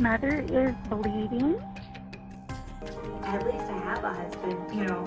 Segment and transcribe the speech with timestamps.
[0.00, 1.60] mother is bleeding.
[3.22, 5.04] At least I have a husband, you know.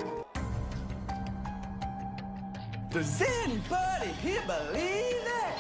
[2.92, 5.58] Does anybody here believe that?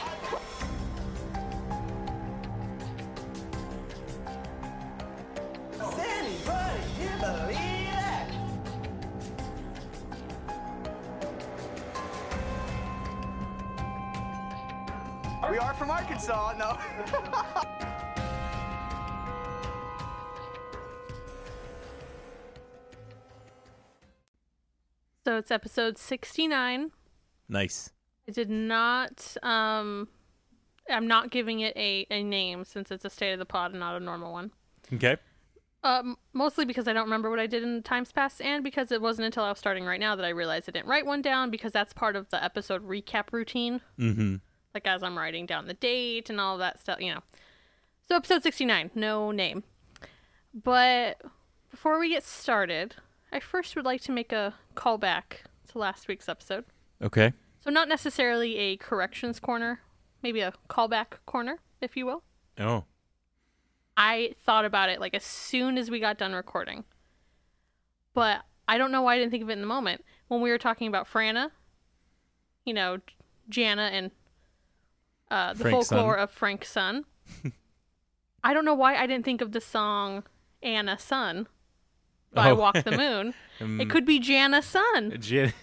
[5.79, 8.29] Does anybody here believe that?
[15.49, 16.77] We are from Arkansas, no.
[25.25, 26.91] So it's episode 69.
[27.49, 27.91] Nice.
[28.27, 30.07] I did not um
[30.89, 33.79] I'm not giving it a, a name since it's a state of the pod and
[33.79, 34.51] not a normal one.
[34.93, 35.17] Okay.
[35.83, 39.01] Um, mostly because I don't remember what I did in times past, and because it
[39.01, 41.51] wasn't until I was starting right now that I realized I didn't write one down
[41.51, 43.81] because that's part of the episode recap routine.
[43.99, 44.35] Mm-hmm.
[44.73, 47.21] Like as I'm writing down the date and all that stuff, you know.
[48.07, 49.63] So episode 69, no name.
[50.53, 51.21] But
[51.69, 52.95] before we get started,
[53.33, 56.65] I first would like to make a callback to last week's episode.
[57.01, 57.33] Okay.
[57.61, 59.79] So not necessarily a corrections corner,
[60.21, 62.21] maybe a callback corner, if you will.
[62.59, 62.83] Oh.
[63.97, 66.83] I thought about it like as soon as we got done recording.
[68.13, 70.05] But I don't know why I didn't think of it in the moment.
[70.27, 71.49] When we were talking about Franna,
[72.65, 72.99] you know,
[73.49, 74.11] Jana and
[75.31, 76.23] uh, the Frank's folklore son.
[76.23, 77.05] of Frank's son.
[78.43, 80.23] I don't know why I didn't think of the song
[80.61, 81.47] Anna Sun
[82.33, 82.55] by Oh.
[82.55, 83.33] Walk the Moon.
[83.61, 85.17] Um, it could be Jana Sun.
[85.19, 85.53] Jan-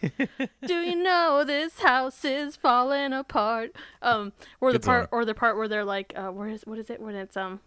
[0.66, 3.74] Do you know this house is falling apart?
[4.02, 5.08] Um, or the part, song.
[5.12, 7.60] or the part where they're like, uh, where is what is it when it's um,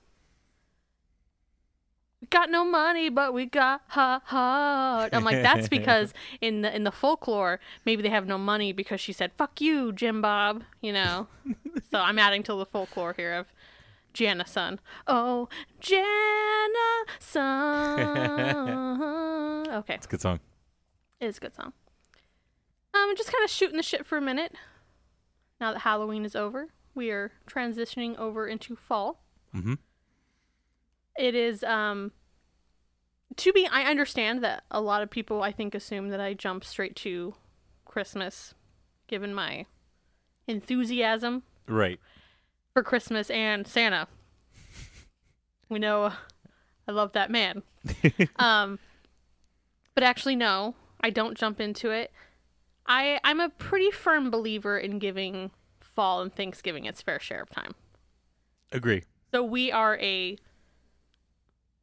[2.21, 5.13] we got no money, but we got ha heart.
[5.13, 9.01] I'm like, that's because in the in the folklore, maybe they have no money because
[9.01, 11.27] she said "fuck you, Jim Bob," you know.
[11.91, 13.47] so I'm adding to the folklore here of
[14.13, 14.79] Jana Sun.
[15.07, 17.99] Oh, Jana Sun.
[19.73, 19.95] okay.
[19.95, 20.39] it's a good song.
[21.19, 21.73] It is a good song.
[22.93, 24.53] Um, I'm just kind of shooting the shit for a minute.
[25.59, 29.23] Now that Halloween is over, we are transitioning over into fall.
[29.55, 29.77] Mhm.
[31.17, 32.11] It is um.
[33.37, 36.63] To be, I understand that a lot of people I think assume that I jump
[36.63, 37.33] straight to
[37.83, 38.53] Christmas,
[39.07, 39.65] given my
[40.47, 41.99] enthusiasm Right.
[42.73, 44.07] For Christmas and Santa.
[45.69, 46.13] We know uh,
[46.87, 47.63] I love that man.
[48.37, 48.79] um,
[49.95, 52.11] but actually, no, I don't jump into it.
[52.85, 57.49] I I'm a pretty firm believer in giving fall and Thanksgiving its fair share of
[57.49, 57.75] time.
[58.71, 59.03] Agree.
[59.33, 60.37] So we are a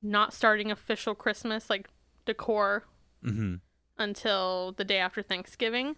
[0.02, 1.88] not starting official Christmas like
[2.26, 2.84] decor
[3.24, 3.56] Mm-hmm.
[3.98, 5.96] until the day after Thanksgiving.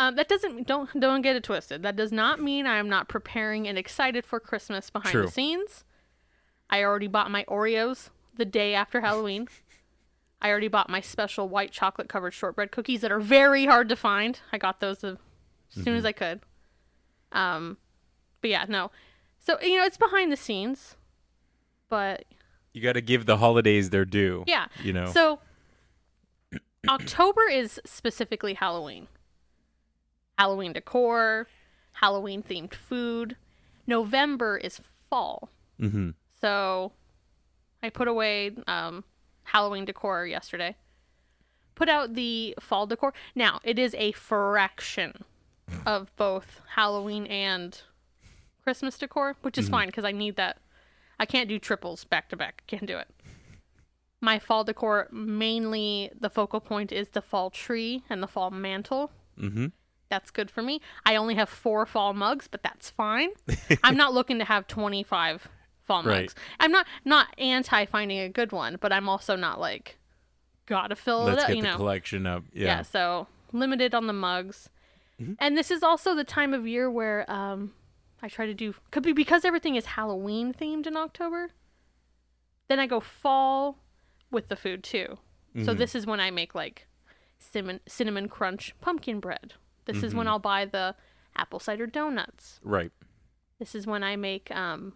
[0.00, 1.82] Um, that doesn't don't don't get it twisted.
[1.82, 5.26] That does not mean I am not preparing and excited for Christmas behind True.
[5.26, 5.84] the scenes.
[6.70, 9.46] I already bought my Oreos the day after Halloween.
[10.40, 13.96] I already bought my special white chocolate covered shortbread cookies that are very hard to
[13.96, 14.40] find.
[14.52, 15.18] I got those as
[15.70, 16.40] soon as I could.
[17.32, 17.76] Um,
[18.40, 18.90] but yeah, no.
[19.38, 20.96] So you know it's behind the scenes,
[21.90, 22.24] but
[22.72, 24.44] You got to give the holidays their due.
[24.46, 24.68] yeah.
[24.82, 25.10] You know.
[25.12, 25.40] So
[26.88, 29.08] October is specifically Halloween.
[30.40, 31.48] Halloween decor,
[31.92, 33.36] Halloween themed food.
[33.86, 34.80] November is
[35.10, 35.50] fall.
[35.78, 36.10] mm-hmm.
[36.40, 36.92] So
[37.82, 39.04] I put away um,
[39.42, 40.76] Halloween decor yesterday.
[41.74, 43.12] Put out the fall decor.
[43.34, 45.24] Now, it is a fraction
[45.84, 47.78] of both Halloween and
[48.62, 50.56] Christmas decor, which is fine because I need that.
[51.18, 52.62] I can't do triples back to back.
[52.66, 53.08] Can't do it.
[54.22, 59.10] My fall decor mainly the focal point is the fall tree and the fall mantle.
[59.38, 59.66] Mm-hmm.
[60.10, 60.80] That's good for me.
[61.06, 63.30] I only have four fall mugs, but that's fine.
[63.84, 65.48] I'm not looking to have 25
[65.84, 66.22] fall Right.
[66.22, 66.34] mugs.
[66.58, 69.98] I'm not not anti finding a good one, but I'm also not like
[70.66, 71.46] gotta fill Let's it up.
[71.48, 72.44] get You the know, collection up.
[72.52, 72.64] yeah.
[72.66, 72.82] Yeah.
[72.82, 74.68] So limited on the mugs,
[75.20, 75.34] Mm-hmm.
[75.38, 77.72] and this is also the time of year where um
[78.22, 81.50] I try to do could be because everything is Halloween themed in October.
[82.68, 83.78] Then I go fall
[84.30, 85.18] with the food too.
[85.54, 85.64] Mm-hmm.
[85.64, 86.86] So this is when I make like
[87.38, 89.54] cinnamon cinnamon crunch pumpkin bread.
[89.92, 90.32] This is when Mm-hmm.
[90.32, 90.94] I'll buy the
[91.36, 92.60] apple cider donuts.
[92.62, 92.92] Right.
[93.58, 94.94] This is when I make um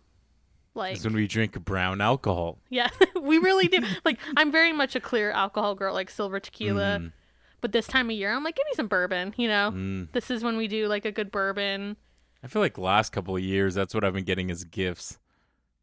[0.74, 2.58] like It's when we drink brown alcohol.
[2.68, 2.88] yeah,
[3.20, 3.80] we really do.
[4.04, 6.98] Like I'm very much a clear alcohol girl, like silver tequila.
[7.00, 7.12] Mm.
[7.60, 9.32] But this time of year, I'm like, give me some bourbon.
[9.36, 10.12] You know, Mm.
[10.12, 11.96] this is when we do like a good bourbon.
[12.42, 15.18] I feel like last couple of years, that's what I've been getting as gifts.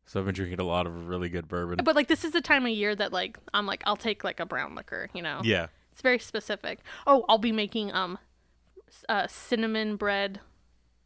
[0.05, 1.79] So I've been drinking a lot of really good bourbon.
[1.83, 4.39] But like this is the time of year that like I'm like I'll take like
[4.39, 5.09] a brown liquor.
[5.13, 5.67] You know, yeah.
[5.91, 6.79] it's very specific.
[7.07, 8.17] Oh, I'll be making um,
[9.09, 10.39] uh, cinnamon bread,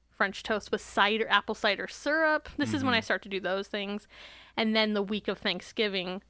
[0.10, 2.50] French toast with cider, apple cider syrup.
[2.58, 4.08] This is when I start to do those things,
[4.58, 6.22] and then the week of Thanksgiving,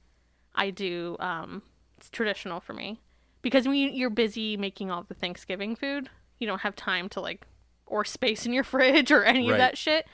[0.54, 1.16] I do.
[1.20, 1.62] Um,
[1.98, 3.00] it's traditional for me
[3.42, 6.10] because when you, you're busy making all the Thanksgiving food,
[6.40, 7.46] you don't have time to like
[7.86, 9.52] or space in your fridge or any Right.
[9.54, 10.06] of that shit,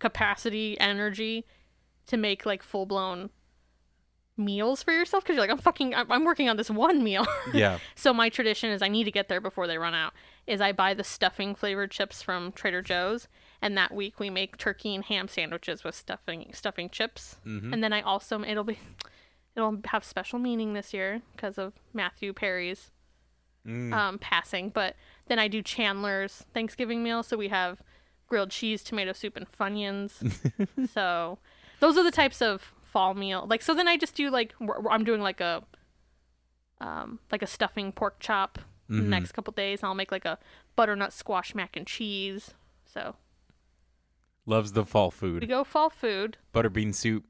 [0.00, 1.46] capacity, energy
[2.08, 3.30] to make like full blown
[4.36, 7.26] meals for yourself because you're like I'm fucking I'm, I'm working on this one meal.
[7.54, 7.78] Yeah.
[7.94, 10.12] So my tradition is I need to get there before they run out.
[10.50, 13.28] Is I buy the stuffing flavored chips from Trader Joe's,
[13.62, 17.36] and that week we make turkey and ham sandwiches with stuffing stuffing chips.
[17.72, 18.80] And then I also it'll be
[19.56, 22.90] it'll have special meaning this year because of Matthew Perry's
[23.92, 24.70] um, passing.
[24.70, 24.96] But
[25.28, 27.80] then I do Chandler's Thanksgiving meal, so we have
[28.26, 30.88] grilled cheese, tomato soup, and funyuns.
[30.92, 31.38] so
[31.78, 33.46] those are the types of fall meal.
[33.48, 34.52] Like so, then I just do like
[34.90, 35.62] I'm doing like a
[36.80, 38.58] um like a stuffing pork chop
[38.90, 39.82] the next couple days.
[39.82, 40.38] I'll make like a
[40.76, 42.50] butternut squash mac and cheese.
[42.86, 43.14] So
[44.46, 45.42] Loves the fall food.
[45.42, 46.36] we go fall food.
[46.52, 47.24] Butterbean soup.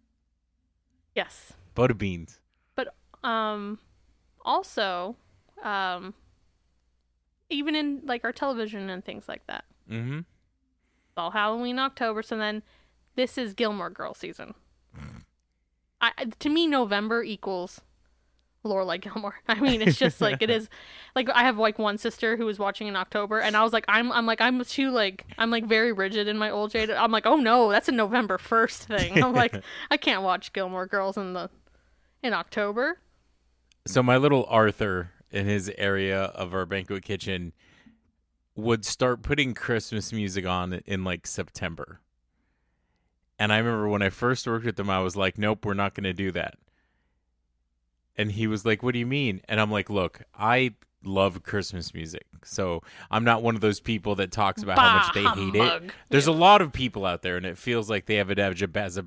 [1.15, 2.41] Yes, Butter beans.
[2.75, 3.79] but um
[4.45, 5.17] also
[5.62, 6.15] um
[7.51, 9.65] even in like our television and things like that.
[9.91, 10.21] Mm-hmm.
[11.17, 12.23] all Halloween, October.
[12.23, 12.62] So then
[13.17, 14.55] this is Gilmore Girl season.
[16.01, 17.83] I, I- to me, November equals
[18.65, 19.35] Lorelai Gilmore.
[19.49, 20.69] I mean, it's just like it is.
[21.15, 23.85] Like I have like one sister who was watching in October, and I was like,
[23.89, 26.91] I'm, I'm like, I'm too like, I'm like very rigid in my old jade.
[26.91, 29.23] I'm like, oh no, that's a November first thing.
[29.23, 29.55] I'm like,
[29.91, 31.51] I can't watch Gilmore Girls in the
[32.23, 32.99] in October.
[33.87, 37.53] So my little Arthur in his area of our banquet kitchen
[38.55, 42.01] would start putting Christmas music on in like September.
[43.39, 45.95] And I remember when I first worked with him, I was like, "Nope, we're not
[45.95, 46.57] going to do that."
[48.17, 51.95] And he was like, "What do you mean?" And I'm like, "Look, I love Christmas
[51.95, 55.35] music, so I'm not one of those people that talks about how much they Bah,
[55.35, 55.59] hate it.
[55.71, 55.93] humbug.
[56.11, 58.61] There's a lot of people out there, and it feels like they have it as
[58.61, 59.07] a as a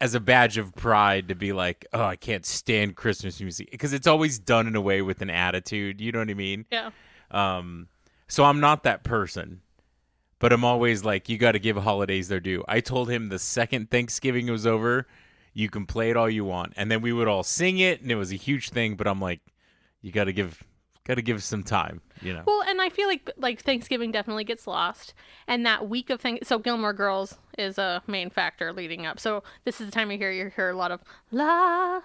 [0.00, 3.92] as a badge of pride to be like, oh, I can't stand Christmas music because
[3.92, 6.00] it's always done in a way with an attitude.
[6.00, 6.66] You know what I mean?
[6.70, 6.90] Yeah.
[7.32, 7.88] Um,
[8.28, 9.60] so I'm not that person,
[10.38, 12.64] but I'm always like, you got to give holidays their due.
[12.68, 15.06] I told him the second Thanksgiving was over,
[15.58, 18.12] you can play it all you want, and then we would all sing it, and
[18.12, 18.94] it was a huge thing.
[18.94, 19.40] But I'm like,
[20.02, 20.62] you got to give,
[21.02, 22.44] got to give some time, you know?
[22.46, 25.14] Well, and I feel like like Thanksgiving definitely gets lost,
[25.48, 26.46] and that week of things.
[26.46, 29.18] So Gilmore Girls is a main factor leading up.
[29.18, 31.00] So this is the time of year you hear a lot of
[31.32, 32.02] la,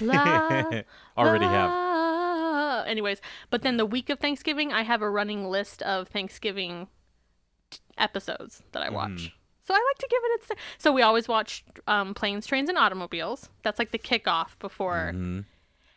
[0.00, 0.64] la.
[1.18, 2.86] Already have.
[2.86, 3.20] Anyways,
[3.50, 6.88] but then the week of Thanksgiving, I have a running list of Thanksgiving
[7.68, 8.94] t- episodes that I mm-hmm.
[8.94, 9.34] watch.
[9.66, 10.62] So I like to give it its.
[10.78, 13.48] So we always watch um, planes, trains, and automobiles.
[13.62, 15.12] That's like the kickoff before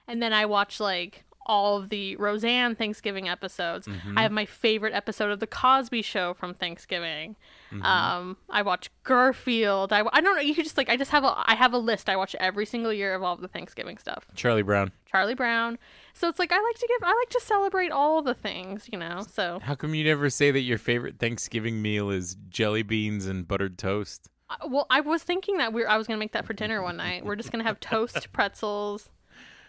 [0.07, 3.87] and then I watch like all of the Roseanne Thanksgiving episodes.
[4.17, 7.35] I have my favorite episode of the Cosby Show from Thanksgiving.
[7.81, 9.91] Um, I watch Garfield.
[9.91, 10.41] I, I don't know.
[10.41, 12.07] You could just like I just have a I have a list.
[12.09, 14.25] I watch every single year of all the Thanksgiving stuff.
[14.35, 14.91] Charlie Brown.
[15.05, 15.77] Charlie Brown.
[16.13, 18.97] So it's like I like to give I like to celebrate all the things, you
[18.97, 19.25] know.
[19.29, 23.47] So How come you never say that your favorite Thanksgiving meal is jelly beans and
[23.47, 24.29] buttered toast?
[24.49, 26.81] Uh, well, I was thinking that we are I was gonna make that for dinner
[26.81, 27.25] one night.
[27.25, 29.09] We're just gonna have toast, pretzels,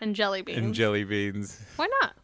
[0.00, 0.58] and jelly beans.
[0.58, 1.60] And jelly beans.
[1.76, 2.14] Why not?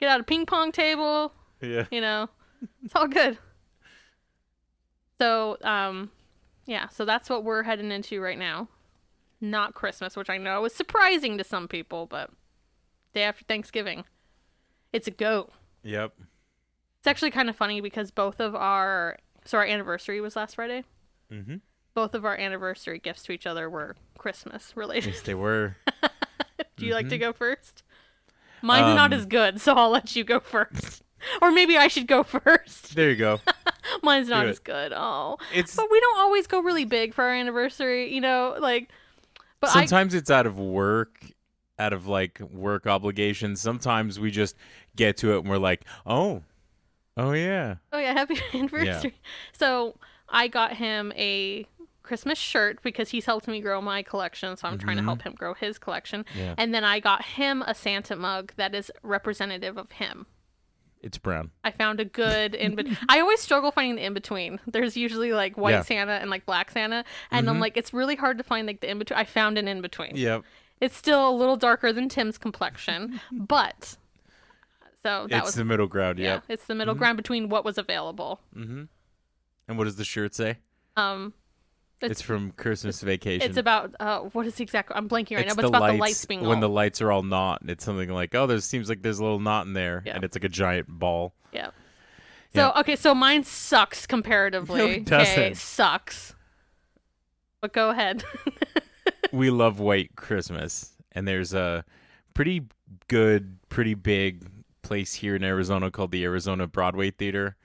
[0.00, 1.32] Get out a ping pong table.
[1.62, 1.84] Yeah.
[1.90, 2.30] you know
[2.82, 3.36] it's all good
[5.20, 6.10] so um
[6.66, 8.68] yeah so that's what we're heading into right now
[9.40, 12.30] not christmas which i know is surprising to some people but
[13.14, 14.04] day after thanksgiving
[14.92, 15.50] it's a go
[15.82, 16.12] Yep.
[16.98, 20.84] it's actually kind of funny because both of our so our anniversary was last friday
[21.32, 21.56] Mm-hmm.
[21.94, 25.76] both of our anniversary gifts to each other were christmas related Yes, they were.
[26.76, 27.82] do you like to go first
[28.62, 31.02] mine's not Um, as good so i'll let you go first
[31.40, 33.38] or maybe i should go first There you go.
[34.02, 34.92] Mine's not as good.
[34.94, 38.56] Oh, It's but we don't always go really big for our anniversary, you know.
[38.58, 38.88] Like,
[39.60, 41.24] but I sometimes it's out of work,
[41.78, 43.60] out of like work obligations.
[43.60, 44.56] Sometimes we just
[44.96, 46.42] get to it and we're like, oh,
[47.16, 47.76] oh yeah.
[47.92, 49.14] oh yeah, happy anniversary.
[49.52, 49.96] So
[50.28, 51.66] I got him a
[52.02, 55.08] Christmas shirt because he's helped me grow my collection, so I'm trying to mm-hmm.
[55.08, 56.24] help him grow his collection.
[56.36, 56.54] Yeah.
[56.58, 60.26] And then I got him a Santa mug that is representative of him.
[61.02, 61.50] It's brown.
[61.64, 62.98] I found a good in between.
[63.08, 64.60] I always struggle finding the in between.
[64.66, 65.82] There's usually like white Yeah.
[65.82, 68.90] Santa and like black Santa, and I'm like, it's really hard to find like the
[68.90, 69.18] in between.
[69.18, 70.16] I found an in between.
[70.16, 70.42] Yep.
[70.80, 73.96] It's still a little darker than Tim's complexion, but
[75.02, 76.18] so that it's was the middle ground.
[76.18, 76.44] yeah, Yep.
[76.48, 78.40] it's the middle ground between what was available.
[78.54, 78.84] Mm-hmm.
[79.68, 80.58] And what does the shirt say?
[80.96, 81.32] Um,
[82.02, 83.46] It's, It's- from Christmas Vacation.
[83.48, 84.90] it's about uh, what is the exact?
[84.94, 87.02] I'm blanking right It's now, but it's about the lights being when all, the lights
[87.02, 87.60] are all knot.
[87.60, 90.14] And it's something like, oh, there seems like there's a little knot in there, Yeah.
[90.14, 91.34] and it's like a giant ball.
[91.52, 91.70] yeah.
[92.54, 92.80] So Yeah.
[92.80, 94.78] okay, so mine sucks comparatively.
[94.78, 95.56] No, it Okay, doesn't.
[95.56, 96.34] sucks.
[97.60, 98.24] But go ahead.
[99.32, 101.84] we love White Christmas, and there's a
[102.34, 102.62] pretty
[103.08, 104.46] good, pretty big
[104.82, 107.56] place here in Arizona called the Arizona Broadway Theater,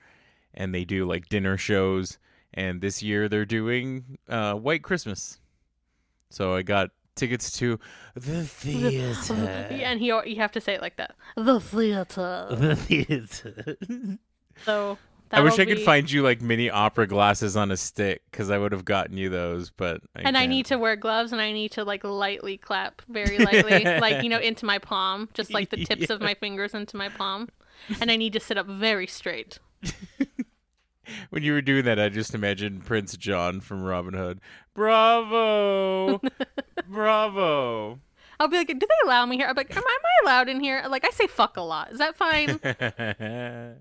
[0.54, 2.18] and they do like dinner shows.
[2.56, 5.38] And this year they're doing uh, White Christmas,
[6.30, 7.78] so I got tickets to
[8.14, 9.68] the theater.
[9.70, 11.14] Yeah, and he you have to say it like that.
[11.36, 12.46] The theater.
[12.50, 13.66] the theater.
[14.64, 14.98] So
[15.32, 18.58] I wish I could find you like mini opera glasses on a stick because I
[18.58, 20.50] would have gotten you those, but I And I can't.
[20.50, 24.28] need to wear gloves and I need to like lightly clap, very lightly, like you
[24.28, 27.48] know, into my palm, just like the tips of my fingers into my palm.
[28.00, 29.58] And I need to sit up very straight.
[31.30, 34.40] When you were doing that, I just imagined Prince John from Robin Hood.
[34.74, 36.20] Bravo,
[36.88, 38.00] bravo.
[38.38, 39.46] I'll be like, do they allow me here?
[39.46, 40.84] I'm like, am, am I allowed in here?
[40.88, 41.90] Like, I say fuck a lot.
[41.92, 42.58] Is that fine?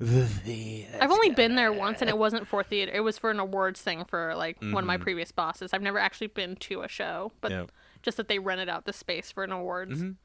[0.00, 0.98] the theater.
[1.00, 2.92] I've only been there once, and it wasn't for theater.
[2.92, 5.72] It was for an awards thing for like one of my previous bosses.
[5.72, 7.64] I've never actually been to a show, but Yeah.
[8.02, 10.02] just that they rented out the space for an awards.
[10.02, 10.16] Mhm.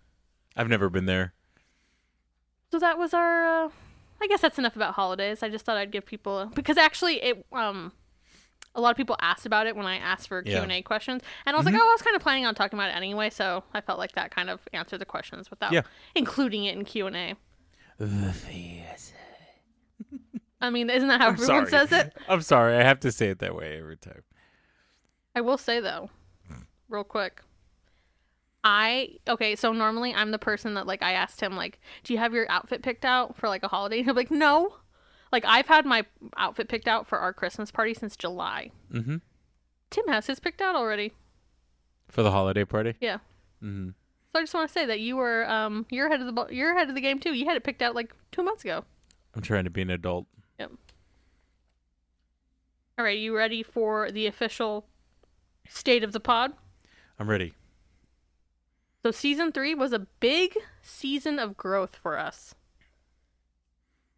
[0.55, 1.33] I've never been there.
[2.71, 3.65] So that was our.
[3.65, 3.69] Uh,
[4.21, 5.41] I guess that's enough about holidays.
[5.43, 7.91] I just thought I'd give people because actually it um.
[8.73, 11.21] A lot of people asked about it when I asked for Q and A questions,
[11.45, 13.29] and I was like, "Oh, I was kind of planning on talking about it anyway."
[13.29, 15.81] So I felt like that kind of answered the questions without Yeah.
[16.15, 17.35] including it in Q and A.
[20.61, 21.87] I mean, isn't that how I'm everyone sorry.
[21.87, 22.13] says it?
[22.29, 22.75] I'm sorry.
[22.77, 24.21] I have to say it that way every time.
[25.35, 26.09] I will say though,
[26.87, 27.41] real quick.
[28.63, 32.19] I okay, so normally I'm the person that like I asked him like, "Do you
[32.19, 34.75] have your outfit picked out for like a holiday?" And he'll be like, "No."
[35.31, 36.05] Like I've had my
[36.37, 38.71] outfit picked out for our Christmas party since July.
[38.93, 39.17] Mm-hmm.
[39.89, 41.13] Tim has his picked out already.
[42.09, 42.95] For the holiday party.
[42.99, 43.19] Yeah.
[43.63, 43.89] Mm-hmm.
[44.33, 46.75] So I just want to say that you were um you're ahead of the you're
[46.75, 47.33] ahead of the game too.
[47.33, 48.83] You had it picked out like 2 months ago.
[49.35, 50.27] I'm trying to be an adult.
[50.59, 50.71] Yep.
[52.99, 54.85] All right, you ready for the official
[55.67, 56.53] state of the pod?
[57.17, 57.53] I'm ready.
[59.03, 62.53] So season three was a big season of growth for us.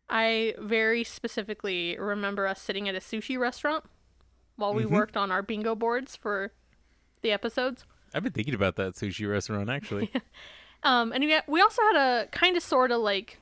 [0.10, 3.86] I very specifically remember us sitting at a sushi restaurant
[4.58, 4.90] while we Mhm.
[4.92, 6.52] worked on our bingo boards for
[7.22, 7.86] the episodes.
[8.14, 10.12] I've been thinking about that sushi restaurant actually.
[10.86, 13.40] Um, and we, we also had a kind of sort of like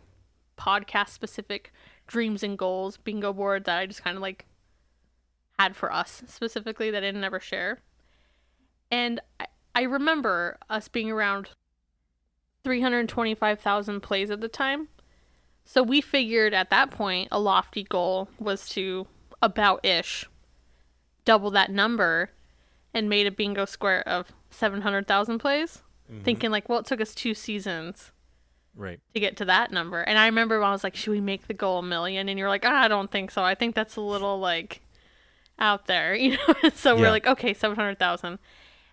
[0.60, 1.74] podcast specific
[2.06, 4.46] dreams and goals bingo board that I just kind of like
[5.58, 7.80] had for us specifically that I didn't ever share.
[8.92, 11.50] And I, I remember us being around
[12.63, 14.90] 325,000 plays at the time.
[15.63, 19.08] So we figured at that point a lofty goal was to
[19.42, 20.25] about ish
[21.24, 22.32] double that number
[22.94, 25.82] and made a bingo square of 700,000 plays
[26.24, 28.12] thinking like, well, it took us two seasons
[28.75, 29.00] right.
[29.13, 30.01] to get to that number.
[30.01, 32.28] And I remember when I was like, should we make the goal a million?
[32.28, 33.44] And you're like, ah, I don't think so.
[33.44, 34.82] I think that's a little like
[35.60, 36.70] out there, you know.
[36.74, 38.40] so we're like, okay, seven hundred thousand.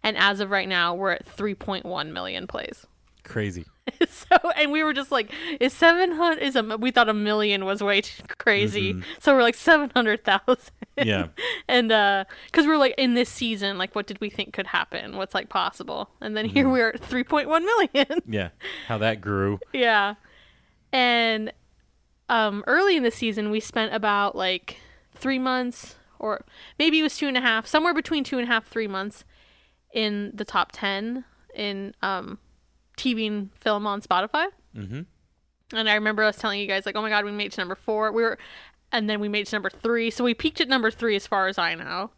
[0.03, 2.87] And as of right now, we're at three point one million plays.
[3.25, 3.67] Crazy.
[4.09, 6.43] so and we were just like, is seven hundred?
[6.43, 8.95] Is a we thought a million was way too crazy.
[9.21, 10.71] So we're like seven hundred thousand.
[10.97, 11.29] Yeah.
[11.69, 15.17] and uh because we're like in this season like what did we think could happen
[15.17, 18.49] what's like possible and then here we're at 3.1 million Yeah.
[18.89, 19.61] How that grew.
[19.73, 20.15] yeah
[20.93, 21.53] and
[22.29, 24.79] um early in the season we spent about like
[25.15, 26.45] three months or
[26.79, 29.25] maybe it was two and a half somewhere between two and a half three months
[30.03, 31.25] in the top 10
[31.55, 32.39] in um
[32.97, 35.01] tv and film on spotify Mm-hmm.
[35.77, 37.61] and I remember us telling you guys like, "Oh my god, we made it to
[37.61, 38.13] number four.
[38.13, 38.39] We were,
[38.93, 40.09] and then we made it to number three.
[40.11, 42.11] So we peaked at number three, as far as I know.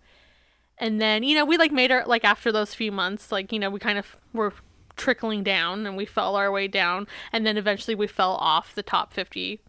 [0.77, 3.59] And then you know we like made our like after those few months, like you
[3.59, 4.53] know we kind of were
[4.97, 8.83] trickling down, and we fell our way down, and then eventually we fell off the
[8.83, 9.61] top fifty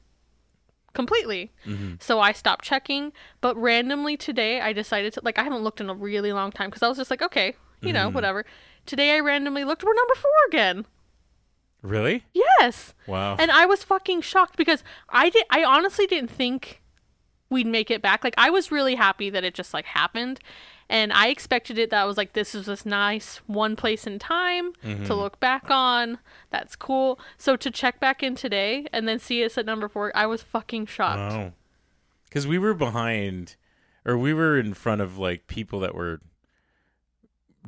[0.93, 1.51] completely.
[1.99, 5.89] So I stopped checking, but randomly today I decided to like I haven't looked in
[5.89, 8.13] a really long time because I was just like, okay, you know, mm.
[8.13, 8.45] whatever.
[8.85, 10.85] Today I randomly looked, we're number four again.
[11.81, 12.25] Really?
[12.33, 12.93] Yes.
[13.07, 13.35] Wow.
[13.39, 16.81] And I was fucking shocked because I did I honestly didn't think
[17.49, 18.23] we'd make it back.
[18.23, 20.39] Like I was really happy that it just like happened.
[20.89, 24.19] And I expected it that I was like, this is this nice one place in
[24.19, 25.13] time to mm-hmm.
[25.13, 26.19] look back on.
[26.49, 27.17] That's cool.
[27.37, 30.43] So to check back in today and then see us at number four, I was
[30.43, 31.33] fucking shocked.
[31.33, 31.53] Wow.
[32.25, 33.55] Because we were behind,
[34.05, 36.19] or we were in front of like people that were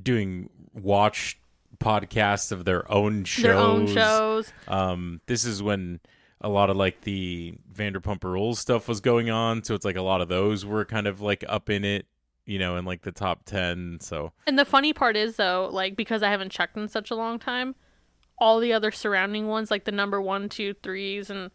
[0.02, 1.40] doing watch
[1.80, 3.44] podcasts of their own shows.
[3.44, 4.54] Their own shows.
[4.68, 6.00] Um, this is when
[6.42, 10.02] a lot of like the Vanderpump Rules stuff was going on, so it's like a
[10.02, 12.06] lot of those were kind of like up in it,
[12.46, 13.98] you know, in like the top ten.
[14.02, 17.16] So And the funny part is though, like because I haven't checked in such a
[17.16, 17.76] long time,
[18.38, 21.52] all the other surrounding ones, like the number one, two, threes, and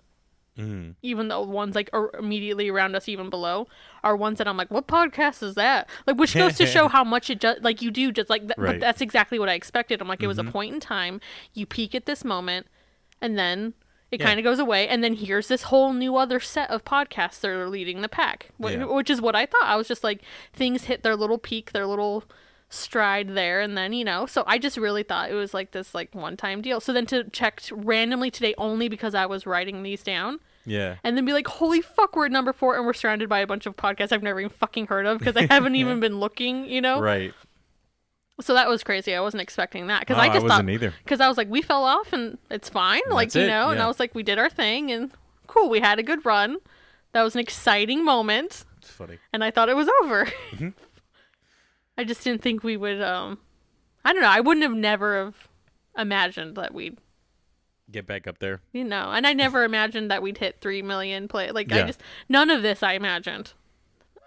[0.59, 0.95] Mhm.
[1.03, 3.69] even though ones like are immediately around us, even below,
[4.03, 5.89] are ones that I'm like, what podcast is that?
[6.07, 8.55] Like, which goes to show how much it just like you do just like, th-
[8.59, 8.73] Right.
[8.73, 8.81] Mm-hmm.
[8.81, 10.01] that's exactly what I expected.
[10.01, 11.21] I'm like, it was a point in time.
[11.55, 12.67] You peak at this moment,
[13.21, 13.75] and then
[14.11, 14.27] it Yeah.
[14.27, 17.51] kind of goes away, and then here's this whole new other set of podcasts that
[17.51, 18.85] are leading the pack, wh- Yeah.
[18.85, 19.65] which is what I thought.
[19.65, 20.23] I was just like,
[20.53, 22.25] things hit their little peak, their little
[22.71, 25.95] stride there and then you know so i just really thought it was like this
[25.95, 29.83] like one time deal so then to check randomly today only because i was writing
[29.83, 30.39] these down
[30.69, 30.97] Yeah.
[31.03, 33.47] and then be like, holy fuck, we're at number four and we're surrounded by a
[33.47, 36.67] bunch of podcasts I've never even fucking heard of because I haven't even been looking,
[36.67, 37.01] you know?
[37.01, 37.33] Right.
[38.41, 39.15] So that was crazy.
[39.15, 40.95] I wasn't expecting that because Oh, I I just wasn't thought, either.
[41.03, 43.71] because I was like, we fell off and it's fine, like you it, know.
[43.71, 43.81] And.
[43.83, 45.11] I was like, we did our thing and
[45.49, 46.59] cool, we had a good run.
[47.13, 49.19] That was an exciting moment, It's funny.
[49.33, 50.27] and I thought it was over.
[50.53, 50.69] Mm-hmm.
[51.97, 53.03] I just didn't think we would.
[53.03, 53.39] um
[54.05, 54.29] I don't know.
[54.29, 55.49] I wouldn't have never have
[55.97, 56.97] imagined that we'd
[57.91, 58.61] Get back up there.
[58.73, 62.03] you know and i never imagined that we'd hit 3 million play like i just
[62.29, 63.53] none of this i imagined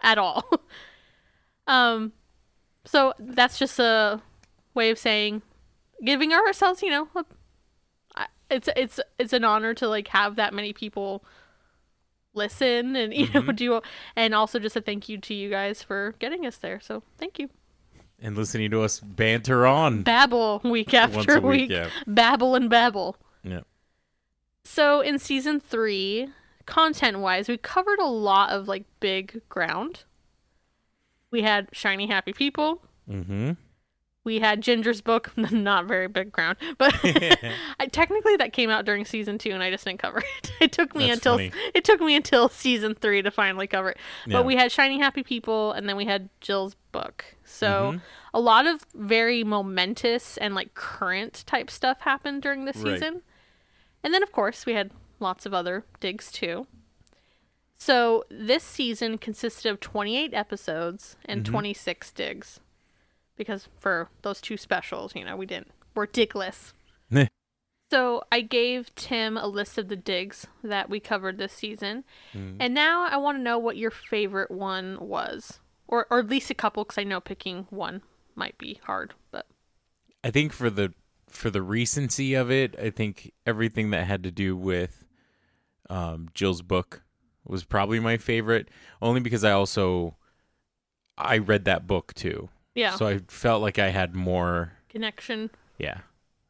[0.01, 0.43] at all
[1.67, 2.11] um
[2.85, 4.19] so that's just a
[4.73, 5.41] way of saying
[6.03, 7.25] giving ourselves you know a,
[8.15, 11.23] I- it's it's it's an honor to like have that many people
[12.33, 13.45] listen and you Mm-hmm.
[13.47, 13.81] know do
[14.15, 17.37] and also just a thank you to you guys for getting us there so thank
[17.37, 17.49] you
[18.19, 20.01] And listening to us banter on.
[20.03, 21.89] babble week after week, week, yeah.
[22.07, 23.61] babble and babble Yeah.
[24.63, 26.29] So in season three,
[26.65, 30.03] content wise, we covered a lot of like big ground.
[31.31, 32.81] We had shiny happy people.
[33.09, 33.51] Mm-hmm.
[34.23, 36.93] We had Ginger's book, not very big ground, but
[37.79, 40.51] I, technically that came out during season two, and I just didn't cover it.
[40.61, 41.51] It took me That's until funny.
[41.73, 43.97] it took me until season three to finally cover it.
[44.27, 44.33] Yeah.
[44.37, 47.25] But we had shiny happy people, and then we had Jill's book.
[47.45, 48.01] So Mhm.
[48.35, 52.99] a lot of very momentous and like current type stuff happened during the Right.
[52.99, 53.23] season.
[54.03, 56.67] And then, of course, we had lots of other digs too.
[57.77, 61.51] So this season consisted of 28 episodes and mm-hmm.
[61.51, 62.59] 26 digs.
[63.35, 66.73] Because for those two specials, you know, we didn't, we're digless.
[67.09, 67.27] Meh.
[67.89, 72.03] So I gave Tim a list of the digs that we covered this season.
[72.33, 72.57] Mm.
[72.59, 75.59] And now I want to know what your favorite one was.
[75.87, 78.01] Or, or at least a couple, because I know picking one
[78.35, 79.13] might be hard.
[79.31, 79.47] But
[80.23, 80.93] I think for the
[81.31, 85.05] for the recency of it, I think everything that had to do with
[85.89, 87.03] um, Jill's book
[87.45, 88.69] was probably my favorite.
[89.01, 90.15] Only because I also
[91.17, 94.73] I read that book too, yeah, so I felt like I had more.
[94.89, 95.49] connection.
[95.77, 95.99] Yeah.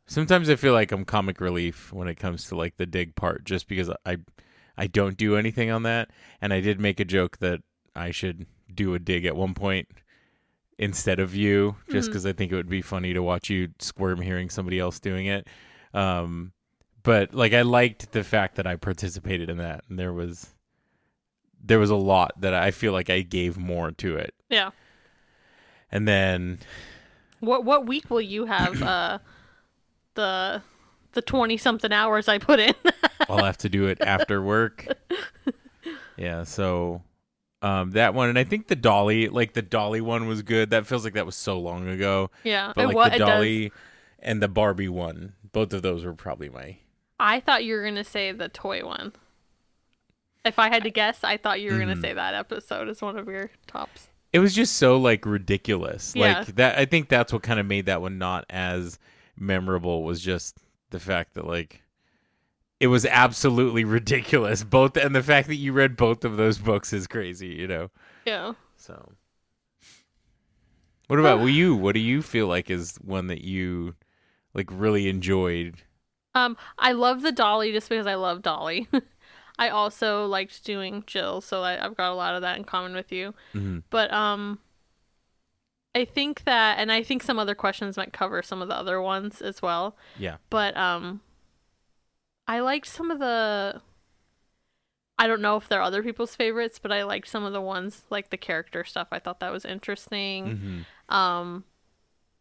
[0.05, 3.45] Sometimes I feel like I'm comic relief when it comes to like the dig part,
[3.45, 4.17] just because I
[4.77, 6.09] I don't do anything on that,
[6.41, 7.61] and I did make a joke that
[7.95, 9.87] I should do a dig at one point
[10.81, 14.19] instead of you, just because I think it would be funny to watch you squirm
[14.19, 15.47] hearing somebody else doing it.
[15.93, 16.51] Um,
[17.03, 20.49] but like I liked the fact that I participated in that, and there was
[21.63, 24.71] there was a lot that I feel like I gave more to it, Yeah.
[25.91, 26.59] and then
[27.39, 29.19] What what week will you have uh
[30.15, 30.61] the
[31.13, 32.73] the twenty something hours I put in?
[33.29, 34.85] I'll have to do it after work.
[36.17, 37.01] Yeah, so
[37.61, 40.69] um that one and I think the Dolly like the Dolly one was good.
[40.71, 42.31] That feels like that was so long ago.
[42.43, 43.17] yeah, But like the.
[43.19, 43.71] Dolly
[44.19, 46.77] and the Barbie one, both of those were probably my
[47.19, 49.13] I thought you were gonna say the toy one.
[50.43, 51.89] If I had to guess, I thought you were Mm-hmm.
[51.89, 54.07] gonna say that episode is one of your tops.
[54.33, 56.13] It was just so like ridiculous.
[56.15, 56.39] Yeah.
[56.39, 58.97] Like that I think that's what kind of made that one not as
[59.37, 60.57] memorable was just
[60.89, 61.81] the fact that like
[62.81, 64.63] it was absolutely ridiculous.
[64.63, 67.91] Both and the fact that you read both of those books is crazy, you know.
[68.25, 68.53] Yeah.
[68.75, 69.13] So,
[71.07, 71.75] what about well, you?
[71.75, 73.93] What do you feel like is one that you
[74.55, 75.83] like really enjoyed?
[76.33, 78.87] Um, I love the Dolly just because I love Dolly.
[79.59, 82.95] I also liked doing Jill, so I, I've got a lot of that in common
[82.95, 83.35] with you.
[83.53, 83.83] Mhm.
[83.91, 84.57] But um,
[85.93, 88.99] I think that, and I think some other questions might cover some of the other
[89.01, 89.97] ones as well.
[90.17, 91.21] Yeah, But um,
[92.51, 93.81] I liked some of the.
[95.17, 98.03] I don't know if they're other people's favorites, but I liked some of the ones
[98.09, 99.07] like the character stuff.
[99.13, 100.85] I thought that was interesting.
[101.07, 101.15] Mhm.
[101.15, 101.63] Um,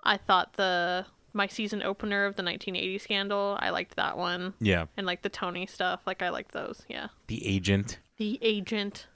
[0.03, 3.57] I thought the my season opener of the 1980 scandal.
[3.61, 4.87] I liked that one yeah.
[4.97, 6.01] and like the Tony stuff.
[6.07, 6.83] Like I liked those.
[6.89, 7.09] Yeah.
[7.29, 8.01] The agent.
[8.17, 9.07] The agent.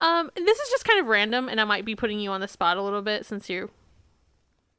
[0.00, 2.48] Um, this is just kind of random, and I might be putting you on the
[2.48, 3.70] spot a little bit since you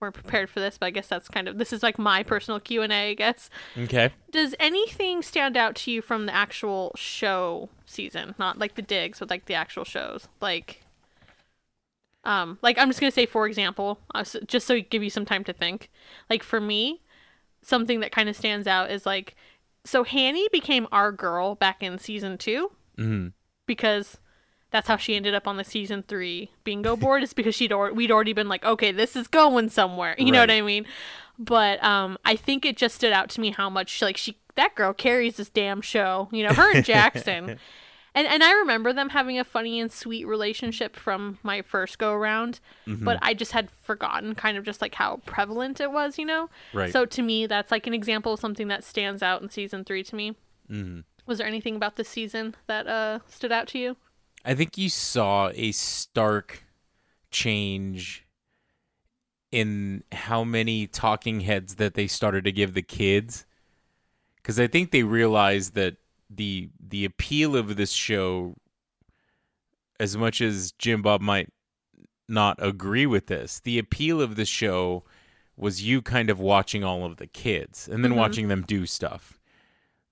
[0.01, 0.77] weren't prepared for this.
[0.77, 3.11] But I guess that's kind of this is like my personal Q and A.
[3.11, 3.49] I guess.
[3.77, 4.11] Okay.
[4.31, 8.35] Does anything stand out to you from the actual show season?
[8.37, 10.27] Not like the digs, but like the actual shows.
[10.41, 10.83] Like,
[12.23, 15.43] um, like I'm just gonna say, for example, uh, just so give you some time
[15.45, 15.89] to think.
[16.29, 17.01] Like for me,
[17.61, 19.35] something that kind of stands out is like
[19.83, 23.33] so Hanny became our girl back in season 2 Mhm.
[23.67, 24.17] because
[24.71, 27.93] that's how she ended up on the season 3 bingo board is because she'd or-
[27.93, 30.85] we'd already been like, "Okay, this is going somewhere." You know what I mean?
[31.39, 34.73] But um I think it just stood out to me how much like she that
[34.75, 36.29] girl carries this damn show.
[36.31, 37.59] You know, her and Jackson.
[38.17, 42.13] And and I remember them having a funny and sweet relationship from my first go
[42.13, 43.03] around, Mm-hmm.
[43.03, 46.49] but I just had forgotten kind of just like how prevalent it was, you know?
[46.73, 46.93] Right.
[46.93, 50.01] So to me, that's like an example of something that stands out in season three
[50.05, 50.33] to me.
[50.71, 51.03] Mhm.
[51.25, 53.97] Was there anything about this season that uh stood out to you?
[54.45, 56.63] I think you saw a stark
[57.31, 58.25] change
[59.51, 63.45] in how many talking heads that they started to give the kids
[64.43, 65.97] cuz I think they realized that
[66.29, 68.55] the the appeal of this show
[69.99, 71.49] as much as Jim Bob might
[72.27, 75.03] not agree with this the appeal of the show
[75.55, 78.17] was you kind of watching all of the kids and then Mhm.
[78.17, 79.34] watching them do stuff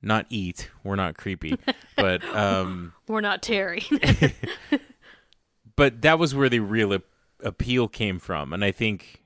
[0.04, 1.58] not eat we're not creepy
[1.96, 3.84] but um We're not Terry.
[5.76, 7.04] but that was where the real ap-
[7.42, 9.24] appeal came from and i think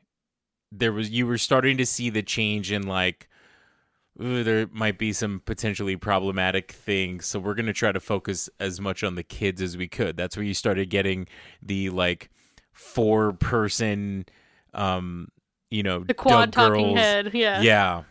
[0.71, 3.27] there was you were starting to see the change in like
[4.21, 8.49] ooh, there might be some potentially problematic things so we're going to try to focus
[8.59, 11.27] as much on the kids as we could that's where you started getting
[11.61, 12.29] the like
[12.73, 14.25] four person
[14.73, 15.27] um
[15.69, 16.97] you know the quad Doug talking girls.
[16.97, 17.31] head.
[17.33, 17.61] Yeah.
[17.61, 18.03] Yeah.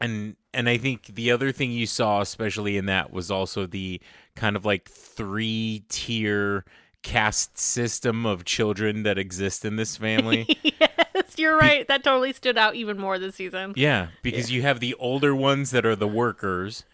[0.00, 4.00] And and I think the other thing you saw especially in that was also the
[4.34, 6.64] kind of like three tier
[7.02, 10.46] caste system of children that exist in this family.
[10.62, 11.86] yes, you're right.
[11.88, 13.74] That totally stood out even more this season.
[13.76, 16.84] yeah, because you have the older ones that are the workers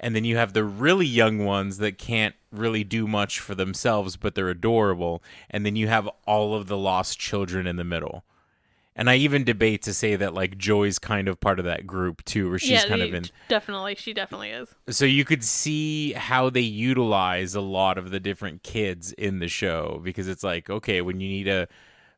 [0.00, 4.16] and then you have the really young ones that can't really do much for themselves
[4.16, 8.24] but they're adorable and then you have all of the lost children in the middle.
[8.96, 12.24] And I even debate to say that like Joy's kind of part of that group
[12.24, 13.96] too, where she's yeah, kind of in definitely.
[13.96, 14.74] She definitely is.
[14.88, 19.48] so you could see how they utilize a lot of the different kids in the
[19.48, 21.66] show because it's like okay when you need a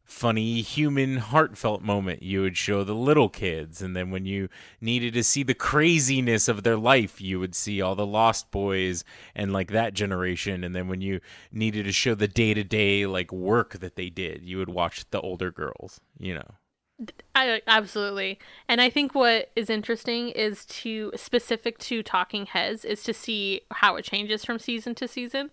[0.07, 4.49] funny human heartfelt moment you would show the little kids and then when you
[4.81, 9.03] needed to see the craziness of their life you would see all the lost boys
[9.35, 11.19] and like that generation and then when you
[11.51, 15.51] needed to show the day-to-day like work that they did you would watch the older
[15.51, 16.55] girls you know
[17.35, 18.39] I absolutely.
[18.69, 23.63] And I think what is interesting is to specific to Talking Heads is to see
[23.71, 25.51] how it changes from season to season.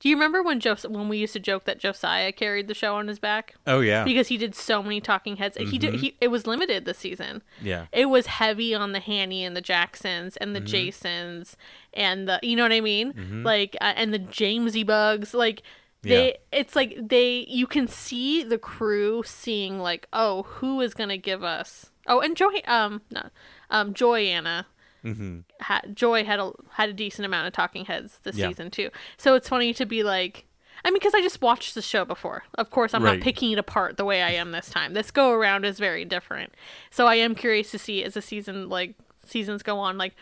[0.00, 2.96] Do you remember when Jos- when we used to joke that Josiah carried the show
[2.96, 5.56] on his back oh yeah because he did so many Talking Heads?
[5.58, 5.94] He did.
[5.96, 7.42] He it was limited this season.
[7.60, 10.66] yeah It was heavy on the Hanny and the Jacksons and the Mm-hmm.
[10.66, 11.56] Jasons
[11.94, 13.42] and the you know what I mean?
[13.44, 15.62] Like uh, and the Jamesy bugs like
[16.02, 21.08] they it's like they you can see the crew seeing like oh who is going
[21.10, 23.28] to give us Oh, and Joy um no.
[23.70, 24.66] Um Joy-Anna
[25.04, 25.40] mm-hmm.
[25.60, 28.48] had Joy had a had a decent amount of talking heads this Yeah.
[28.48, 28.90] season too.
[29.16, 30.44] So it's funny to be like
[30.84, 32.42] I mean, because I just watched the show before.
[32.56, 33.18] Of course, I'm Right.
[33.18, 34.94] not picking it apart the way I am this time.
[34.94, 36.52] This go around is very different.
[36.90, 40.14] So I am curious to see as the season like seasons go on, like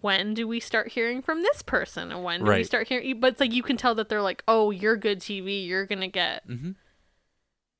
[0.00, 3.20] when do we start hearing from this person, and when do we start hearing?
[3.20, 5.66] But it's like you can tell that they're like, oh, you're good TV.
[5.66, 6.74] You're gonna get Mhm.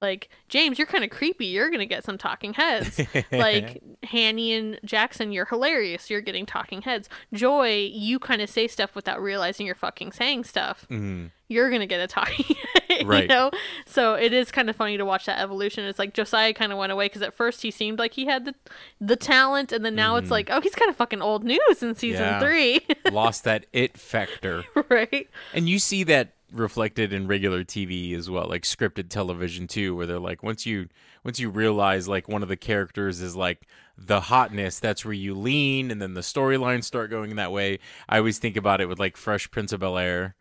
[0.00, 0.78] like James.
[0.78, 1.46] You're kind of creepy.
[1.46, 3.00] You're gonna get some talking heads.
[3.32, 6.10] like Hanny and Jackson, you're hilarious.
[6.10, 7.08] You're getting talking heads.
[7.32, 10.86] Joy, you kind of say stuff without realizing you're fucking saying stuff.
[10.90, 11.26] mm-hmm.
[11.48, 12.56] You're gonna get a talking,
[12.88, 13.22] head, Right.
[13.22, 13.50] you know.
[13.86, 15.84] So it is kind of funny to watch that evolution.
[15.84, 18.44] It's like Josiah kind of went away because at first he seemed like he had
[18.44, 18.54] the
[19.00, 20.32] the talent, and then now it's mm-hmm.
[20.32, 22.40] like, oh, he's kind of fucking old news in season Yeah.
[22.40, 22.80] three,
[23.12, 25.28] lost that it factor right?
[25.54, 30.06] And you see that reflected in regular TV as well, like scripted television too, where
[30.06, 30.88] they're like once you
[31.24, 33.66] once you realize like one of the characters is like
[33.98, 37.78] the hotness, that's where you lean and then the storylines start going that way.
[38.08, 40.34] I always think about it with like Fresh Prince of Bel Air.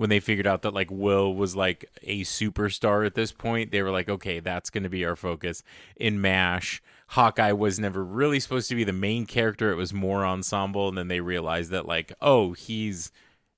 [0.00, 3.82] When they figured out that like Will was like a superstar at this point, they
[3.82, 5.62] were like, okay, that's going to be our focus.
[5.96, 9.70] In MASH, Hawkeye was never really supposed to be the main character.
[9.70, 10.88] It was more ensemble.
[10.88, 13.12] And then they realized that like, oh, he's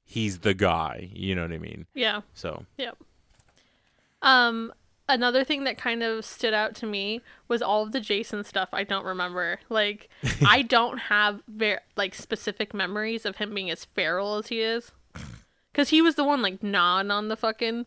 [0.05, 1.11] he's the guy.
[1.13, 1.87] You know what I mean?
[1.95, 2.23] Yeah.
[2.35, 2.99] So Yep.
[4.23, 4.73] Um,
[5.09, 8.71] another thing that kind of stood out to me was all of the Jason stuff.
[8.73, 9.61] I don't remember.
[9.69, 10.09] Like,
[10.47, 14.93] I don't have very like specific memories of him being as feral as he is,
[15.73, 17.87] because he was the one like gnawing on the fucking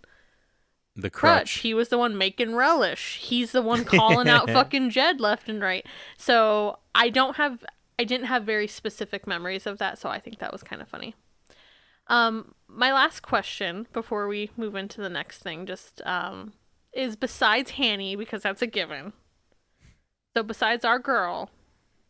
[0.95, 1.33] the crutch.
[1.33, 1.51] crutch.
[1.59, 3.19] He was the one making relish.
[3.21, 5.85] He's the one calling out fucking Jed left and right.
[6.17, 7.63] So I don't have.
[7.97, 10.87] I didn't have very specific memories of that, so I think that was kind of
[10.89, 11.15] funny.
[12.07, 16.53] Um, my last question before we move into the next thing, just um,
[16.93, 19.13] is besides Hanny because that's a given.
[20.35, 21.49] So besides our girl,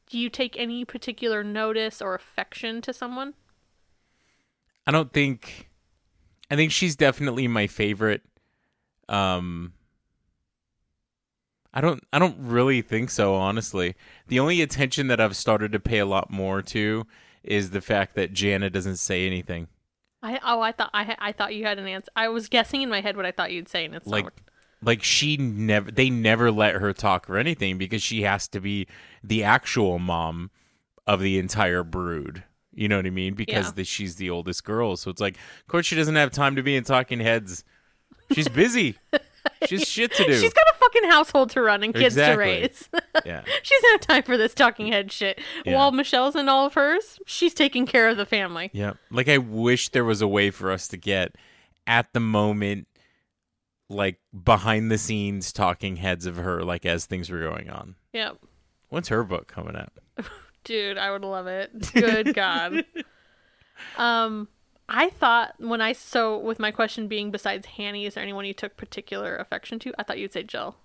[0.10, 3.36] do you take any particular notice or affection to someone?
[4.88, 5.70] I don't think
[6.50, 8.22] I think she's definitely my favorite.
[9.10, 9.74] Um
[11.74, 13.96] I don't I don't really think so honestly.
[14.28, 17.06] The only attention that I've started to pay a lot more to
[17.44, 19.68] is the fact that Jana doesn't say anything.
[20.24, 22.12] I oh I thought I I thought you had an answer.
[22.16, 24.26] I was guessing in my head what I thought you'd say, and it's Like
[24.82, 28.88] like she never they never let her talk or anything because she has to be
[29.24, 30.52] the actual mom
[31.06, 32.44] of the entire brood.
[32.76, 33.34] You know what I mean?
[33.34, 33.72] Because Yeah.
[33.76, 34.96] the, she's the oldest girl.
[34.98, 37.64] So it's like, of course she doesn't have time to be in talking heads.
[38.34, 38.98] She's busy.
[39.68, 40.34] She's shit to do.
[40.40, 42.90] She's got a fucking household to run and kids to raise.
[43.26, 43.44] yeah.
[43.64, 45.40] she doesn't time for this talking head shit.
[45.64, 45.76] Yeah.
[45.76, 48.72] While Michelle's in all of hers, she's taking care of the family.
[48.74, 48.94] Yeah.
[49.12, 51.36] Like I wish there was a way for us to get
[51.86, 52.88] at the moment
[53.88, 57.96] like behind the scenes talking heads of her like as things were going on.
[58.14, 58.38] Yep.
[58.90, 59.94] When's her book coming out?
[60.66, 61.72] Dude, I would love it.
[61.94, 62.84] Good God.
[63.98, 64.50] Um,
[64.90, 68.54] I thought when I so with my question being besides Hanny, is there anyone you
[68.54, 69.94] took particular affection to?
[69.98, 70.76] I thought you'd say Jill.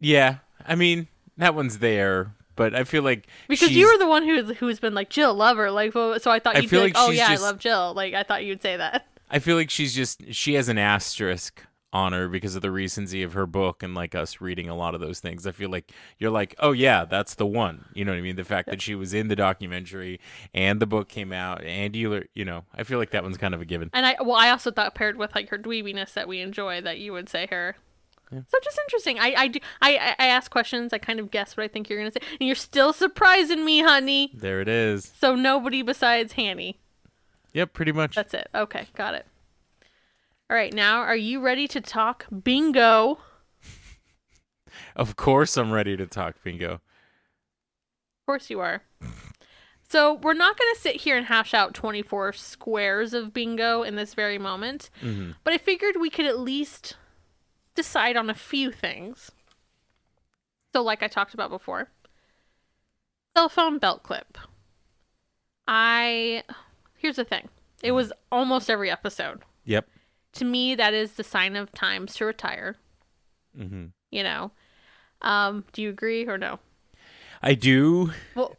[0.00, 0.36] Yeah.
[0.66, 4.56] I mean, that one's there, but I feel like Because you were the one who's
[4.58, 6.94] who's been like Jill, love her, like well, so I thought you'd be feel like,
[6.94, 7.94] like oh yeah, just- I love Jill.
[7.94, 9.06] Like I thought you'd say that.
[9.30, 11.62] I feel like she's just she has an asterisk
[11.96, 14.94] on her because of the recency of her book and like us reading a lot
[14.94, 15.46] of those things.
[15.46, 17.86] I feel like you're like, oh yeah, that's the one.
[17.94, 18.36] You know what I mean?
[18.36, 20.20] The fact that she was in the documentary
[20.52, 23.54] and the book came out and you, you know, I feel like that one's kind
[23.54, 23.88] of a given.
[23.94, 26.98] And I well, I also thought paired with like her dweebiness that we enjoy, that
[26.98, 27.76] you would say her.
[28.30, 29.18] So just interesting.
[29.18, 30.92] I I do I I I ask questions.
[30.92, 33.80] I kind of guess what I think you're gonna say, and you're still surprising me,
[33.82, 34.32] honey.
[34.34, 35.12] There it is.
[35.18, 36.78] So nobody besides Hanny.
[37.54, 38.16] Yep, pretty much.
[38.16, 38.48] That's it.
[38.54, 39.26] Okay, got it.
[40.48, 43.18] All right, now are you ready to talk bingo?
[44.94, 46.74] Of course, I'm ready to talk bingo.
[46.74, 46.80] Of
[48.26, 48.82] course you are.
[49.88, 53.96] So we're not going to sit here and hash out 24 squares of bingo in
[53.96, 56.96] this very moment, hmm but I figured we could at least
[57.74, 59.30] decide on a few things.
[60.74, 61.88] So, like I talked about before,
[63.34, 64.36] cell phone belt clip.
[65.66, 66.42] I
[66.96, 67.48] here's the thing.
[67.82, 69.42] It was almost every episode.
[69.64, 69.88] Yep.
[70.36, 72.76] To me, that is the sign of times to retire.
[73.56, 74.50] hmm You know,
[75.22, 76.58] um, do you agree or no?
[77.42, 78.56] I do, Well,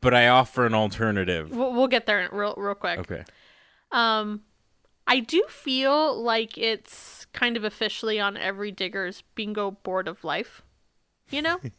[0.00, 1.50] but I offer an alternative.
[1.50, 2.98] we'll, we'll get there real real quick.
[3.00, 3.24] Okay.
[3.92, 4.42] Um,
[5.06, 10.62] I do feel like it's kind of officially on every digger's bingo board of life.
[11.30, 11.60] You know,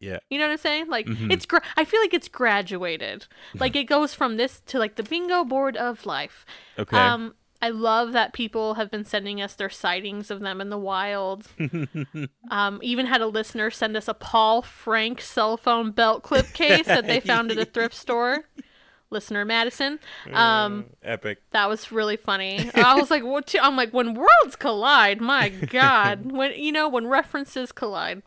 [0.00, 0.18] yeah.
[0.30, 0.88] you know what I'm saying?
[0.88, 1.30] Like Mhm.
[1.30, 1.44] it's.
[1.44, 3.26] Gra- I feel like it's graduated.
[3.54, 6.46] Like it goes from this to like the bingo board of life.
[6.78, 6.96] Okay.
[6.96, 10.78] Um, I love that people have been sending us their sightings of them in the
[10.78, 11.48] wild.
[12.50, 16.86] um, even had a listener send us a Paul Frank cell phone belt clip case
[16.86, 18.44] that they found at a thrift store.
[19.10, 20.00] Listener Madison.
[20.32, 21.38] Um, Epic.
[21.52, 22.68] that was really funny.
[22.74, 26.88] I was like, "What?" t- I'm like, "When worlds collide, my God!" when you know,
[26.88, 28.22] when references collide.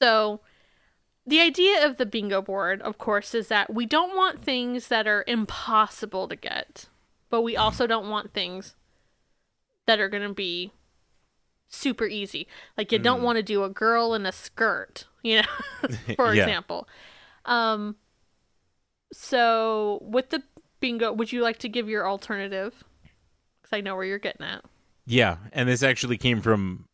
[0.00, 0.40] So,
[1.26, 5.08] the idea of the bingo board, of course, is that we don't want things that
[5.08, 6.86] are impossible to get,
[7.36, 8.76] but we also don't want things
[9.86, 10.72] that are going to be
[11.68, 12.48] super easy.
[12.78, 15.48] Like you don't want to do a girl in a skirt, you know,
[16.16, 16.44] for Yeah.
[16.44, 16.88] example.
[17.44, 17.96] Um
[19.12, 20.44] so with the
[20.80, 22.82] bingo, would you like to give your alternative?
[23.62, 24.64] Cuz I know where you're getting at.
[25.04, 26.88] Yeah, and this actually came from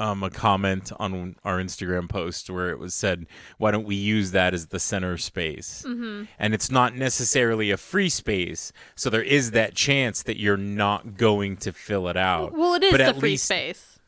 [0.00, 3.26] um, a comment on our Instagram post where it was said,
[3.58, 6.24] "Why don't we use that as the center space?" Mm-hmm.
[6.38, 11.16] And it's not necessarily a free space, so there is that chance that you're not
[11.16, 12.52] going to fill it out.
[12.54, 13.98] Well, it is But the free least- space.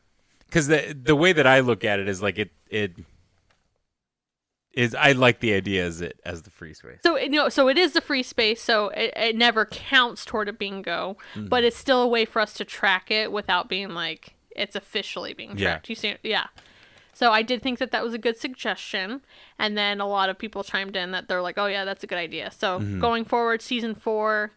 [0.47, 2.93] because the the way that I look at it is like it it
[4.73, 4.95] is.
[4.95, 6.99] I like the idea as it as the free space.
[7.03, 8.61] So you know, so it is the free space.
[8.61, 11.47] So it, it never counts toward a bingo, Mm-hmm.
[11.47, 15.33] but it's still a way for us to track it without being like it's officially
[15.33, 15.71] being Yeah.
[15.71, 15.89] tracked.
[15.89, 16.47] You see, yeah.
[17.13, 19.21] So I did think that that was a good suggestion,
[19.59, 22.07] and then a lot of people chimed in that they're like, "Oh yeah, that's a
[22.07, 22.99] good idea." So Mm-hmm.
[22.99, 24.51] going forward, season four,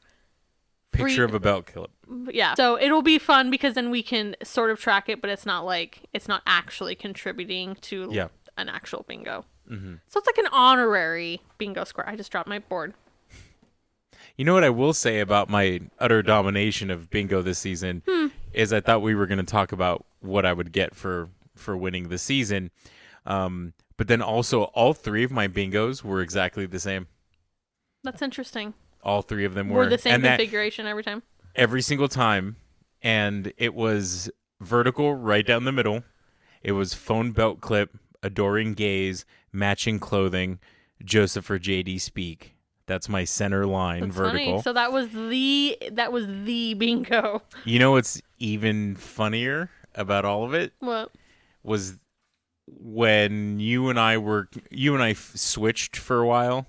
[0.93, 1.91] free- Picture of a belt clip.
[2.33, 2.55] yeah.
[2.55, 5.67] So it'll be fun because then we can sort of track it, but it's not
[5.67, 8.29] like it's not actually contributing to Yeah.
[8.57, 9.45] an actual bingo.
[9.71, 9.95] Mm-hmm.
[10.09, 12.09] So it's like an honorary bingo square.
[12.09, 12.95] I just dropped my board.
[14.37, 18.27] You know what I will say about my utter domination of bingo this season Hmm.
[18.57, 21.77] Is I thought we were going to talk about what I would get for for
[21.77, 22.71] winning the season,
[23.25, 27.07] um, but then also all three of my bingos were exactly the same.
[28.03, 28.75] That's interesting.
[29.03, 31.23] All three of them were We're the same and that configuration every time.
[31.55, 32.57] every single time,
[33.03, 36.03] and it was vertical right down the middle.
[36.63, 40.59] It was phone belt clip adoring gaze, matching clothing,
[41.05, 42.56] Joseph or JD speak.
[42.87, 44.39] That's my center line That's vertical.
[44.47, 44.63] funny.
[44.63, 47.43] So that was the that was the bingo.
[47.65, 51.11] You know what's even funnier about all of it What?
[51.63, 51.99] was
[52.69, 56.67] when you and I were you and I f- switched for a while.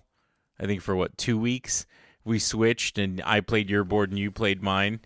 [0.59, 1.85] I think for what two weeks
[2.23, 4.99] we switched, and I played your board and you played mine.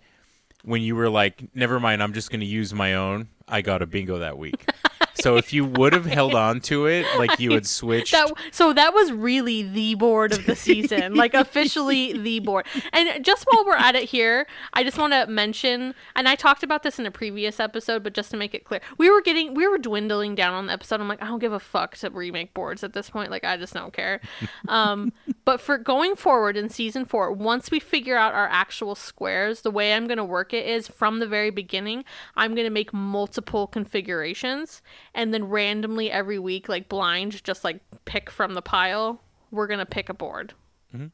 [0.63, 3.81] When you were like, "Never mind, I'm just going to use my own," I got
[3.81, 4.65] a bingo that week.
[5.15, 8.73] so if you would have held on to it, like you had switched, That so
[8.73, 12.65] that was really the board of the season, like officially the board.
[12.93, 16.63] And just while we're at it here, I just want to mention, and I talked
[16.63, 19.53] about this in a previous episode, but just to make it clear, we were getting
[19.53, 21.01] we were dwindling down on the episode.
[21.01, 23.31] I'm like, I don't give a fuck to remake boards at this point.
[23.31, 24.21] Like, I just don't care.
[24.67, 25.13] Um,
[25.45, 29.71] but for going forward in season four, once we figure out our actual squares, the
[29.71, 32.03] way I'm going to work it is from the very beginning,
[32.35, 34.81] I'm going to make multiple configurations
[35.13, 39.21] and then randomly every week, like blind, just like pick from the pile,
[39.51, 40.53] we're going to pick a board.
[40.95, 41.07] Mm-hmm.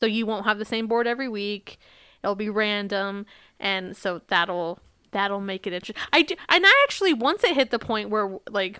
[0.00, 1.78] So you won't have the same board every week.
[2.22, 3.26] It'll be random.
[3.58, 4.80] And so that'll.
[5.12, 6.00] That'll make it interesting.
[6.12, 8.78] I do, and I actually once it hit the point where like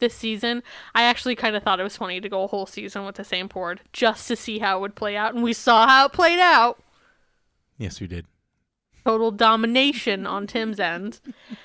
[0.00, 3.04] this season, I actually kind of thought it was funny to go a whole season
[3.06, 5.86] with the same board just to see how it would play out, and we saw
[5.86, 6.82] how it played out.
[7.78, 8.26] yes, we did.
[9.06, 11.20] Total domination on Tim's end.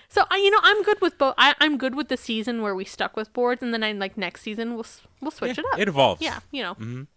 [0.09, 1.33] So I, you know, I'm good with both.
[1.39, 4.15] I, I'm good with the season where we stuck with boards, and then I like
[4.17, 4.85] next season we'll
[5.21, 5.79] we'll switch Yeah, it up.
[5.79, 6.21] It evolves.
[6.21, 6.75] yeah, you know.
[6.75, 7.07] Mhm.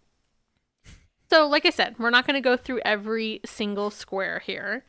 [1.29, 4.83] So, like I said, we're not going to go through every single square here,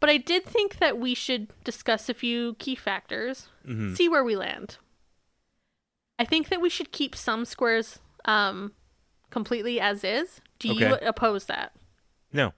[0.00, 3.96] but I did think that we should discuss a few key factors, Mhm.
[3.96, 4.78] see where we land.
[6.18, 8.72] I think that we should keep some squares um,
[9.30, 10.40] completely as is.
[10.58, 11.72] Do you oppose that?
[12.32, 12.52] No,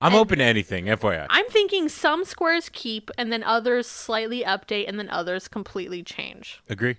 [0.00, 0.86] I'm And- open to anything.
[0.86, 1.26] FYI.
[1.28, 6.60] I'm thinking some squares keep and then others slightly update and then others completely change.
[6.68, 6.96] Agree.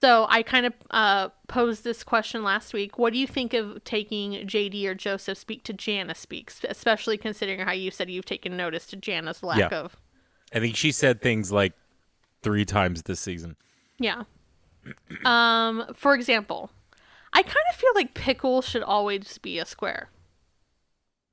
[0.00, 2.98] So I kind of uh, posed this question last week.
[2.98, 7.60] What do you think of taking JD or Joseph speak to Jana speaks, especially considering
[7.60, 9.68] how you said you've taken notice to Jana's lack Yeah.
[9.78, 9.96] of
[10.54, 11.72] I think she said things like
[12.42, 13.56] three times this season.
[13.98, 14.24] yeah.
[15.24, 16.70] Um, for example,
[17.32, 20.10] I kind of feel like pickle should always be a square.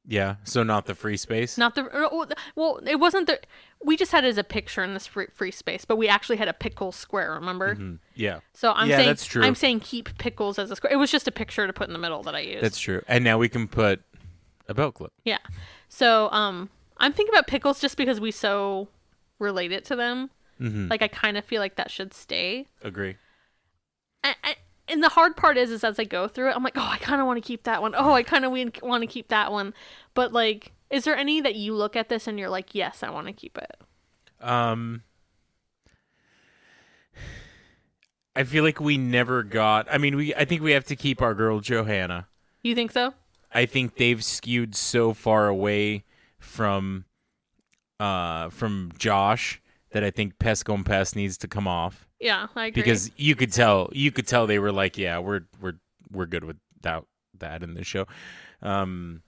[0.08, 0.36] Yeah.
[0.44, 1.58] So not the free space.
[1.58, 3.40] Not the uh, well, it wasn't the.
[3.84, 6.38] We just had it as a picture in this free, free space, but we actually
[6.38, 7.34] had a pickle square.
[7.34, 7.76] Remember?
[7.76, 8.00] Mhm.
[8.16, 8.40] Yeah.
[8.54, 9.44] So I'm Yeah, saying that's true.
[9.44, 10.92] I'm saying keep pickles as a square.
[10.94, 12.64] It was just a picture to put in the middle that I used.
[12.64, 13.02] That's true.
[13.08, 14.02] And now we can put
[14.68, 15.14] a belt clip.
[15.24, 15.40] Yeah.
[15.90, 18.88] So um I'm thinking about pickles just because we so
[19.40, 20.30] relate it to them.
[20.60, 20.88] Mm-hmm.
[20.90, 22.68] Like I kind of feel like that should stay.
[22.84, 23.18] Agree.
[24.24, 24.56] I, I,
[24.88, 26.98] and the hard part is is as I go through it, I'm like, "Oh, I
[26.98, 27.94] kind of want to keep that one.
[27.96, 29.74] Oh, I kind of want to keep that one."
[30.14, 33.10] But like is there any that you look at this and you're like, "Yes, I
[33.10, 35.04] want to keep it." Um,
[38.36, 39.88] I feel like we never got.
[39.90, 40.36] I mean, we.
[40.36, 42.28] I think we have to keep our girl Joy-Anna.
[42.62, 43.14] You think so?
[43.54, 46.04] I think they've skewed so far away
[46.40, 47.06] from,
[48.00, 52.82] uh, from Josh that I think Pest needs to come off Yeah, I agree.
[52.84, 53.90] because you could tell.
[53.94, 55.74] You could tell they were like, yeah, we're we're
[56.12, 57.08] we're good without
[57.40, 58.06] that in the show.
[58.62, 59.24] Um,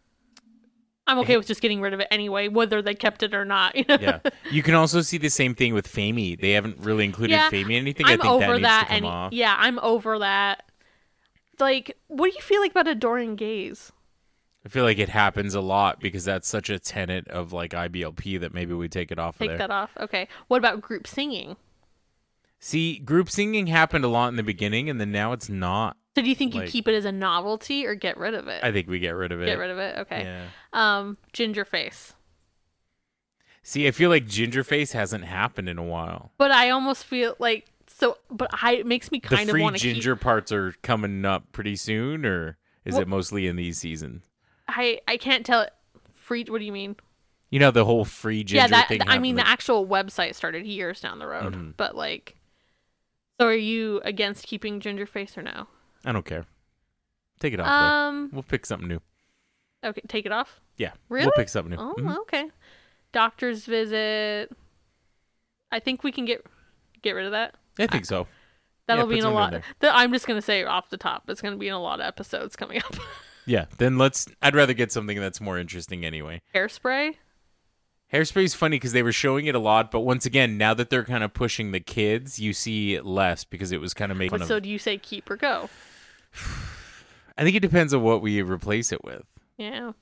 [1.05, 3.75] I'm okay with just getting rid of it anyway, whether they kept it or not.
[3.75, 3.97] You know?
[3.99, 4.19] yeah.
[4.51, 6.39] You can also see the same thing with Famey.
[6.39, 8.05] They haven't really included Yeah, Famey in anything.
[8.05, 8.81] I'm I think over that that.
[8.81, 9.33] to come and off.
[9.33, 10.63] yeah, I'm over that.
[11.59, 13.91] Like, what do you feel like about adoring gaze?
[14.65, 18.39] I feel like it happens a lot because that's such a tenet of like IBLP
[18.39, 19.91] that maybe we take it off Take of that off.
[19.99, 20.27] Okay.
[20.47, 21.57] What about group singing?
[22.65, 25.97] See, group singing happened a lot in the beginning and then now it's not.
[26.15, 28.63] So do you think you keep it as a novelty or get rid of it?
[28.63, 29.47] I think we get rid of it.
[29.47, 29.97] get rid of it.
[29.99, 30.23] Okay.
[30.23, 30.45] Yeah.
[30.71, 32.13] Um, ginger face.
[33.63, 36.31] See, I feel like ginger face hasn't happened in a while.
[36.37, 38.17] But I almost feel like so.
[38.31, 40.23] But I it makes me The kind of free want to ginger keep.
[40.23, 44.29] parts are coming up pretty soon, or is Well- it mostly in these seasons?
[44.69, 45.67] I I can't tell.
[46.13, 46.45] Free.
[46.47, 46.95] What do you mean?
[47.49, 49.01] You know the whole free ginger yeah, that thing.
[49.05, 51.53] I mean the actual website started years down the road.
[51.53, 51.73] Mhm.
[51.75, 52.35] But like,
[53.43, 55.67] so are you against keeping ginger face or no?
[56.05, 56.45] I don't care.
[57.39, 57.67] Take it off.
[57.67, 57.73] though.
[57.73, 58.29] Um.
[58.31, 58.99] We'll pick something new.
[59.83, 60.01] Okay.
[60.07, 60.59] Take it off.
[60.77, 61.25] Yeah, Really?
[61.25, 61.77] We'll pick something new.
[61.79, 62.17] Oh, Mhm.
[62.21, 62.49] okay.
[63.11, 64.51] Doctor's visit.
[65.71, 66.45] I think we can get
[67.01, 67.55] get rid of that.
[67.77, 68.27] I think so.
[68.87, 69.61] That'll put be in a in lot.
[69.79, 72.05] The, I'm just gonna say off the top, it's gonna be in a lot of
[72.05, 72.95] episodes coming up.
[73.45, 74.25] Yeah, then let's.
[74.41, 76.41] I'd rather get something that's more interesting anyway.
[76.55, 77.15] Hairspray.
[78.13, 81.03] Hairspray's funny because they were showing it a lot, but once again, now that they're
[81.03, 84.45] kind of pushing the kids, you see it less because it was kind of making.
[84.45, 85.69] So do you say keep or go?
[87.37, 89.23] I think it depends on what we replace it with.
[89.57, 89.93] Yeah.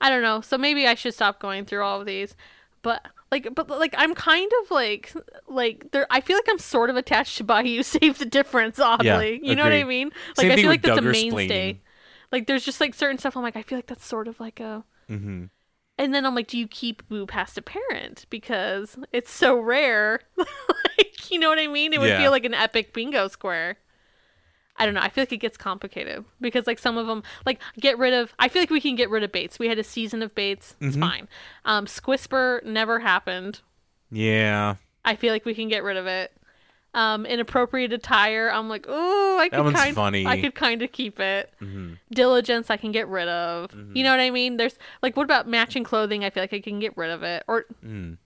[0.00, 0.40] I don't know.
[0.40, 2.36] So maybe I should stop going through all of these.
[2.82, 5.12] But like but like i'm kind of like
[5.48, 9.38] like there i feel like i'm sort of attached to bayou save the difference oddly
[9.42, 11.78] you know what i mean like Same i feel like that's a mainstay splaining.
[12.32, 14.60] like there's just like certain stuff i'm like i feel like that's sort of like
[14.60, 15.44] a Mm-hmm.
[15.98, 20.20] And then i'm like do you keep boo past a parent because it's so rare
[20.36, 22.18] like you know what i mean it would Yeah.
[22.22, 23.76] feel like an epic bingo square
[24.80, 25.00] I don't know.
[25.00, 28.32] I feel like it gets complicated because like some of them like get rid of.
[28.38, 29.58] I feel like we can get rid of Bates.
[29.58, 30.76] We had a season of Bates.
[30.80, 31.00] It's Mhm.
[31.00, 31.28] fine.
[31.64, 33.60] Um, Squisper never happened.
[34.12, 36.30] Yeah, I feel like we can get rid of it.
[36.94, 38.50] Um, inappropriate attire.
[38.50, 39.94] I'm like, oh, I That could kind.
[39.94, 40.26] funny.
[40.26, 41.52] I could kind of keep it.
[41.58, 42.70] hmm Diligence.
[42.70, 43.70] I can get rid of.
[43.70, 43.94] Mm-hmm.
[43.96, 44.56] You know what I mean?
[44.56, 46.24] There's like, what about matching clothing?
[46.24, 47.44] I feel like I can get rid of it.
[47.46, 48.16] Or Mm.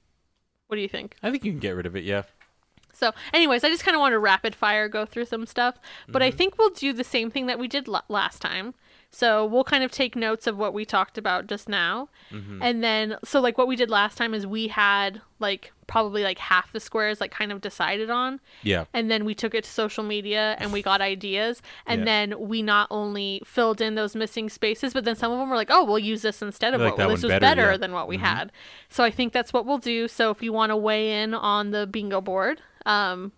[0.68, 1.16] what do you think?
[1.22, 2.04] I think you can get rid of it.
[2.04, 2.22] Yeah.
[2.94, 5.74] So, anyways, I just kind of want to rapid fire go through some stuff,
[6.08, 6.36] but I Mm-hmm.
[6.38, 8.74] think we'll do the same thing that we did la- last time.
[9.14, 12.08] So, we'll kind of take notes of what we talked about just now.
[12.30, 12.62] Mm-hmm.
[12.62, 16.38] And then, so like what we did last time is we had like probably like
[16.38, 18.40] half the squares like kind of decided on.
[18.62, 18.86] Yeah.
[18.94, 21.60] And then we took it to social media and we got ideas.
[21.86, 22.04] And Yeah.
[22.06, 25.56] then we not only filled in those missing spaces, but then some of them were
[25.56, 27.76] like, oh, we'll use this instead of like what this was better, better yeah.
[27.76, 28.20] than what we Mhm.
[28.20, 28.52] had.
[28.88, 30.08] So I think that's what we'll do.
[30.08, 33.32] So if you want to weigh in on the bingo board, um,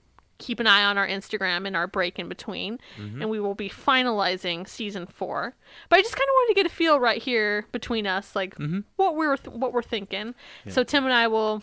[0.45, 3.21] keep an eye on our Instagram and our break in between, Mm-hmm.
[3.23, 5.55] and we will be finalizing season four.
[5.89, 8.55] But I just kind of wanted to get a feel right here between us, like
[8.57, 8.85] Mhm.
[8.97, 10.35] what we're th- what we're thinking.
[10.69, 11.63] So Tim and I will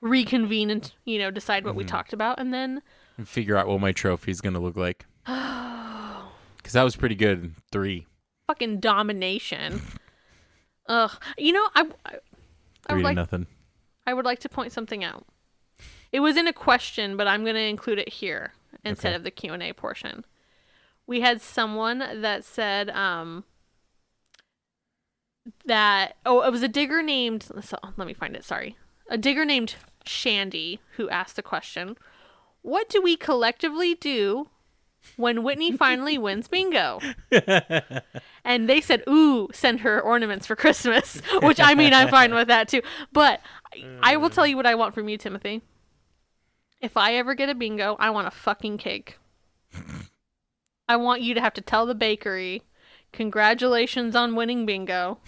[0.00, 1.90] reconvene and you know decide what we Mm-hmm.
[1.96, 2.82] talked about, and then
[3.18, 5.06] And figure out what my trophy's gonna look like.
[6.58, 7.54] Because that was pretty good.
[7.70, 8.06] Three.
[8.48, 9.80] fucking domination.
[10.88, 11.82] Ugh, you know I.
[12.04, 12.14] I
[12.88, 13.46] I Three would to like nothing.
[14.06, 15.24] I would like to point something out.
[16.12, 18.52] It was in a question, but I'm going to include it here
[18.84, 19.16] instead Okay.
[19.16, 20.24] of the Q&A portion.
[21.06, 23.44] We had someone that said um
[25.64, 28.76] that oh, it was a digger named so, let me find it, sorry.
[29.08, 31.96] A digger named Shandy who asked the question,
[32.62, 34.48] "What do we collectively do
[35.16, 37.00] when Whitney finally wins bingo?"
[38.44, 42.48] And they said, "Ooh, send her ornaments for Christmas," which I mean, I'm fine with
[42.48, 42.82] that too.
[43.12, 43.40] But
[43.74, 45.62] I, I will tell you what I want from you, Timothy.
[46.80, 49.18] If I ever get a bingo, I want a fucking cake.
[50.88, 52.62] I want you to have to tell the bakery,
[53.12, 55.18] "Congratulations on winning bingo."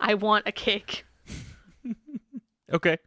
[0.00, 1.04] I want a cake.
[2.72, 2.98] Okay.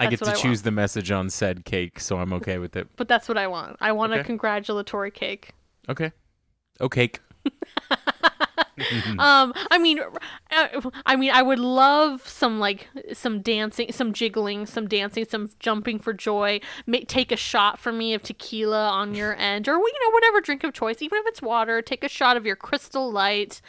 [0.00, 2.58] I That's get what to I choose the message on said cake, so I'm okay
[2.58, 2.86] with it.
[2.94, 3.76] But that's what I want.
[3.80, 4.24] I want a Okay.
[4.26, 5.50] congratulatory cake.
[5.88, 6.12] Okay.
[6.80, 7.10] Okay.
[9.18, 10.00] Um, I mean,
[10.50, 15.50] uh, I mean, I would love some like some dancing, some jiggling, some dancing, some
[15.58, 16.60] jumping for joy.
[16.86, 20.40] May, take a shot for me of tequila on your end, or you know, whatever
[20.40, 21.82] drink of choice, even if it's water.
[21.82, 23.60] Take a shot of your Crystal Light.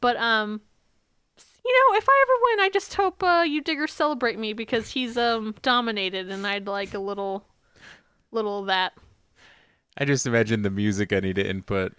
[0.00, 0.60] But um,
[1.64, 4.90] you know, if I ever win, I just hope uh, you digger celebrate me because
[4.90, 7.46] he's um dominated, and I'd like a little,
[8.30, 8.92] little of that.
[9.96, 11.94] I just imagine the music I need to input.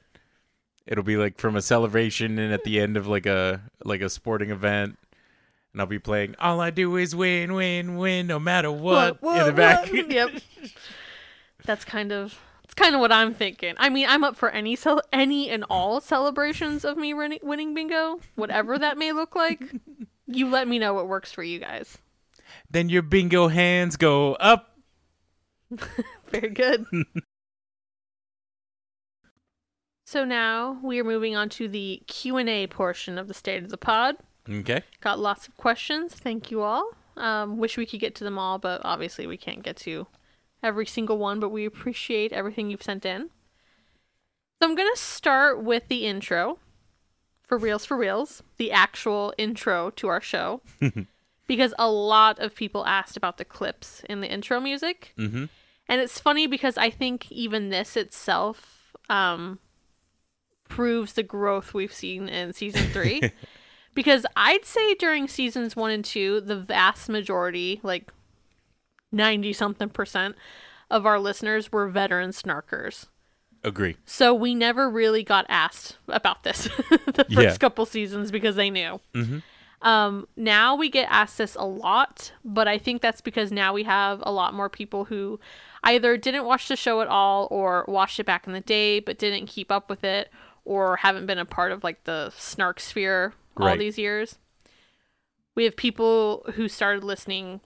[0.87, 4.09] It'll be like from a celebration and at the end of like a like a
[4.09, 4.97] sporting event.
[5.73, 9.45] And I'll be playing All I Do Is Win, Win, Win, no matter what, in
[9.45, 9.91] the back.
[9.91, 10.09] what?
[10.11, 10.29] yep.
[11.65, 13.73] That's kind of it's kind of what I'm thinking.
[13.77, 17.73] I mean, I'm up for any cel- any and all celebrations of me winning, winning
[17.73, 19.63] bingo, whatever that may look like.
[20.27, 21.97] You let me know what works for you guys.
[22.71, 24.75] then your bingo hands go up.
[26.27, 26.85] Very good.
[30.15, 33.75] so now we are moving on to the Q&A portion of the State of the
[33.77, 34.15] Pod.
[34.49, 34.81] Okay.
[35.01, 36.13] Got lots of questions.
[36.13, 36.89] Thank you all.
[37.17, 40.07] Um, wish we could get to them all, but obviously we can't get to
[40.63, 43.29] every single one, but we appreciate everything you've sent in.
[44.61, 46.59] So I'm going to start with the intro
[47.43, 50.61] for Reels for Reels, the actual intro to our show,
[51.45, 55.11] because a lot of people asked about the clips in the intro music.
[55.17, 55.45] Mm-hmm.
[55.89, 59.59] And it's funny because I think even this itself um,
[60.67, 63.21] proves the growth we've seen in season three.
[63.95, 68.09] because I'd say during seasons one and two, the vast majority, like
[69.11, 70.35] 90 something percent
[70.89, 73.07] of our listeners were veteran snarkers.
[73.63, 73.95] Agree.
[74.05, 77.57] So we never really got asked about this the first Yeah.
[77.57, 78.99] couple seasons because they knew.
[79.15, 79.41] Mhm.
[79.81, 83.83] Um, now we get asked this a lot, but I think that's because now we
[83.83, 85.39] have a lot more people who
[85.83, 89.17] either didn't watch the show at all or watched it back in the day but
[89.19, 90.31] didn't keep up with it
[90.65, 93.79] or haven't been a part of like the snark sphere all Right.
[93.79, 94.37] these years.
[95.55, 97.61] We have people who started listening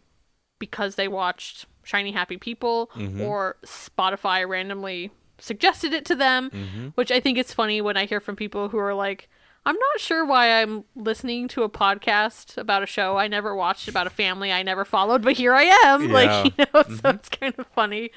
[0.60, 3.22] because they watched Shiny Happy People Mhm.
[3.22, 6.92] or Spotify randomly suggested it to them, Mhm.
[6.96, 9.30] which I think it's funny when I hear from people who are like,
[9.66, 13.88] I'm not sure why I'm listening to a podcast about a show I never watched
[13.88, 16.04] about a family I never followed, but here I am.
[16.10, 16.14] Yeah.
[16.14, 18.12] Like, you know, so it's kind of funny.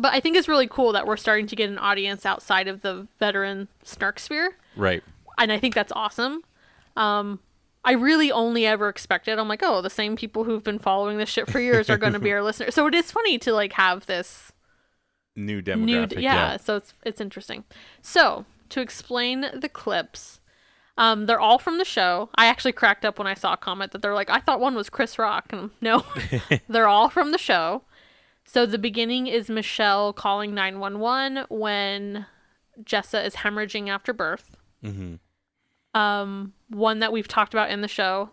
[0.00, 2.82] But I think it's really cool that we're starting to get an audience outside of
[2.82, 4.56] the veteran snark sphere.
[4.76, 5.02] Right.
[5.38, 6.42] And I think that's awesome.
[6.96, 7.40] Um,
[7.84, 11.28] I really only ever expected, I'm like, oh, the same people who've been following this
[11.28, 12.74] shit for years are going to be our listeners.
[12.74, 14.52] So it is funny to like have this
[15.36, 16.14] New new demographic.
[16.14, 16.56] yeah, yeah.
[16.56, 17.62] so it's it's interesting
[18.02, 20.40] so to explain the clips
[20.96, 23.92] um they're all from the show i actually cracked up when i saw a comment
[23.92, 26.02] that they're like i thought one was chris rock and no
[26.68, 27.82] they're all from the show
[28.50, 32.26] so the beginning is michelle calling 911 when
[32.82, 34.56] jessa is hemorrhaging after birth.
[34.82, 35.16] Hmm
[35.94, 38.30] um one that we've talked about in the show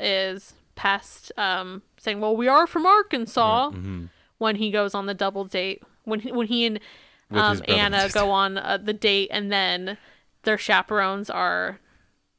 [0.00, 4.06] is pest um saying well we are from arkansas hmm
[4.38, 6.78] when he goes on the double date when he, when he and
[7.30, 7.80] um, his brother.
[7.82, 9.98] And Anna go on uh, the date and then
[10.44, 11.80] their chaperones are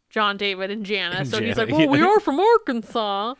[0.09, 1.25] John David and Jana.
[1.25, 3.35] So he's like, "Well, we are from Arkansas."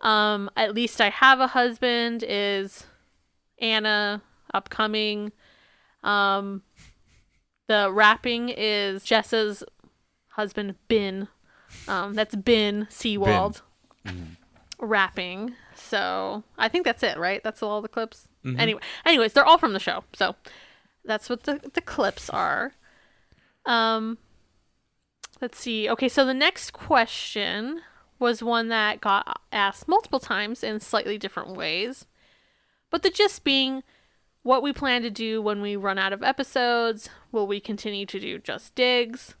[0.00, 2.84] Um, at least I have a husband is
[3.62, 4.20] Anna
[4.52, 5.32] upcoming.
[6.02, 6.62] Um,
[7.68, 9.64] the rapping is Jessa's
[10.28, 11.28] husband Ben.
[11.88, 13.62] Um, that's Ben Seewald
[14.78, 15.54] rapping.
[15.74, 17.42] So I think that's it, right?
[17.42, 18.28] That's all the clips.
[18.58, 20.04] Anyway, anyways, they're all from the show.
[20.14, 20.34] So
[21.04, 22.72] that's what the the clips are.
[23.64, 24.18] Um,
[25.40, 25.88] let's see.
[25.88, 27.80] Okay, so the next question
[28.18, 32.06] was one that got asked multiple times in slightly different ways,
[32.92, 33.82] but the gist being
[34.42, 37.08] what we plan to do when we run out of episodes.
[37.30, 39.34] Will we continue to do just digs?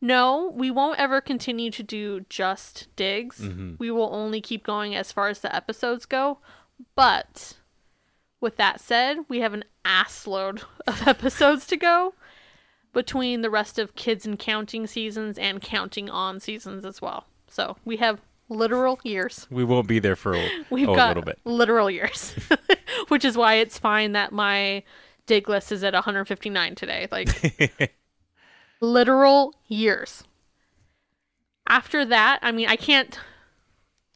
[0.00, 3.40] No, we won't ever continue to do just digs.
[3.40, 3.74] Mm-hmm.
[3.78, 6.38] We will only keep going as far as the episodes go.
[6.94, 7.56] But
[8.40, 12.14] with that said, we have an ass load of episodes to go
[12.92, 17.26] between the rest of kids and counting seasons and counting on seasons as well.
[17.48, 19.46] So we have literal years.
[19.50, 21.38] We won't be there for a, We've oh, got a little bit.
[21.44, 22.34] literal years,
[23.08, 24.82] which is why it's fine that my
[25.26, 27.08] dig list is at 159 today.
[27.10, 27.94] Like
[28.80, 30.22] literal years.
[31.68, 33.18] After that, I mean, I can't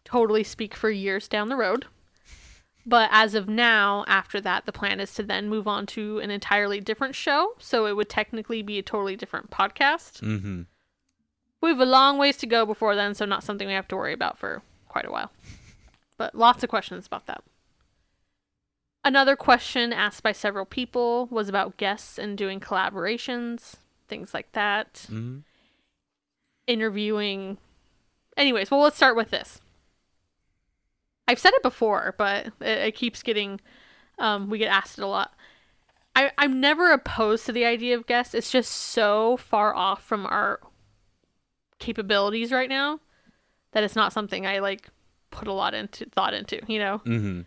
[0.05, 1.87] totally speak for years down the road.
[2.87, 6.31] But as of now, after that, the plan is to then move on to an
[6.31, 7.55] entirely different show.
[7.59, 10.21] So it would technically be a totally different podcast.
[10.21, 10.63] hmm
[11.61, 13.97] We have a long ways to go before then, so not something we have to
[13.97, 15.31] worry about for quite a while.
[16.17, 17.43] But lots of questions about that.
[19.05, 23.77] Another question asked by several people was about guests and doing collaborations,
[24.09, 25.39] things like that, hmm
[26.67, 27.59] interviewing.
[28.37, 29.61] Anyways, well, let's start with this.
[31.27, 33.61] I've said it before, but it, it keeps getting,
[34.19, 35.35] um, we get asked it a lot.
[36.15, 38.35] I, I'm never opposed to the idea of guests.
[38.35, 40.61] It's just so far off from our
[41.81, 43.01] capabilities right now
[43.73, 44.89] that it's not something I like
[45.31, 46.99] put a lot into thought into, you know?
[46.99, 47.41] hmm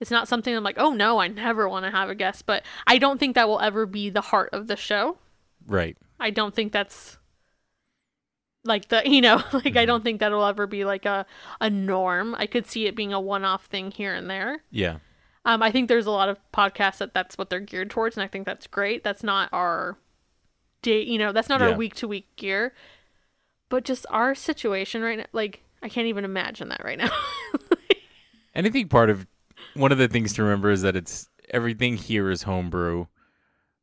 [0.00, 2.62] It's not something I'm like, oh no, I never want to have a guest, but
[2.86, 5.18] I don't think that will ever be the heart of the show.
[5.66, 5.96] Right.
[6.20, 7.18] I don't think that's
[8.64, 11.26] like the you know like I don't think that'll ever be like a
[11.60, 12.34] a norm.
[12.36, 14.62] I could see it being a one off thing here and there.
[14.70, 14.98] Yeah.
[15.44, 18.22] Um, I think there's a lot of podcasts that that's what they're geared towards, and
[18.22, 19.02] I think that's great.
[19.02, 19.98] That's not our
[20.82, 21.70] day, you know, that's not Yeah.
[21.70, 22.72] our week to week gear.
[23.72, 27.10] But just our situation right now, like I can't even imagine that right now.
[28.54, 29.26] And I think part of
[29.72, 33.06] one of the things to remember is that it's everything here is homebrew.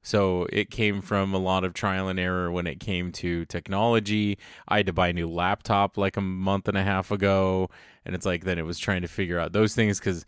[0.04, 4.38] So it came from a lot of trial and error when it came to technology.
[4.68, 7.72] I had to buy a new laptop like a month and a half ago.
[8.06, 9.98] And it's like, then it was trying to figure out those things.
[9.98, 10.24] Because,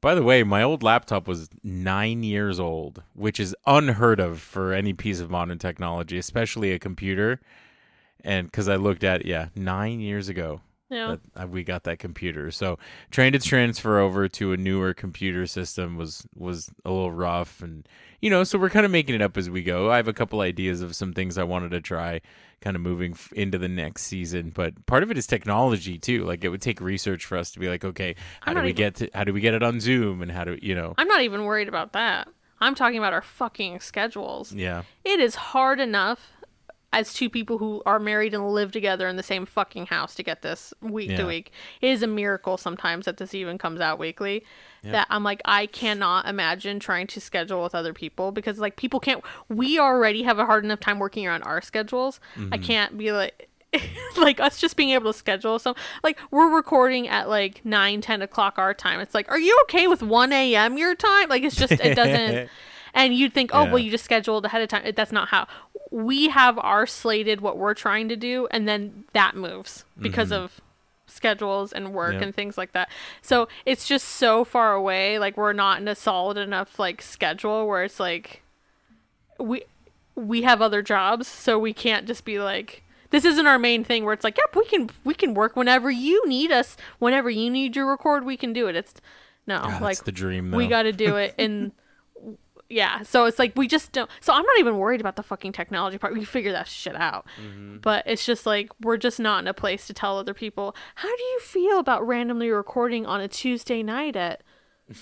[0.00, 4.72] by the way, my old laptop was nine years old, which is unheard of for
[4.72, 7.40] any piece of modern technology, especially a computer.
[8.24, 10.60] And because I looked at, yeah, nine years ago
[10.90, 11.16] yeah.
[11.34, 12.50] that uh, we got that computer.
[12.50, 12.78] So
[13.10, 17.86] trying to transfer over to a newer computer system was was a little rough, and
[18.20, 19.90] you know, so we're kind of making it up as we go.
[19.90, 22.20] I have a couple ideas of some things I wanted to try,
[22.60, 24.50] kind of moving f- into the next season.
[24.54, 26.24] But part of it is technology too.
[26.24, 28.76] Like it would take research for us to be like, okay, how do we even-
[28.76, 30.94] get to how do we get it on Zoom, and how do you know?
[30.96, 32.28] I'm not even worried about that.
[32.60, 34.52] I'm talking about our fucking schedules.
[34.52, 36.30] Yeah, It is hard enough
[36.94, 40.22] as two people who are married and live together in the same fucking house to
[40.22, 41.16] get this week Yeah.
[41.18, 41.50] to week.
[41.80, 44.44] It is a miracle sometimes that this even comes out weekly.
[44.82, 49.00] That I'm like, I cannot imagine trying to schedule with other people because like people
[49.00, 49.24] can't.
[49.48, 52.20] We already have a hard enough time working around our schedules.
[52.36, 52.62] I mm-hmm.
[52.62, 53.48] can't be like.
[54.16, 55.74] like us just being able to schedule some
[56.04, 59.88] like we're recording at like 9 10 o'clock our time it's like are you okay
[59.88, 62.48] with 1 a.m your time like it's just it doesn't
[62.94, 63.70] and you'd think, oh, Yeah.
[63.70, 64.90] well, you just scheduled ahead of time.
[64.94, 65.48] That's not how
[65.94, 70.42] we have our slated what we're trying to do and then that moves because mm-hmm.
[70.42, 70.60] of
[71.06, 72.22] schedules and work Yep.
[72.22, 72.90] and things like that.
[73.22, 77.68] So it's just so far away like we're not in a solid enough like schedule
[77.68, 78.42] where it's like
[79.38, 79.62] we
[80.16, 84.04] we have other jobs so we can't just be like this isn't our main thing
[84.04, 87.50] where it's like yep we can we can work whenever you need us whenever you
[87.50, 88.94] need to record we can do it it's
[89.46, 90.50] no that's like the dream.
[90.50, 90.56] Though.
[90.56, 91.72] we got to do it in
[92.68, 95.52] yeah so it's like we just don't so i'm not even worried about the fucking
[95.52, 97.78] technology part we figure that shit out Mm-hmm.
[97.78, 101.14] but it's just like we're just not in a place to tell other people how
[101.14, 104.42] do you feel about randomly recording on a tuesday night at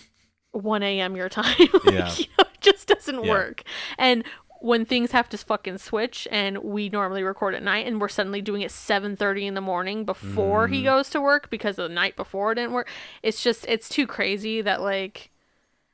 [0.52, 2.12] 1 a.m your time Like, Yeah.
[2.16, 3.30] you know, it just doesn't Yeah.
[3.30, 3.62] work
[3.98, 4.24] and
[4.60, 8.40] when things have to fucking switch and we normally record at night and we're suddenly
[8.40, 10.74] doing it 7.30 in the morning before Mm-hmm.
[10.74, 12.88] he goes to work because the night before it didn't work
[13.24, 15.30] it's just it's too crazy that like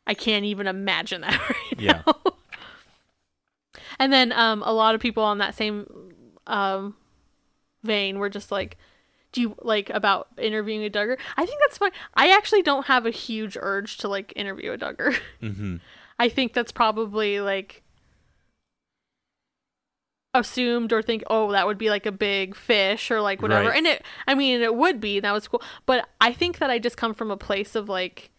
[0.09, 2.03] i can't even imagine that right Yeah.
[2.07, 2.15] now
[4.01, 5.87] and then um a lot of people on that same
[6.47, 6.97] um
[7.85, 8.77] vein were just like
[9.31, 11.19] do you like about interviewing a Duggar?
[11.37, 11.91] I think that's fine.
[12.15, 15.19] I actually don't have a huge urge to like interview a Duggar.
[15.41, 15.77] hmm
[16.19, 17.83] I think that's probably like
[20.35, 23.77] assumed or think oh that would be like a big fish or like whatever Right.
[23.79, 26.79] and it i mean it would be that was cool but i think that i
[26.79, 28.31] just come from a place of like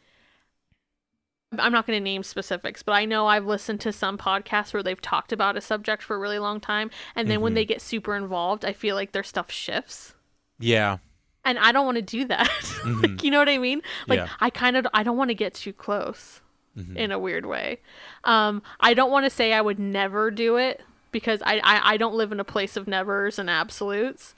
[1.58, 4.84] i'm not going to name specifics but i know i've listened to some podcasts where
[4.84, 7.56] they've talked about a subject for a really long time and then when Mhm.
[7.56, 10.14] they get super involved i feel like their stuff shifts
[10.60, 10.98] Yeah.
[11.44, 12.50] and i don't want to do that
[12.86, 14.28] like, you know what i mean like Yeah.
[14.40, 16.42] i kind of i don't want to get too close
[16.78, 16.96] Mhm.
[16.96, 17.80] in a weird way.
[18.24, 20.82] Um, I don't want to say I would never do it
[21.12, 24.36] because I, I, I don't live in a place of nevers and absolutes.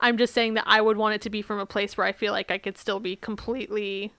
[0.00, 2.12] I'm just saying that I would want it to be from a place where I
[2.12, 4.12] feel like I could still be completely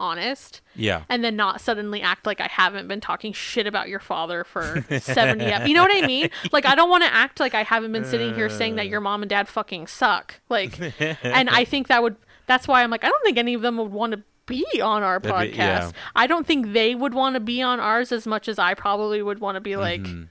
[0.00, 1.02] honest Yeah.
[1.08, 4.84] and then not suddenly act like I haven't been talking shit about your father for
[5.00, 6.30] 70 ep- You know what I mean?
[6.52, 9.00] Like I don't want to act like I haven't been sitting here saying that your
[9.00, 10.40] mom and dad fucking suck.
[10.48, 10.78] Like
[11.24, 13.76] and I think that would that's why I'm like I don't think any of them
[13.78, 15.50] would want to be on our podcast.
[15.50, 15.90] be- yeah.
[16.16, 19.20] I don't think they would want to be on ours as much as I probably
[19.20, 20.22] would want to be like Mm-hmm.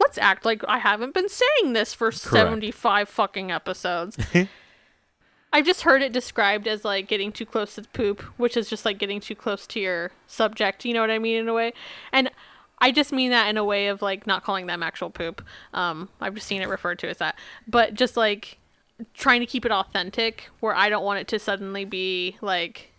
[0.00, 4.16] let's act like I haven't been saying this for 75 fucking episodes.
[5.54, 8.68] I've just heard it described as like getting too close to the poop, which is
[8.68, 10.84] just like getting too close to your subject.
[10.84, 11.72] You know what I mean in a way,
[12.12, 12.28] and
[12.80, 15.44] I just mean that in a way of like not calling them actual poop.
[15.72, 17.38] Um, I've just seen it referred to as that,
[17.68, 18.58] but just like
[19.14, 22.90] trying to keep it authentic, where I don't want it to suddenly be like.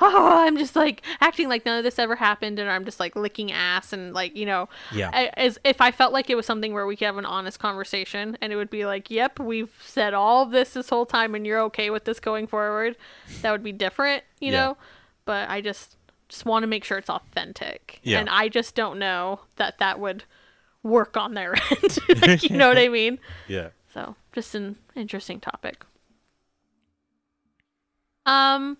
[0.00, 3.14] Oh, I'm just like acting like none of this ever happened, and I'm just like
[3.16, 5.10] licking ass and like you know, Yeah.
[5.12, 7.58] I- as if I felt like it was something where we could have an honest
[7.58, 11.34] conversation and it would be like, yep, we've said all of this this whole time
[11.34, 12.96] and you're okay with this going forward,
[13.42, 14.58] that would be different, you Yeah.
[14.66, 14.76] know?
[15.26, 15.96] But I just
[16.28, 18.00] just want to make sure it's authentic.
[18.02, 18.18] Yeah.
[18.20, 20.24] And I just don't know that that would
[20.82, 21.98] work on their end.
[22.22, 23.18] Like, you know what I mean?
[23.48, 23.68] Yeah.
[23.92, 25.84] So, just an interesting topic.
[28.26, 28.78] Um,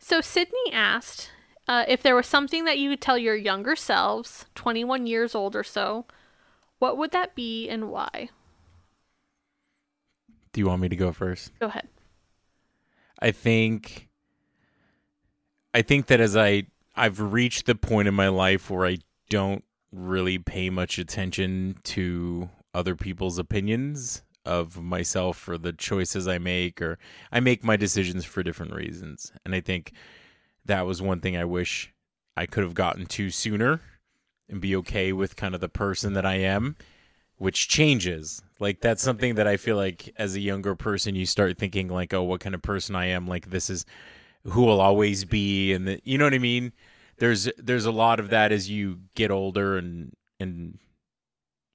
[0.00, 1.30] so Sydney asked
[1.68, 5.54] uh, if there was something that you would tell your younger selves, 21 years old
[5.54, 6.06] or so,
[6.80, 8.30] what would that be and why?
[10.52, 11.52] Do you want me to go first?
[11.60, 11.86] Go ahead.
[13.20, 14.08] I think
[15.72, 16.64] I think that as I
[16.96, 18.98] I've reached the point in my life where I
[19.28, 26.38] don't really pay much attention to other people's opinions of myself or the choices I
[26.38, 26.98] make or
[27.30, 29.32] I make my decisions for different reasons.
[29.44, 29.92] And I think
[30.64, 31.94] that was one thing I wish
[32.36, 33.80] I could have gotten to sooner
[34.48, 36.74] and be okay with kind of the person that I am,
[37.36, 38.42] which changes.
[38.58, 42.12] Like that's something that I feel like as a younger person you start thinking like,
[42.12, 43.28] oh, what kind of person I am.
[43.28, 43.86] Like this is
[44.42, 46.72] who will always be, and the, you know what I mean.
[47.18, 50.78] There's there's a lot of that as you get older and and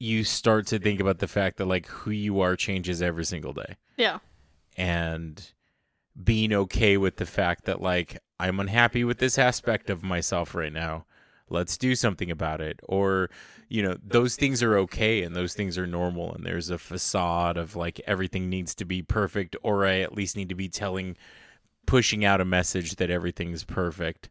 [0.05, 3.53] you start to think about the fact that like who you are changes every single
[3.53, 4.19] day Yeah.
[4.77, 5.51] and
[6.21, 10.71] being okay with the fact that like I'm unhappy with this aspect of myself right
[10.73, 11.05] now.
[11.49, 12.79] Let's do something about it.
[12.83, 13.29] Or,
[13.69, 17.55] you know, those things are okay and those things are normal and there's a facade
[17.57, 21.15] of like everything needs to be perfect or I at least need to be telling
[21.85, 24.29] pushing out a message that everything's perfect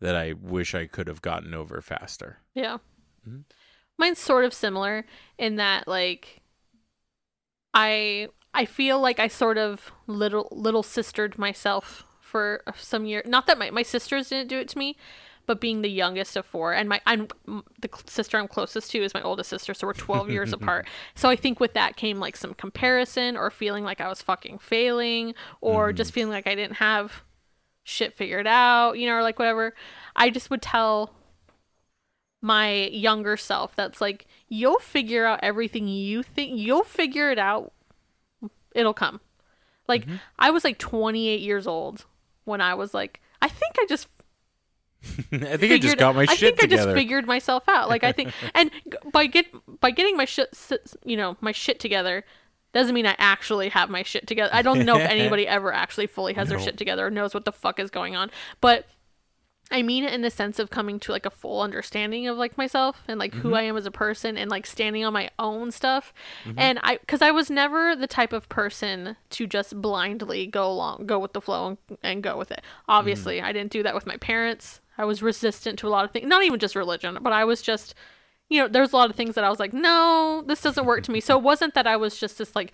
[0.00, 2.38] that I wish I could have gotten over faster.
[2.54, 2.78] Yeah.
[3.28, 3.42] Mhm.
[3.98, 5.04] Mine's sort of similar
[5.38, 6.42] in that like
[7.74, 13.22] I I feel like I sort of little little sistered myself for some year.
[13.26, 14.96] Not that my my sisters didn't do it to me,
[15.46, 19.14] but being the youngest of four and my I'm the sister I'm closest to is
[19.14, 20.86] my oldest sister, so we're 12 years apart.
[21.14, 24.58] So I think with that came like some comparison or feeling like I was fucking
[24.58, 25.96] failing or mm-hmm.
[25.96, 27.22] just feeling like I didn't have
[27.84, 29.74] shit figured out, you know, or like whatever.
[30.14, 31.14] I just would tell
[32.42, 37.72] my younger self that's like you'll figure out everything you think you'll figure it out.
[38.74, 39.20] It'll come.
[39.88, 40.16] Like mm-hmm.
[40.38, 42.04] I was like 28 years old
[42.44, 44.08] when I was like I think I just
[45.32, 46.46] I think I just got my shit together.
[46.46, 47.88] I think I just figured myself out.
[47.88, 48.70] Like I think, and
[49.10, 49.46] by get
[49.80, 50.56] by getting my shit,
[51.04, 52.24] you know, my shit together,
[52.72, 54.50] doesn't mean I actually have my shit together.
[54.52, 57.44] I don't know if anybody ever actually fully has their shit together or knows what
[57.44, 58.30] the fuck is going on.
[58.60, 58.86] But
[59.72, 62.56] I mean it in the sense of coming to like a full understanding of like
[62.58, 63.40] myself and like Mm-hmm.
[63.40, 66.12] who I am as a person and like standing on my own stuff.
[66.44, 66.58] Mm-hmm.
[66.58, 71.06] And I, because I was never the type of person to just blindly go along,
[71.06, 72.62] go with the flow and, and go with it.
[72.88, 73.44] Obviously, Mm.
[73.44, 74.80] I didn't do that with my parents.
[74.98, 77.62] I was resistant to a lot of things, not even just religion, but I was
[77.62, 77.94] just,
[78.50, 81.02] you know, there's a lot of things that I was like, no, this doesn't work
[81.04, 81.20] to me.
[81.20, 82.72] So it wasn't that I was just this like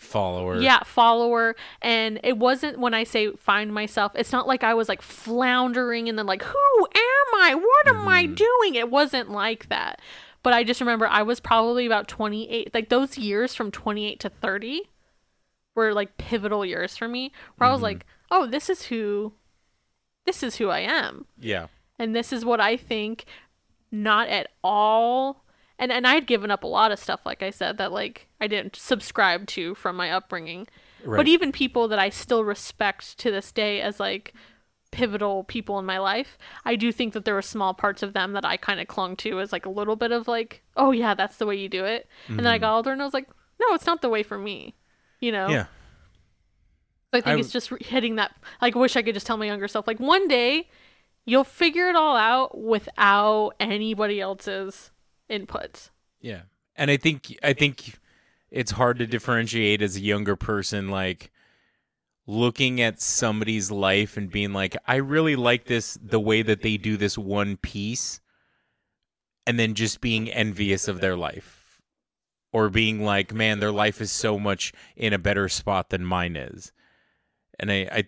[0.00, 0.60] Follower.
[0.60, 1.54] yeah follower.
[1.82, 6.08] And it wasn't when i say find myself it's not like i was like floundering
[6.08, 7.54] and then like who am i?
[7.54, 8.34] What am i mm-hmm.
[8.34, 8.74] doing?
[8.74, 10.00] It wasn't like that.
[10.42, 14.30] But i just remember i was probably about 28 like those years from 28 to
[14.30, 14.88] 30
[15.74, 17.84] were like pivotal years for me where i was mm-hmm.
[17.84, 19.34] like oh this is who
[20.24, 21.26] this is who i am.
[21.38, 21.66] Yeah.
[21.98, 23.26] and this is what I think
[23.92, 25.44] not at all
[25.80, 28.46] and and I'd given up a lot of stuff like I said that like I
[28.46, 30.68] didn't subscribe to from my upbringing.
[31.04, 31.16] Right.
[31.16, 34.34] But even people that I still respect to this day as like
[34.92, 38.32] pivotal people in my life, I do think that there were small parts of them
[38.34, 41.14] that I kind of clung to as like a little bit of like, oh yeah,
[41.14, 42.06] that's the way you do it.
[42.28, 43.28] And then I got older and I was like,
[43.60, 44.74] no, it's not the way for me.
[45.20, 45.46] You know?
[45.46, 45.52] Mm-hmm.
[45.52, 45.66] Yeah.
[47.12, 48.32] So I think I it's just hitting that.
[48.62, 50.68] Like, wish I could just tell my younger self, like, one day
[51.24, 54.90] you'll figure it all out without anybody else's
[55.30, 55.90] input.
[56.20, 56.42] Yeah.
[56.76, 57.98] And I think I think
[58.50, 61.30] it's hard to differentiate as a younger person like
[62.26, 66.76] looking at somebody's life and being like I really like this the way that they
[66.76, 68.20] do this one piece
[69.46, 71.80] and then just being envious of their life
[72.52, 76.36] or being like man their life is so much in a better spot than mine
[76.36, 76.72] is.
[77.58, 78.04] And I I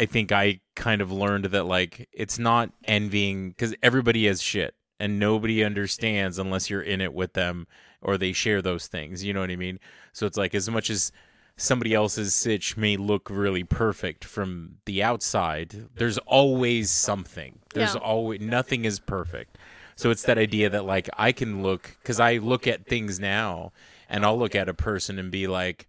[0.00, 4.74] I think I kind of learned that like it's not envying cuz everybody has shit
[5.00, 7.66] and nobody understands unless you're in it with them
[8.02, 9.24] or they share those things.
[9.24, 9.78] You know what I mean?
[10.12, 11.12] So it's like as much as
[11.56, 17.58] somebody else's sitch may look really perfect from the outside, there's always something.
[17.74, 18.00] There's Yeah.
[18.00, 19.58] always nothing is perfect.
[19.96, 23.72] So it's that idea that like I can look cuz I look at things now
[24.08, 25.86] and I'll look at a person and be like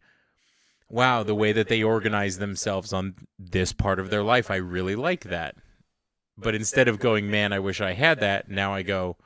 [0.91, 4.95] wow, the way that they organize themselves on this part of their life, I really
[4.95, 5.55] like that.
[6.41, 9.17] But instead of going, man, I wish I had that, now I go,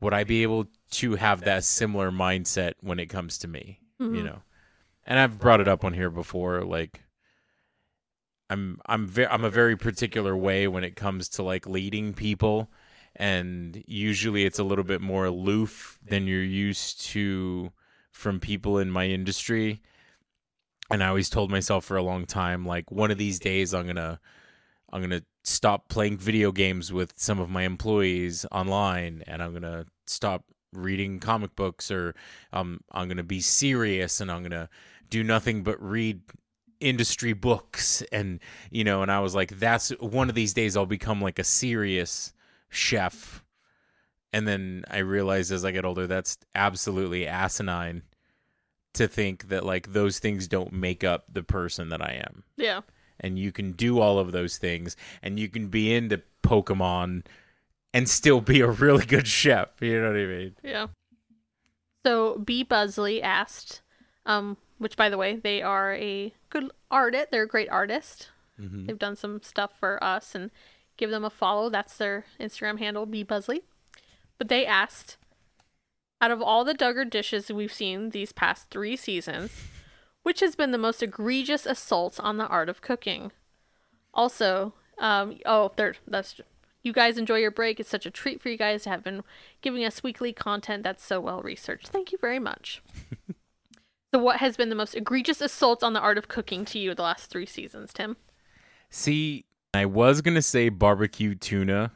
[0.00, 3.78] would I be able to have that similar mindset when it comes to me?
[4.00, 4.24] You Mhm.
[4.24, 4.42] know,
[5.06, 6.64] and I've brought it up on here before.
[6.64, 7.02] Like,
[8.50, 12.70] I'm I'm ve- I'm a very particular way when it comes to like leading people,
[13.16, 17.72] and usually it's a little bit more aloof than you're used to
[18.10, 19.80] from people in my industry.
[20.90, 23.86] And I always told myself for a long time, like one of these days I'm
[23.86, 24.20] gonna
[24.92, 29.86] I'm gonna stop playing video games with some of my employees online, and I'm gonna
[30.06, 32.14] stop reading comic books, or
[32.52, 34.68] um, I'm gonna be serious, and I'm gonna
[35.10, 36.22] do nothing but read
[36.80, 38.40] industry books, and
[38.70, 39.02] you know.
[39.02, 42.32] And I was like, that's one of these days I'll become like a serious
[42.68, 43.44] chef.
[44.32, 48.02] And then I realized as I get older, that's absolutely asinine
[48.94, 52.80] to think that like those things don't make up the person that I am Yeah.
[53.22, 57.24] And you can do all of those things and you can be into Pokemon
[57.94, 59.68] and still be a really good chef.
[59.80, 60.56] You know what I mean?
[60.62, 60.86] Yeah.
[62.04, 63.82] So B Buzzley asked,
[64.26, 67.28] um, which by the way, they are a good artist.
[67.30, 68.30] They're a great artist.
[68.60, 68.86] Mhm.
[68.86, 70.50] They've done some stuff for us and
[70.96, 71.70] give them a follow.
[71.70, 73.62] That's their Instagram handle, B Buzzley.
[74.38, 75.16] But they asked,
[76.20, 79.52] out of all the Duggar dishes we've seen these past three seasons,
[80.22, 83.32] which has been the most egregious assault on the art of cooking?
[84.14, 86.40] Also, um, oh, there, that's
[86.82, 87.78] you guys enjoy your break.
[87.78, 89.22] It's such a treat for you guys to have been
[89.60, 91.88] giving us weekly content that's so well researched.
[91.88, 92.82] Thank you very much.
[94.14, 96.94] so, what has been the most egregious assault on the art of cooking to you
[96.94, 98.16] the last three seasons, Tim?
[98.90, 101.92] See, I was going to say barbecue tuna,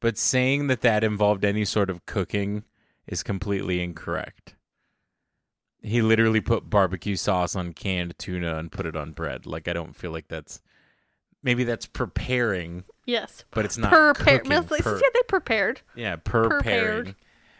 [0.00, 2.64] but saying that that involved any sort of cooking
[3.06, 4.54] is completely incorrect.
[5.82, 9.46] He literally put barbecue sauce on canned tuna and put it on bread.
[9.46, 10.60] Like I don't feel like that's
[11.42, 13.44] maybe that's preparing, Yes.
[13.52, 14.40] but it's not Prepared.
[14.44, 14.50] cooking.
[14.50, 15.80] Yeah, they prepared.
[15.94, 16.50] Yeah, Prepared.
[16.64, 17.14] preparing.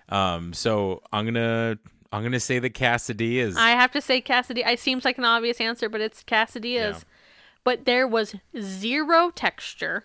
[0.09, 1.79] Um, so I'm gonna
[2.11, 2.71] I'm gonna say the
[3.39, 3.57] is.
[3.57, 4.63] I have to say Cassidy.
[4.63, 6.75] It seems like an obvious answer, but it's Cassidy's.
[6.77, 6.99] Yeah.
[7.65, 10.05] But there was zero texture.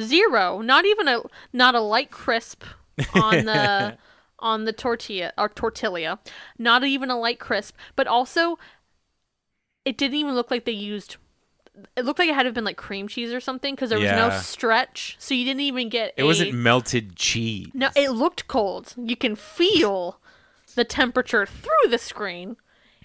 [0.00, 0.60] zero.
[0.60, 1.22] Not even a
[1.52, 2.64] not a light crisp
[3.14, 3.96] on the
[4.42, 6.18] on the tortilla or tortilla.
[6.58, 8.58] Not even a light crisp, but also
[9.84, 11.16] it didn't even look like they used
[11.96, 13.98] it looked like it had to have been like cream cheese or something because there
[13.98, 15.16] was no stretch.
[15.18, 17.68] So you didn't even get It a- wasn't melted cheese.
[17.72, 18.94] No, it looked cold.
[18.98, 20.20] You can feel
[20.74, 22.56] the temperature through the screen.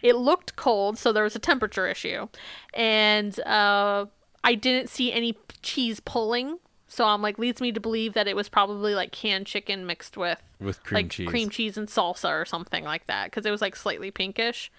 [0.02, 2.28] It looked cold, so there was a temperature issue.
[2.74, 4.08] And uh,
[4.44, 6.60] I didn't see any cheese pulling.
[6.88, 10.18] So I'm like, leads me to believe that it was probably like canned chicken mixed
[10.18, 11.28] with with cream like cheese.
[11.28, 14.72] cream cheese and salsa or something like that because it was like slightly pinkish.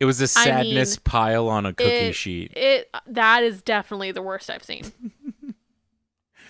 [0.00, 2.52] It was a sadness mean, pile on a cookie it, sheet.
[2.56, 4.92] It that is definitely the worst I've seen.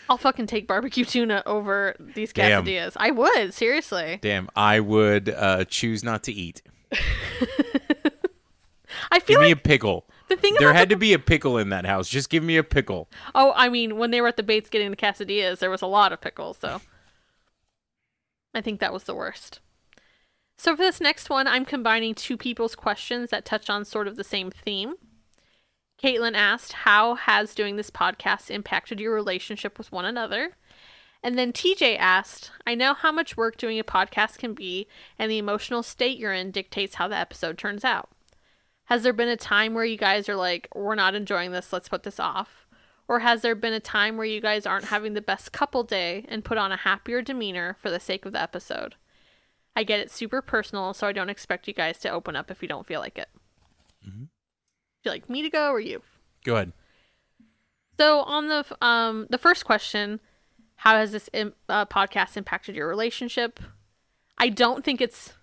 [0.08, 2.64] I'll fucking take barbecue tuna over these Damn.
[2.64, 2.92] quesadillas.
[2.96, 4.18] I would seriously.
[4.20, 6.62] Damn, I would uh, choose not to eat.
[9.10, 10.06] I feel Give me like a pickle.
[10.28, 12.08] The thing There had the to be a pickle in that house.
[12.08, 13.08] Just give me a pickle.
[13.34, 15.86] Oh, I mean, when they were at the Bates getting the quesadillas, there was a
[15.86, 16.80] lot of pickles, so
[18.54, 19.60] I think that was the worst.
[20.56, 24.16] So for this next one, I'm combining two people's questions that touch on sort of
[24.16, 24.94] the same theme.
[26.02, 30.52] Caitlin asked, How has doing this podcast impacted your relationship with one another?
[31.22, 34.86] And then TJ asked, I know how much work doing a podcast can be,
[35.18, 38.10] and the emotional state you're in dictates how the episode turns out.
[38.84, 41.88] Has there been a time where you guys are like, we're not enjoying this, let's
[41.88, 42.66] put this off?
[43.08, 46.24] Or has there been a time where you guys aren't having the best couple day
[46.28, 48.94] and put on a happier demeanor for the sake of the episode?
[49.76, 52.62] I get it super personal, so I don't expect you guys to open up if
[52.62, 53.28] you don't feel like it.
[54.06, 54.28] Mhm.
[54.28, 54.28] Do
[55.04, 56.02] you like me to go or you?
[56.44, 56.72] Go ahead.
[57.98, 60.20] So on the um the first question,
[60.76, 63.60] how has this im- uh, podcast impacted your relationship?
[64.38, 65.34] I don't think it's.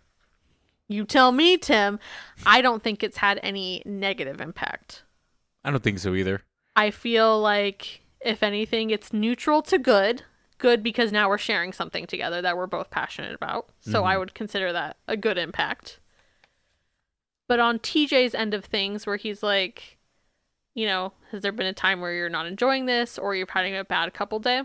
[0.91, 1.99] You tell me, Tim.
[2.45, 5.03] I don't think it's had any negative impact.
[5.63, 6.41] I don't think so either.
[6.75, 10.23] I feel like if anything, it's neutral to good.
[10.57, 13.69] Good because now we're sharing something together that we're both passionate about.
[13.79, 14.19] So I mm-hmm.
[14.19, 15.99] would consider that a good impact.
[17.47, 19.97] But on TJ's end of things, where he's like,
[20.73, 23.75] you know, has there been a time where you're not enjoying this or you're having
[23.75, 24.63] a bad couple day?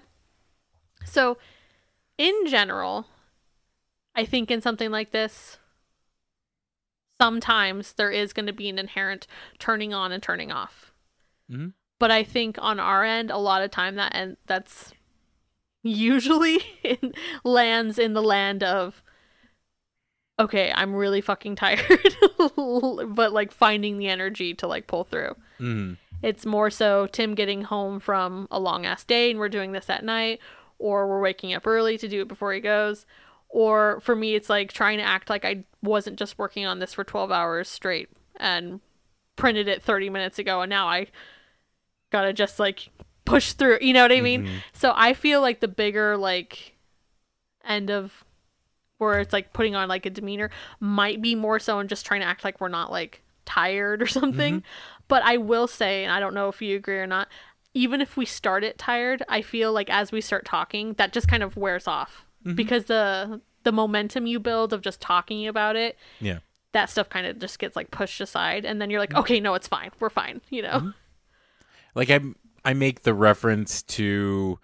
[1.05, 1.39] So,
[2.19, 3.07] in general,
[4.15, 5.59] I think in something like this,
[7.21, 9.27] sometimes there is going to be an inherent
[9.59, 10.93] turning on and turning off.
[11.51, 11.73] Mhm.
[11.99, 14.93] But I think on our end, a lot of time that and that's
[15.83, 17.15] usually in,
[17.45, 19.03] lands in the land of
[20.39, 21.81] okay, I'm really fucking tired,
[23.09, 25.35] but like finding the energy to like pull through.
[25.59, 25.97] Mm.
[26.23, 29.89] It's more so Tim getting home from a long ass day and we're doing this
[29.89, 30.41] at night,
[30.79, 33.07] or we're waking up early to do it before he goes.
[33.57, 36.93] Or for me, it's like trying to act like I wasn't just working on this
[36.93, 38.81] for 12 hours straight and
[39.37, 41.07] printed it 30 minutes ago and now I
[42.13, 42.91] gotta just like
[43.25, 43.79] push through.
[43.81, 44.45] You know what I mean?
[44.45, 44.57] Mm-hmm.
[44.75, 46.77] So I feel like the bigger like
[47.65, 48.27] end of
[48.99, 52.21] where it's like putting on like a demeanor might be more so and just trying
[52.21, 54.57] to act like we're not like tired or something.
[54.57, 54.67] Mm-hmm.
[55.09, 57.29] But I will say, and I don't know if you agree or not,
[57.73, 61.27] even if we start it tired, I feel like as we start talking, that just
[61.27, 62.55] kind of wears off Mm-hmm.
[62.55, 66.39] because the the momentum you build of just talking about it, Yeah.
[66.73, 69.19] that stuff kind of just gets like pushed aside, and then you're like, mm-hmm.
[69.21, 70.71] okay, no, it's fine, we're fine, you know.
[70.79, 70.91] Mm-hmm.
[71.97, 72.21] Like I
[72.65, 74.59] I make the reference to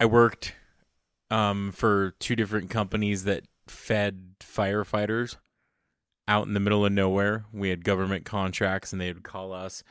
[0.00, 0.54] I worked
[1.30, 5.36] um for two different companies that fed firefighters
[6.26, 7.44] out in the middle of nowhere.
[7.52, 9.82] We had government contracts and they would call us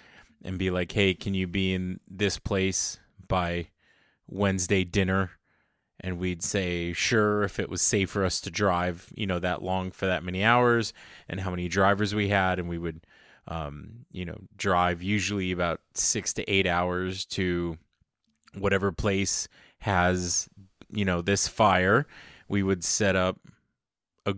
[0.43, 3.68] and be like, "Hey, can you be in this place by
[4.28, 5.32] Wednesday dinner?"
[6.04, 9.64] And we'd say, "Sure," if it was safe for us to drive, you know, that
[9.64, 10.93] long for that many hours
[11.30, 13.06] and how many drivers we had and we would
[13.47, 17.78] um, you know, drive usually about six to eight hours to
[18.58, 19.47] whatever place
[19.80, 20.47] has,
[20.89, 22.08] you know, this fire.
[22.47, 23.39] We would set up
[24.26, 24.36] a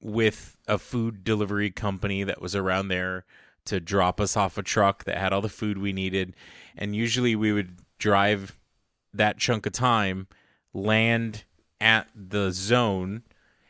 [0.00, 3.24] with a food delivery company that was around there
[3.66, 6.34] to drop us off a truck that had all the food we needed.
[6.76, 8.58] And usually we would drive
[9.12, 10.26] that chunk of time,
[10.72, 11.44] land
[11.80, 13.22] at the zone,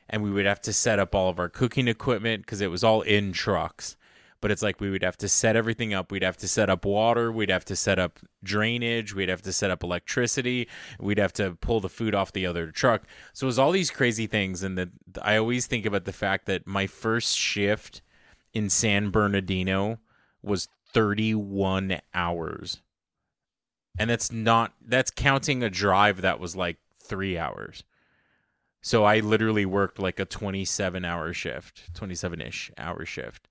[0.09, 2.82] and we would have to set up all of our cooking equipment because it was
[2.82, 3.96] all in trucks
[4.40, 6.12] but it's like we would have to set everything up.
[6.12, 7.32] We'd have to set up water.
[7.32, 9.14] We'd have to set up drainage.
[9.14, 10.68] We'd have to set up electricity.
[11.01, 13.03] We'd have to pull the food off the other truck.
[13.32, 14.62] So it was all these crazy things.
[14.62, 14.88] And that
[15.22, 18.03] I always think about the fact that my first shift
[18.53, 19.99] in San Bernardino
[20.42, 22.80] was 31 hours.
[23.99, 26.76] And that's not, that's counting a drive that was like
[27.09, 27.84] three hours.
[28.80, 33.48] So I literally worked like a 27 hour shift, 27 ish hour shift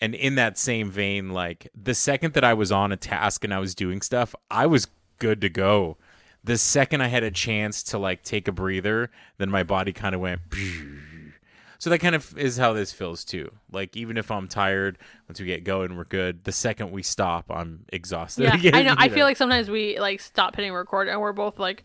[0.00, 3.52] and in that same vein like the second that i was on a task and
[3.52, 4.86] i was doing stuff i was
[5.18, 5.96] good to go
[6.44, 10.14] the second I had a chance to like take a breather, then my body kind
[10.14, 10.40] of went.
[11.80, 13.52] So that kind of is how this feels too.
[13.70, 16.42] Like even if I'm tired, once we get going, we're good.
[16.42, 18.42] The second we stop, I'm exhausted.
[18.42, 18.96] Yeah, again, I know.
[18.98, 21.84] I feel like sometimes we like stop hitting record and we're both like,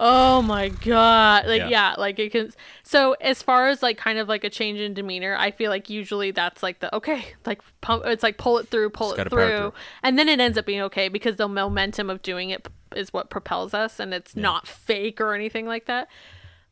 [0.00, 1.68] "Oh my god!" Like, Yeah.
[1.68, 2.50] yeah, like it can.
[2.82, 5.88] So as far as like kind of like a change in demeanor, I feel like
[5.90, 8.04] usually that's like the okay, like pump.
[8.06, 9.72] It's like pull it through, pull Just it through, through.
[10.02, 13.28] and then it ends up being okay because the momentum of doing it is what
[13.30, 16.08] propels us, and it's not fake or anything like that.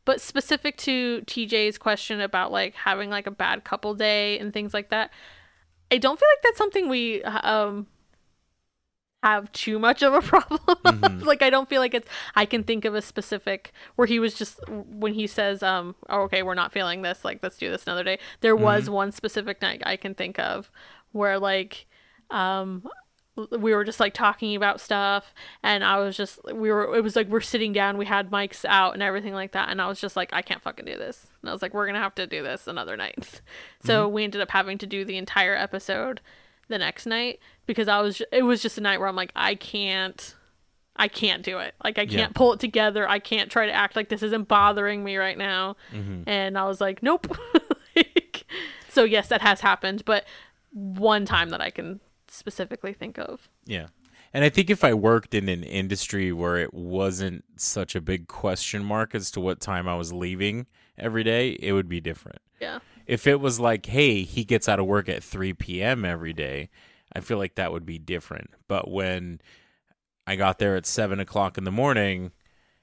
[0.05, 4.73] But specific to TJ's question about like having like a bad couple day and things
[4.73, 5.11] like that,
[5.91, 7.85] I don't feel like that's something we um
[9.23, 10.59] have too much of a problem.
[10.85, 11.23] of.
[11.23, 14.33] like I don't feel like it's I can think of a specific where he was
[14.33, 17.83] just when he says um oh, okay, we're not feeling this, like let's do this
[17.85, 18.19] another day.
[18.41, 20.71] There was one specific night I can think of
[21.11, 21.87] where like
[22.29, 22.87] um
[23.51, 27.15] we were just like talking about stuff and I was just we were it was
[27.15, 29.99] like we're sitting down, we had mics out and everything like that and I was
[29.99, 31.27] just like I can't fucking do this.
[31.41, 33.41] And I was like we're going to have to do this another night.
[33.81, 36.19] So we ended up having to do the entire episode
[36.67, 37.39] the next night
[37.69, 40.35] because I was it was just a night where I'm like I can't
[40.95, 41.75] I can't do it.
[41.83, 42.27] Like I can't Yeah.
[42.33, 43.07] pull it together.
[43.07, 45.75] I can't try to act like this isn't bothering me right now.
[45.93, 46.23] Mm-hmm.
[46.27, 47.27] And I was like nope.
[47.95, 48.45] Like,
[48.89, 50.25] so yes, that has happened, but
[50.71, 53.49] one time that I can specifically think of.
[53.65, 53.87] Yeah.
[54.33, 58.27] And I think if I worked in an industry where it wasn't such a big
[58.27, 60.65] question mark as to what time I was leaving
[60.97, 62.39] every day, it would be different.
[62.61, 62.79] Yeah.
[63.05, 66.05] If it was like, hey, he gets out of work at 3 p.m.
[66.05, 66.69] every day,
[67.13, 68.51] I feel like that would be different.
[68.67, 69.41] But when
[70.27, 72.31] I got there at 7 o'clock in the morning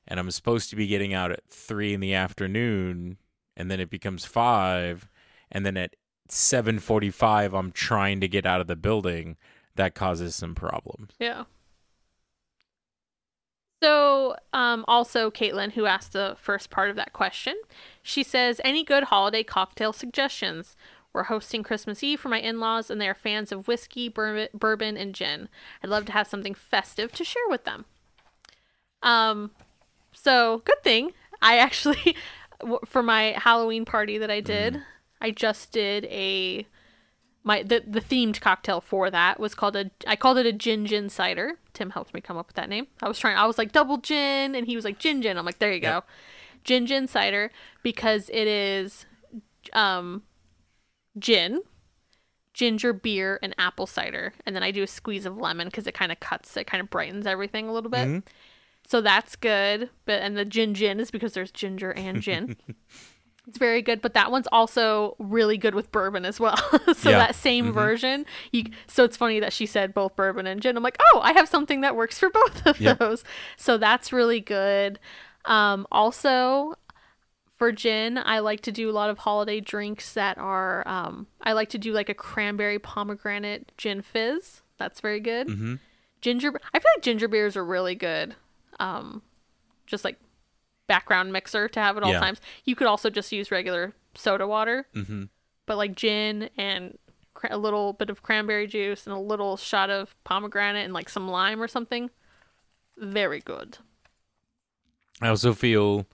[0.09, 3.19] and I'm supposed to be getting out at 3 in the afternoon,
[3.57, 5.09] and then it becomes 5,
[5.51, 5.97] and then at
[6.29, 9.37] 7.45 I'm trying to get out of the building,
[9.77, 11.13] that causes some problems.
[11.19, 11.45] Yeah.
[13.83, 17.55] So, um, also Caitlin, who asked the first part of that question,
[18.03, 20.77] she says, "Any good holiday cocktail suggestions?
[21.17, 24.99] We're hosting Christmas Eve for my in-laws, and they are fans of whiskey, bourbon, bourbon,
[24.99, 25.49] and gin.
[25.83, 27.87] I'd love to have something festive to share with them."
[29.03, 29.51] Um,
[30.13, 32.17] so good thing I actually,
[32.87, 34.83] for my Halloween party that I did,
[35.21, 36.67] I just did a
[37.43, 40.85] my the, the themed cocktail for that was called a I called it a gin
[40.85, 41.59] gin cider.
[41.73, 42.89] Tim helped me come up with that name.
[43.01, 45.39] I was trying I was like double gin and he was like gin gin.
[45.39, 46.03] I'm like there you go.
[46.65, 47.51] Gin gin cider
[47.83, 49.07] because it is
[49.73, 50.23] um
[51.19, 51.63] gin,
[52.55, 55.93] ginger beer and apple cider and then I do a squeeze of lemon cuz it
[55.93, 58.25] kind of cuts it kind of brightens everything a little bit.
[58.89, 59.91] So that's good.
[60.07, 62.57] But and the gin gin is because there's ginger and gin.
[63.49, 66.57] It's very good, but that one's also really good with bourbon as well.
[66.97, 67.19] so Yeah.
[67.19, 70.77] that same version, you so it's funny that she said both bourbon and gin.
[70.77, 72.99] I'm like, "Oh, I have something that works for both of Yep.
[72.99, 73.23] those."
[73.57, 74.99] So that's really good.
[75.45, 76.75] Um also
[77.57, 81.53] for gin, I like to do a lot of holiday drinks that are um I
[81.53, 84.63] like to do like a cranberry pomegranate gin fizz.
[84.79, 85.49] That's very good.
[85.49, 85.75] Mm-hmm.
[86.21, 88.35] Ginger I feel like ginger beers are really good.
[88.81, 89.23] Um
[89.87, 90.19] just like
[90.87, 92.21] background mixer to have at all Yeah.
[92.21, 92.41] times.
[92.65, 95.25] You could also just use regular soda water, Mm-hmm.
[95.67, 96.99] but like gin and
[97.35, 101.09] cra- a little bit of cranberry juice and a little shot of pomegranate and like
[101.09, 102.11] some lime or something.
[102.99, 103.79] Very good.
[105.21, 106.07] I also feel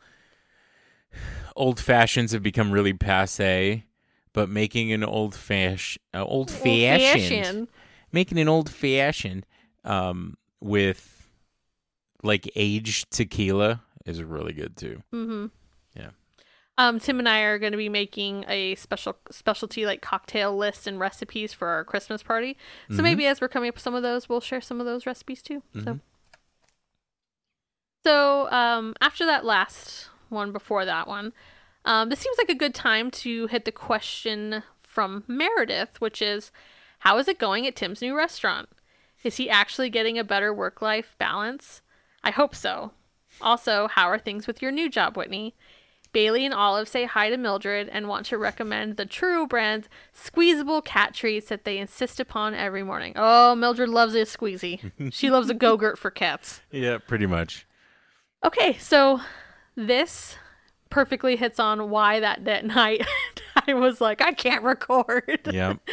[1.57, 3.85] old fashions have become really passe,
[4.33, 7.69] but making an old fash, uh, old fashioned,
[8.13, 9.47] making an old fashioned,
[9.85, 11.29] um, with
[12.23, 15.03] like aged tequila is really good too.
[15.13, 15.47] Mm-hmm.
[15.97, 16.11] Yeah.
[16.79, 20.87] Um, Tim and I are going to be making a special specialty like cocktail list
[20.87, 22.57] and recipes for our Christmas party.
[22.91, 23.03] So Mhm.
[23.03, 25.43] maybe as we're coming up with some of those, we'll share some of those recipes
[25.43, 25.63] too.
[25.75, 26.01] So, Mhm.
[28.05, 31.33] so um, after that last one, before that one,
[31.85, 36.51] um, this seems like a good time to hit the question from Meredith, which is,
[37.01, 38.69] how is it going at Tim's new restaurant?
[39.25, 41.83] Is he actually getting a better work life balance?
[42.25, 42.93] I hope so.
[43.41, 45.55] Also, how are things with your new job, Whitney?
[46.13, 50.83] Bailey and Olive say hi to Mildred and want to recommend the Churu brand squeezable
[50.83, 53.15] cat treats that they insist upon every morning.
[53.17, 54.93] Oh, Mildred loves a squeezy.
[55.13, 56.61] she loves a go-gurt for cats.
[56.71, 57.67] Yeah, pretty much.
[58.45, 59.21] Okay, so
[59.77, 60.37] this
[60.91, 63.07] perfectly hits on why that, that night
[63.67, 65.41] I was like, I can't record.
[65.51, 65.75] Yeah.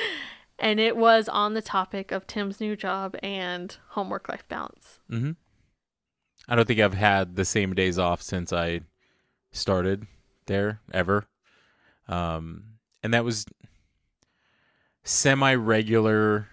[0.62, 5.00] And it was on the topic of Tim's new job and home work life balance.
[5.10, 5.32] mm-hmm.
[6.50, 8.82] I don't think I've had the same days off since I
[9.52, 10.06] started
[10.48, 11.28] there ever.
[12.10, 12.64] Um,
[13.04, 13.46] and that was
[15.04, 16.48] semi regular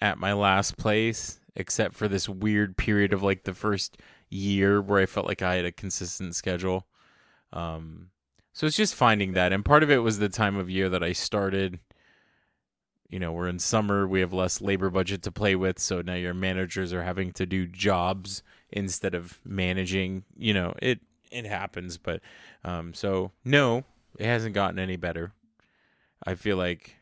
[0.00, 3.96] at my last place, except for this weird period of like the first
[4.30, 6.86] year where I felt like I had a consistent schedule.
[7.52, 8.10] Um,
[8.52, 11.02] so it's just finding that, and part of it was the time of year that
[11.02, 11.78] I started.
[13.08, 16.14] You know, we're in summer, we have less labor budget to play with, so now
[16.14, 20.24] your managers are having to do jobs instead of managing.
[20.36, 21.00] You know, it
[21.30, 22.20] it happens, but
[22.64, 23.84] um, so no,
[24.18, 25.32] it hasn't gotten any better.
[26.24, 26.96] I feel like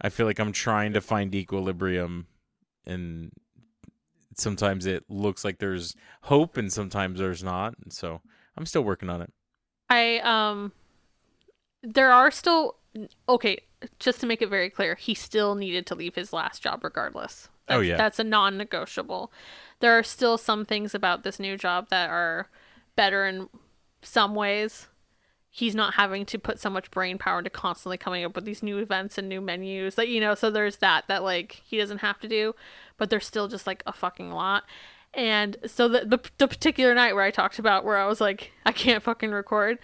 [0.00, 2.26] I feel like I'm trying to find equilibrium
[2.86, 3.32] and
[4.36, 7.74] sometimes it looks like there's hope and sometimes there's not.
[7.82, 8.20] And so
[8.56, 9.32] I'm still working on it.
[9.88, 10.72] I um
[11.82, 12.76] there are still
[13.28, 13.58] okay,
[13.98, 17.48] just to make it very clear, he still needed to leave his last job regardless.
[17.68, 17.96] Oh, yeah.
[17.96, 19.32] That's a non-negotiable.
[19.78, 22.48] There are still some things about this new job that are
[22.96, 23.48] better in
[24.02, 24.88] some ways.
[25.50, 28.62] He's not having to put so much brain power into constantly coming up with these
[28.62, 29.96] new events and new menus.
[29.96, 32.54] That you know, so there's that that like he doesn't have to do,
[32.96, 34.64] but there's still just like a fucking lot.
[35.12, 38.52] And so the, the the particular night where I talked about where I was like
[38.64, 39.78] I can't fucking record,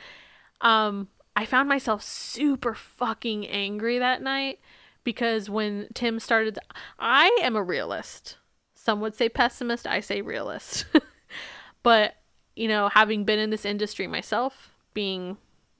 [0.61, 4.61] um, I found myself super fucking angry that night
[5.05, 6.59] because when Tim started,
[6.99, 8.39] I am a realist.
[8.75, 10.87] Some would say pessimist, I say realist.
[11.83, 12.17] but,
[12.57, 15.37] you know, having been in this industry myself, being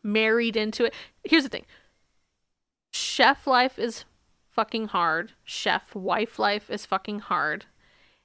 [0.07, 0.95] married into it,
[1.25, 1.67] here's the thing
[2.93, 4.05] chef life is
[4.51, 7.67] fucking hard, chef wife life is fucking hard.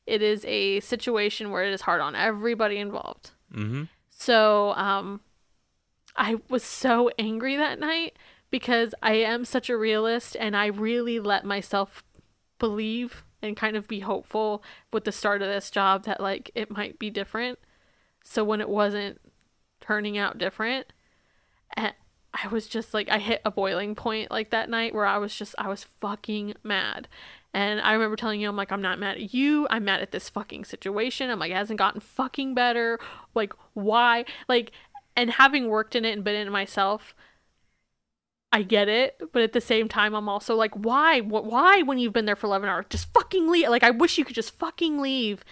[0.07, 3.32] It is a situation where it is hard on everybody involved.
[3.53, 3.84] Mm-hmm.
[4.09, 5.21] So, um,
[6.15, 8.17] I was so angry that night
[8.49, 12.03] because I am such a realist and I really let myself
[12.59, 14.63] believe and kind of be hopeful
[14.93, 17.59] with the start of this job that like it might be different.
[18.23, 19.19] So when it wasn't
[19.79, 20.93] turning out different,
[21.78, 21.91] eh,
[22.34, 25.36] I was just like I hit a boiling point like that night where I was
[25.36, 27.07] just I was fucking mad.
[27.53, 29.67] And I remember telling you, I'm like, I'm not mad at you.
[29.69, 31.30] I'm mad at this fucking situation.
[31.30, 32.97] I'm like, it hasn't gotten fucking better.
[33.36, 34.24] Like, why?
[34.47, 34.72] Like,
[35.17, 37.13] and having worked in it and been in it myself,
[38.53, 39.22] I get it.
[39.34, 41.19] But at the same time, I'm also like, why?
[41.19, 43.67] Wh- Why, when you've been there for 11 hours, just fucking leave?
[43.69, 45.43] Like, I wish you could just fucking leave.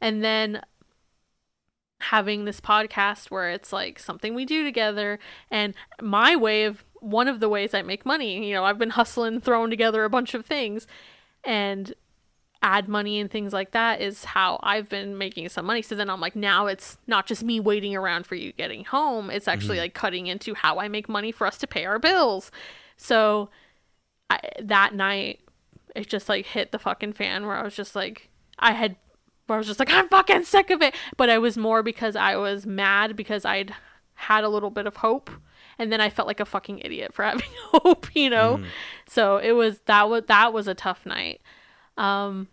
[0.00, 0.60] And then
[2.00, 5.18] having this podcast where it's like something we do together
[5.50, 8.90] and my way of one of the ways I make money, you know, I've been
[8.90, 10.86] hustling, throwing together a bunch of things
[11.44, 11.94] and
[12.62, 15.82] ad money and things like that is how I've been making some money.
[15.82, 19.30] So then I'm like, now it's not just me waiting around for you getting home.
[19.30, 19.84] It's actually mm-hmm.
[19.84, 22.50] like cutting into how I make money for us to pay our bills.
[22.96, 23.50] So
[24.30, 25.40] I, that night,
[25.94, 28.96] it just like hit the fucking fan where I was just like, I had,
[29.46, 30.94] where I was just like, I'm fucking sick of it.
[31.16, 33.74] But I was more because I was mad because I'd
[34.14, 35.30] had a little bit of hope.
[35.78, 38.56] And then I felt like a fucking idiot for having hope, you know?
[39.08, 41.40] So it was, that was, that was a tough night.
[41.96, 42.48] Um,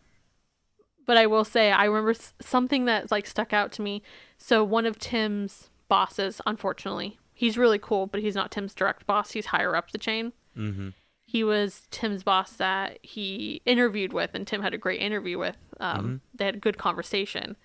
[1.05, 4.01] but I will say I remember something that like stuck out to me.
[4.37, 9.31] So one of Tim's bosses, unfortunately, he's really cool, but he's not Tim's direct boss.
[9.31, 10.33] He's higher up the chain.
[10.57, 10.89] Mm-hmm.
[11.33, 15.57] He was Tim's boss that he interviewed with, and Tim had a great interview with.
[15.79, 17.57] Um, They had a good conversation.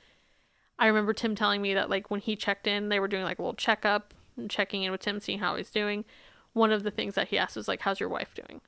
[0.78, 3.38] I remember Tim telling me that like when he checked in, they were doing like
[3.38, 6.06] a little checkup and checking in with Tim, seeing how he's doing.
[6.54, 8.62] One of the things that he asked was like, "How's your wife doing?"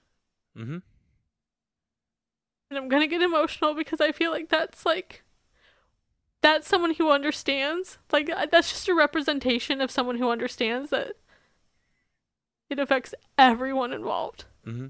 [0.54, 0.78] Mm-hmm.
[2.68, 5.24] and I'm gonna get emotional because I feel like that's like
[6.42, 7.96] that's someone who understands.
[8.12, 11.12] Like that's just a representation of someone who understands that
[12.68, 14.44] it affects everyone involved.
[14.66, 14.86] Mm-hmm.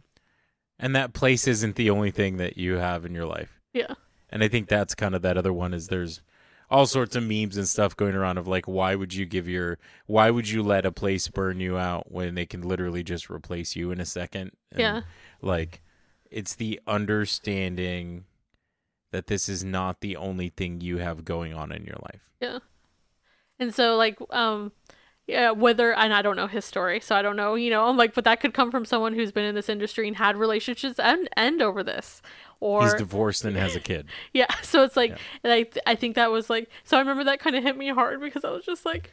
[0.78, 3.60] And that place isn't the only thing that you have in your life.
[3.72, 3.94] Yeah.
[4.30, 6.22] And I think that's kind of that other one is there's
[6.70, 9.78] all sorts of memes and stuff going around of like why would you give your
[10.06, 13.74] why would you let a place burn you out when they can literally just replace
[13.76, 14.52] you in a second?
[14.70, 15.00] And, Yeah.
[15.42, 15.82] Like
[16.30, 18.24] it's the understanding
[19.10, 22.22] that this is not the only thing you have going on in your life.
[22.40, 22.60] Yeah.
[23.58, 24.72] And so like um
[25.30, 27.96] yeah, whether and I don't know his story, so I don't know, you know, I'm
[27.96, 30.98] like, but that could come from someone who's been in this industry and had relationships
[30.98, 32.20] and end over this.
[32.60, 34.06] Or He's divorced and has a kid.
[34.34, 35.16] Yeah, so it's like, Yeah.
[35.44, 37.76] and I th- I think that was like, so I remember that kind of hit
[37.78, 39.12] me hard because I was just like,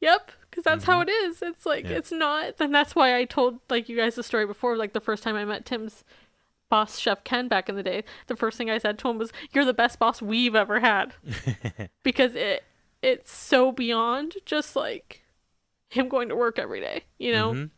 [0.00, 1.42] yep, because that's how it is.
[1.42, 1.92] It's like Mm-hmm.
[1.92, 1.98] Yeah.
[1.98, 4.76] it's not, and that's why I told like you guys the story before.
[4.76, 6.04] Like the first time I met Tim's
[6.68, 9.32] boss, Chef Ken, back in the day, the first thing I said to him was,
[9.52, 11.14] "You're the best boss we've ever had,"
[12.04, 12.62] because it
[13.02, 15.21] it's so beyond just like
[15.92, 17.52] him going to work every day, you know.
[17.52, 17.70] Mhm.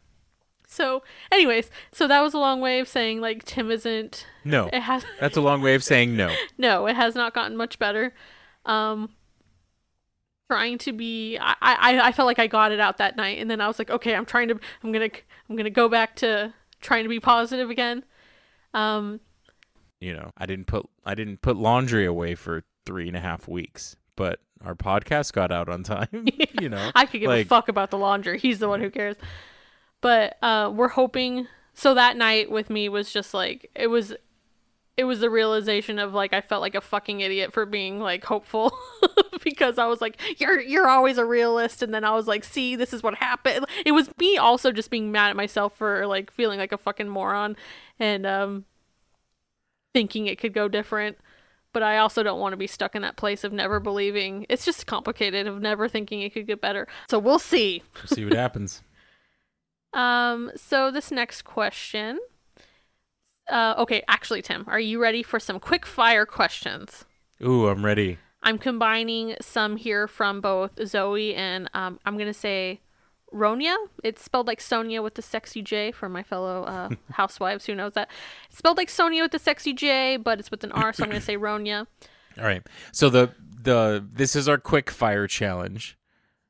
[0.67, 4.27] So, anyways, so that was a long way of saying like Tim isn't.
[4.45, 4.69] No.
[4.73, 5.05] It has.
[5.21, 6.35] That's a long way of saying no.
[6.59, 8.15] no, it has not gotten much better.
[8.65, 9.11] Um,
[10.51, 13.51] trying to be, I, I, I felt like I got it out that night, and
[13.51, 15.11] then I was like, okay, I'm trying to, I'm gonna,
[15.49, 18.05] I'm gonna go back to trying to be positive again.
[18.73, 19.21] Um,
[20.01, 23.49] you know i didn't put i didn't put laundry away for three and a half
[23.49, 26.27] weeks but our podcast got out on time.
[26.61, 28.39] you know, I could give a fuck about the laundry.
[28.39, 29.17] He's the one who cares.
[30.01, 31.49] But uh, we're hoping.
[31.75, 34.15] So that night with me was just like it was.
[34.97, 38.25] It was the realization of like I felt like a fucking idiot for being like
[38.25, 38.79] hopeful
[39.43, 42.77] because I was like you're you're always a realist and then I was like see
[42.77, 43.67] this is what happened.
[43.85, 47.09] It was me also just being mad at myself for like feeling like a fucking
[47.09, 47.57] moron
[47.99, 48.67] and um
[49.93, 51.17] thinking it could go different.
[51.75, 54.47] But I also don't want to be stuck in that place of never believing.
[54.49, 56.89] It's just complicated of never thinking it could get better.
[57.11, 57.83] So we'll see.
[57.97, 58.83] We'll see what happens.
[59.95, 62.19] Um, so this next question.
[63.49, 67.05] Uh, okay, actually, Tim, are you ready for some quick fire questions?
[67.41, 68.19] Ooh, I'm ready.
[68.43, 72.81] I'm combining some here from both Zoe and um, I'm gonna say
[73.35, 73.75] Ronja.
[74.03, 77.93] It's spelled like Sonja with the sexy J for my fellow uh, housewives who knows
[77.95, 78.09] that.
[78.49, 81.11] It's spelled like Sonja with the sexy J, but it's with an R, so I'm
[81.11, 81.87] gonna say Ronja.
[82.39, 82.63] All right.
[82.93, 83.33] So the
[83.63, 85.99] the this is our quick fire challenge.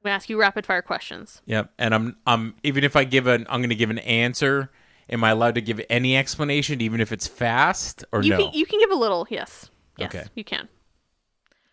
[0.03, 1.41] I'm gonna ask you rapid fire questions.
[1.47, 1.73] Yep.
[1.79, 4.71] And I'm I'm even if I give an I'm going to give an answer.
[5.11, 8.37] Am I allowed to give any explanation, even if it's fast or You no?
[8.39, 9.69] can you can give a little, yes.
[9.99, 10.25] Yes, Okay.
[10.35, 10.67] you can.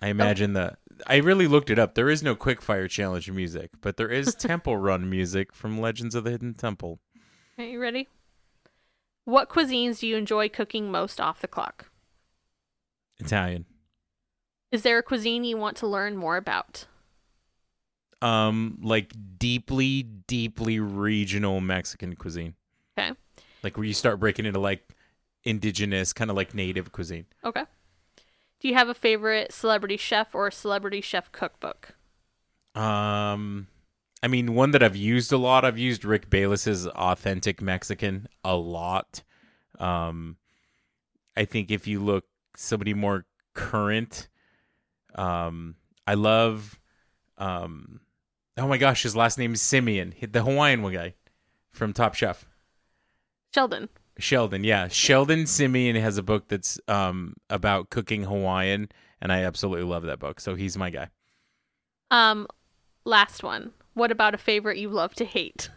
[0.01, 0.75] I imagine the.
[1.07, 1.95] I really looked it up.
[1.95, 6.15] There is no quick fire challenge music, but there is temple run music from Legends
[6.15, 6.99] of the Hidden Temple.
[7.57, 8.07] Are you ready?
[9.26, 11.91] What cuisines do you enjoy cooking most off the clock?
[13.19, 13.65] Italian.
[14.72, 16.86] Is there a cuisine you want to learn more about?
[18.22, 22.56] Um, like deeply, deeply regional Mexican cuisine.
[22.98, 23.11] Okay.
[23.64, 24.88] Like where you start breaking into like
[25.44, 27.26] indigenous, kind of like native cuisine.
[27.44, 27.64] Okay.
[28.61, 31.95] Do you have a favorite celebrity chef or celebrity chef cookbook?
[32.75, 33.67] Um,
[34.21, 35.65] I mean, one that I've used a lot.
[35.65, 39.23] I've used Rick Bayless's Authentic Mexican a lot.
[39.79, 40.38] Um,
[41.35, 42.25] I think if you look
[42.55, 43.25] somebody more
[43.55, 44.27] current,
[45.15, 45.75] um,
[46.05, 46.79] I love,
[47.39, 48.01] um,
[48.59, 51.15] oh my gosh, his last name is Simeon, the Hawaiian one guy
[51.71, 52.45] from Top Chef.
[53.55, 53.89] Sheldon.
[54.17, 58.89] Sheldon, yeah, Sheldon Simeon has a book that's um about cooking Hawaiian,
[59.21, 60.39] and I absolutely love that book.
[60.39, 61.09] So he's my guy.
[62.11, 62.47] Um,
[63.05, 63.71] last one.
[63.93, 65.69] What about a favorite you love to hate?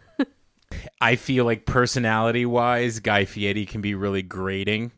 [1.01, 4.93] I feel like personality wise, Guy Fieri can be really grating,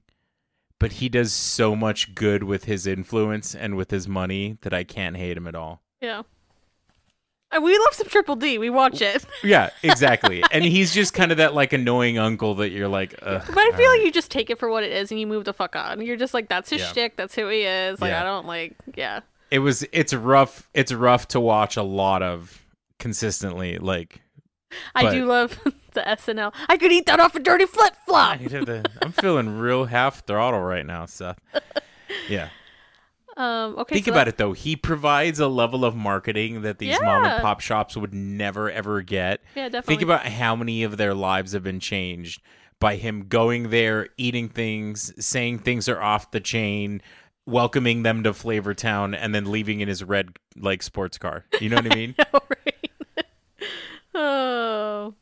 [0.79, 4.85] but he does so much good with his influence and with his money that I
[4.85, 5.83] can't hate him at all.
[6.01, 6.23] Yeah.
[7.55, 8.59] Uh, We love some Triple D.
[8.59, 9.25] We watch it.
[9.45, 10.43] Yeah, exactly.
[10.51, 13.91] and he's just kind of that like annoying uncle that you're like, But I feel
[13.91, 16.01] like you just take it for what it is and you move the fuck on.
[16.05, 16.89] You're just like, that's his Yeah.
[16.89, 17.17] shtick.
[17.17, 18.01] That's who he is.
[18.01, 18.21] Like, Yeah.
[18.21, 19.21] I don't like, yeah.
[19.51, 20.69] it was it's rough.
[20.75, 22.65] It's rough to watch a lot of
[22.99, 23.79] consistently.
[23.79, 24.21] Like
[24.95, 25.61] I But- do love
[25.93, 26.53] the SNL.
[26.69, 28.41] I could eat that off a dirty flip flop.
[28.41, 31.39] I I'm feeling real half throttle right now, Seth.
[32.29, 32.49] Yeah.
[33.37, 33.97] Um, okay.
[33.97, 34.53] Think so about it though.
[34.53, 39.03] He provides a level of marketing that these mom and pop shops would never ever
[39.03, 39.43] get.
[39.55, 39.95] Yeah, definitely.
[39.95, 42.41] Think about how many of their lives have been changed
[42.81, 47.03] by him going there, eating things, saying things are off the chain,
[47.47, 51.45] welcoming them to Flavor Town, and then leaving in his red like sports car.
[51.61, 52.15] You know what I mean?
[52.19, 53.27] know, right?
[54.15, 55.15] oh.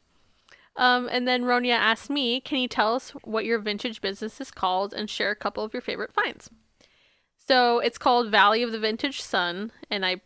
[0.77, 4.51] Um, and then Ronja asked me, "Can you tell us what your vintage business is
[4.53, 6.49] called and share a couple of your favorite finds?"
[7.47, 10.21] So it's called Valley of the Vintage Sun, and I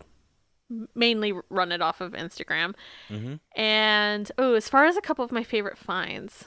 [0.95, 2.75] mainly run it off of Instagram.
[3.09, 3.41] Mhm.
[3.57, 6.45] And oh, as far as a couple of my favorite finds,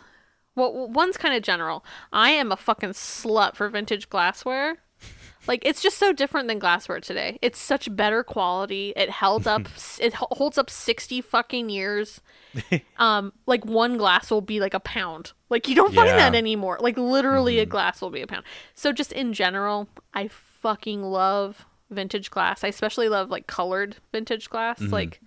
[0.56, 1.84] well, one's kind of general.
[2.14, 4.78] I am a fucking slut for vintage glassware.
[5.48, 7.40] Like it's just so different than glassware today.
[7.42, 8.94] It's such better quality.
[8.96, 9.64] It held up.
[10.00, 12.22] it holds up sixty fucking years.
[13.00, 15.32] um, like one glass will be like a pound.
[15.50, 16.18] Like you don't find Yeah.
[16.30, 16.78] that anymore.
[16.80, 18.44] Like literally, a glass will be a pound.
[18.76, 20.30] So just in general, I
[20.62, 22.64] fucking love vintage glass.
[22.64, 25.20] I especially love like colored vintage glass, like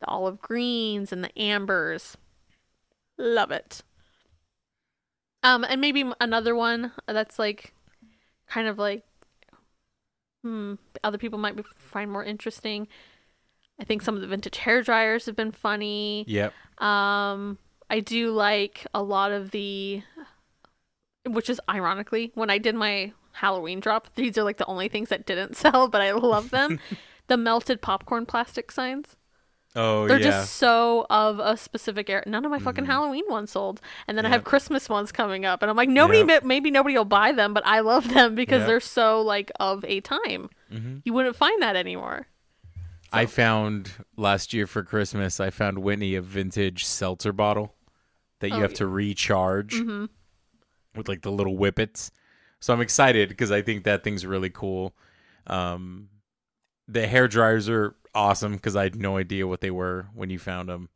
[0.00, 2.16] the olive greens and the ambers.
[3.16, 3.82] Love it.
[5.42, 7.72] Um, and maybe another one that's like,
[8.48, 9.04] kind of like,
[10.42, 12.88] hmm, other people might be, find more interesting.
[13.80, 16.24] I think some of the vintage hair dryers have been funny.
[16.26, 16.52] Yep.
[16.82, 17.58] Um,
[17.88, 20.02] I do like a lot of the,
[21.24, 25.08] which is ironically when I did my Halloween drop, these are like the only things
[25.08, 26.78] that didn't sell, but I love them.
[27.28, 29.16] the melted popcorn plastic signs.
[29.76, 30.24] Oh They're yeah.
[30.26, 30.30] Mm-hmm.
[30.40, 32.22] just so of a specific era.
[32.26, 35.62] None of my fucking Halloween ones sold, and then I have Christmas ones coming up,
[35.62, 36.44] and I'm like, nobody, Yep.
[36.44, 38.66] maybe nobody will buy them, but I love them because Yep.
[38.66, 40.48] they're so like of a time.
[40.72, 41.02] Mhm.
[41.04, 42.26] You wouldn't find that anymore.
[43.12, 45.38] I found last year for Christmas.
[45.38, 47.74] I found Whitney a vintage seltzer bottle
[48.40, 48.76] that you Oh, have yeah.
[48.78, 50.06] to recharge hmm
[50.94, 52.10] with like the little whippets.
[52.60, 54.94] So I'm excited because I think that thing's really cool.
[55.46, 56.08] Um,
[56.86, 60.38] the hair dryers are awesome because I had no idea what they were when you
[60.38, 60.88] found them.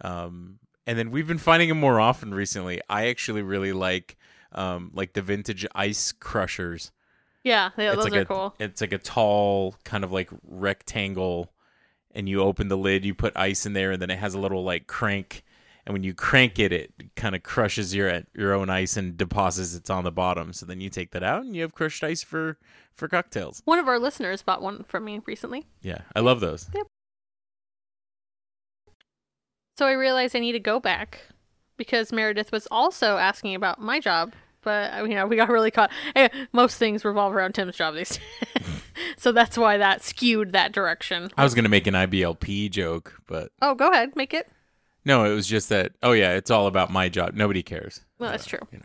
[0.00, 2.80] Um, and then we've been finding them more often recently.
[2.88, 4.16] I actually really like
[4.52, 6.90] um, like the vintage ice crushers.
[7.44, 8.54] Yeah, yeah, those like are a cool.
[8.58, 11.52] it's like a tall kind of like rectangle,
[12.14, 14.38] and you open the lid, you put ice in there, and then it has a
[14.38, 15.42] little like crank.
[15.90, 19.74] And when you crank it, it kind of crushes your your own ice and deposits
[19.74, 20.52] it on the bottom.
[20.52, 22.58] So then you take that out, and you have crushed ice for
[22.94, 23.60] for cocktails.
[23.64, 25.66] One of our listeners bought one from me recently.
[25.82, 26.70] Yeah, I love those.
[26.72, 26.86] Yep.
[29.78, 31.22] So I realized I need to go back
[31.76, 35.90] because Meredith was also asking about my job, but you know we got really caught.
[36.14, 38.20] eh, Most things revolve around Tim's job these days,
[39.16, 41.30] so that's why that skewed that direction.
[41.36, 44.48] I was gonna make an IBLP joke, but Oh, go ahead, make it.
[45.04, 45.92] No, it was just that.
[46.02, 47.34] Oh yeah, it's all about my job.
[47.34, 48.00] Nobody cares.
[48.18, 48.60] Well, that's true.
[48.72, 48.84] you know.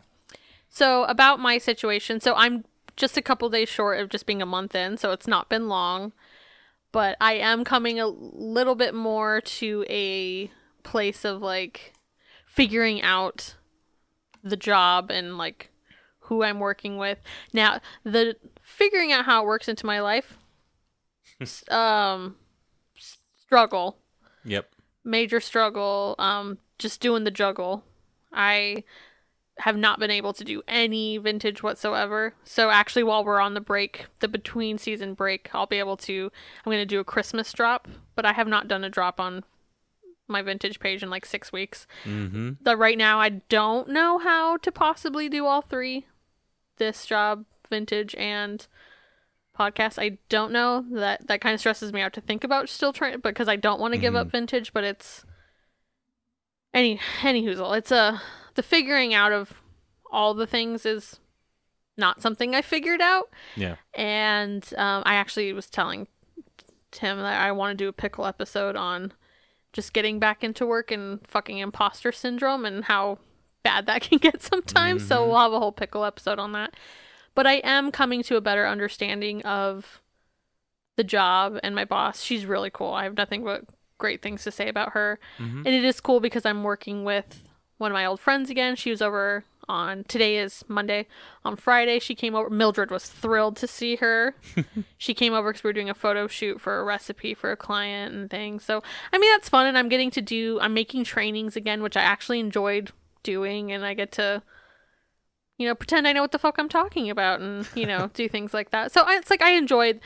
[0.69, 2.65] So about my situation, so I'm
[2.95, 5.67] just a couple days short of just being a month in, so it's not been
[5.67, 6.13] long,
[6.91, 10.49] but I am coming a little bit more to a
[10.83, 11.93] place of like
[12.45, 13.55] figuring out
[14.43, 15.71] the job and like
[16.19, 17.19] who I'm working with.
[17.53, 20.37] Now, the figuring out how it works into my life
[21.69, 22.35] um
[23.45, 23.97] struggle
[24.45, 24.74] Yep.
[25.05, 27.83] Major struggle um just doing the juggle.
[28.33, 28.83] I
[29.59, 32.33] have not been able to do any vintage whatsoever.
[32.43, 36.31] So actually while we're on the break the between season break i'll be able to
[36.65, 39.43] i'm going to do a christmas drop but i have not done a drop on
[40.27, 41.85] my vintage page in like six weeks.
[42.03, 42.53] Mm-hmm.
[42.61, 46.07] the right now i don't know how to possibly do all three
[46.77, 48.67] this job vintage and
[49.57, 52.93] podcast i don't know that that kind of stresses me out to think about still
[52.93, 54.37] trying because i don't want to give up mm-hmm.
[54.37, 55.25] vintage but it's
[56.73, 58.21] any any hoozle it's a
[58.55, 59.53] the figuring out of
[60.11, 61.19] all the things is
[61.97, 63.75] not something i figured out Yeah.
[63.93, 66.07] and um, I actually was telling
[66.95, 69.11] Tim that I want to do a pickle episode on
[69.73, 73.19] just getting back into work and fucking imposter syndrome and how
[73.63, 75.05] bad that can get sometimes.
[75.05, 75.29] So mm-hmm.
[75.29, 76.73] we'll have a whole pickle episode on that.
[77.35, 80.01] But I am coming to a better understanding of
[80.95, 82.21] the job and my boss.
[82.21, 82.93] She's really cool.
[82.93, 83.65] I have nothing but
[83.97, 85.19] great things to say about her.
[85.37, 85.63] Mm-hmm.
[85.65, 87.43] And it is cool because I'm working with
[87.77, 88.75] one of my old friends again.
[88.75, 91.07] She was over on today is Monday.
[91.43, 92.49] On Friday, she came over.
[92.49, 94.35] Mildred was thrilled to see her.
[94.97, 97.57] she came over because we were doing a photo shoot for a recipe for a
[97.57, 98.63] client and things.
[98.63, 99.67] So, I mean, that's fun.
[99.67, 102.91] And I'm getting to do, I'm making trainings again, which I actually enjoyed
[103.23, 103.71] doing.
[103.71, 104.43] And I get to,
[105.57, 108.27] you know, pretend I know what the fuck I'm talking about and, you know, do
[108.27, 108.91] things like that.
[108.91, 109.99] So I, it's like I enjoyed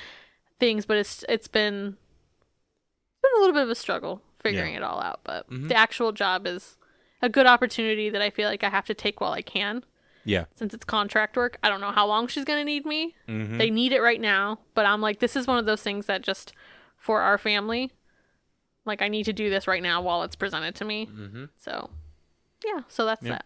[0.59, 4.83] things, but it's, it's been, it's been a little bit of a struggle figuring it
[4.83, 5.21] all out.
[5.23, 6.77] But the actual job is
[7.21, 9.83] a good opportunity that I feel like I have to take while I can
[10.23, 10.45] Yeah.
[10.55, 11.57] since it's contract work.
[11.63, 13.15] I don't know how long she's going to need me.
[13.27, 13.57] Mm-hmm.
[13.57, 16.21] They need it right now, but I'm like, this is one of those things that
[16.21, 16.53] just
[16.95, 17.91] for our family,
[18.85, 21.07] like, I need to do this right now while it's presented to me.
[21.07, 21.45] Mm-hmm.
[21.57, 21.89] So,
[22.65, 23.31] yeah, so that's Yep.
[23.31, 23.45] that.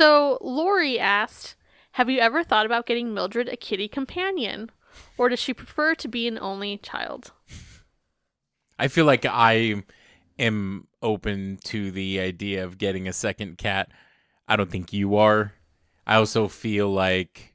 [0.00, 1.56] So, Lori asked,
[1.92, 4.70] Have you ever thought about getting Mildred a kitty companion?
[5.16, 7.32] Or does she prefer to be an only child?
[8.78, 9.82] I feel like I
[10.38, 13.90] am open to the idea of getting a second cat.
[14.48, 15.52] I don't think you are.
[16.06, 17.54] I also feel like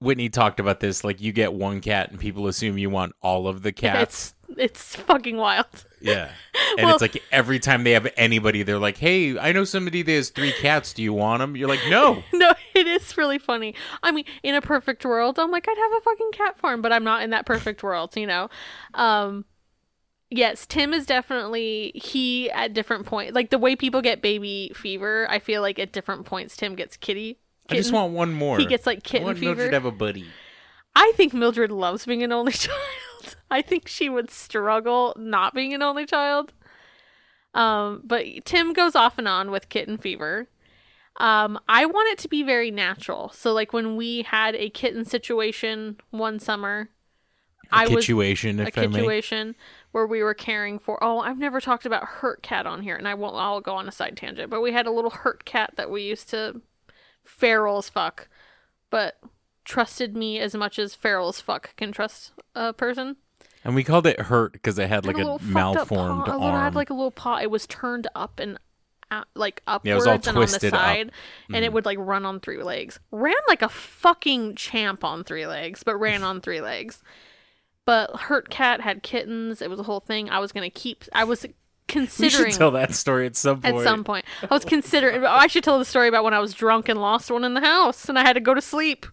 [0.00, 1.04] Whitney talked about this.
[1.04, 4.02] Like you get one cat and people assume you want all of the cats.
[4.02, 5.66] It's it's fucking wild.
[6.00, 6.30] yeah.
[6.76, 10.02] And Well- it's like every time they have anybody, they're like, "Hey, I know somebody
[10.02, 10.92] that has three cats.
[10.92, 13.74] Do you want them?" You're like, "No." no, it is really funny.
[14.02, 16.92] I mean, in a perfect world, I'm like, I'd have a fucking cat farm, but
[16.92, 18.48] I'm not in that perfect world, you know?
[18.94, 19.44] Um,
[20.30, 25.26] yes, Tim is definitely, he at different points, like the way people get baby fever,
[25.30, 27.38] I feel like at different points, Tim gets kitty.
[27.70, 28.58] I just want one more.
[28.58, 29.54] He gets like I kitten want fever.
[29.54, 30.26] Mildred to have a buddy.
[30.94, 32.78] I think Mildred loves being an only child.
[33.50, 36.52] I think she would struggle not being an only child.
[37.54, 40.48] Um, but Tim goes off and on with kitten fever.
[41.16, 43.30] Um, I want it to be very natural.
[43.30, 46.90] So like when we had a kitten situation one summer,
[47.70, 49.54] I was Situation, a if I situation
[49.92, 53.08] where we were caring for oh i've never talked about hurt cat on here and
[53.08, 55.72] i won't i'll go on a side tangent but we had a little hurt cat
[55.76, 56.60] that we used to
[57.24, 58.28] feral as fuck
[58.90, 59.18] but
[59.68, 63.16] trusted me as much as feral as fuck can trust a person
[63.64, 66.54] And we called it hurt because it had like a, up malformed paw, a arm.
[66.54, 68.58] had like a little paw it was turned up and
[69.10, 70.48] out, like upwards Yeah, it was all and on the up.
[70.50, 70.68] Mm-hmm.
[70.70, 71.12] side
[71.52, 75.46] and it would like run on three legs ran like a fucking champ on three
[75.46, 77.02] legs but ran on three legs
[77.84, 81.24] but hurt cat had kittens it was a whole thing i was gonna keep i
[81.24, 81.44] was
[81.88, 83.76] we considering should tell that story at some point.
[83.76, 84.24] at some point.
[84.42, 85.24] I was considering.
[85.24, 87.62] I should tell the story about when I was drunk and lost one in the
[87.62, 89.06] house, and I had to go to sleep.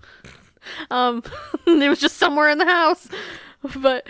[0.89, 1.23] Um,
[1.67, 3.07] it was just somewhere in the house.
[3.77, 4.07] But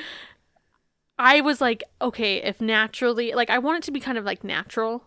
[1.17, 4.43] I was like, okay, if naturally, like, I want it to be kind of like
[4.43, 5.05] natural.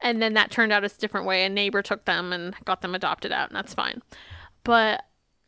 [0.00, 1.44] And then that turned out a different way.
[1.44, 4.02] A neighbor took them and got them adopted out, and that's fine.
[4.62, 5.02] But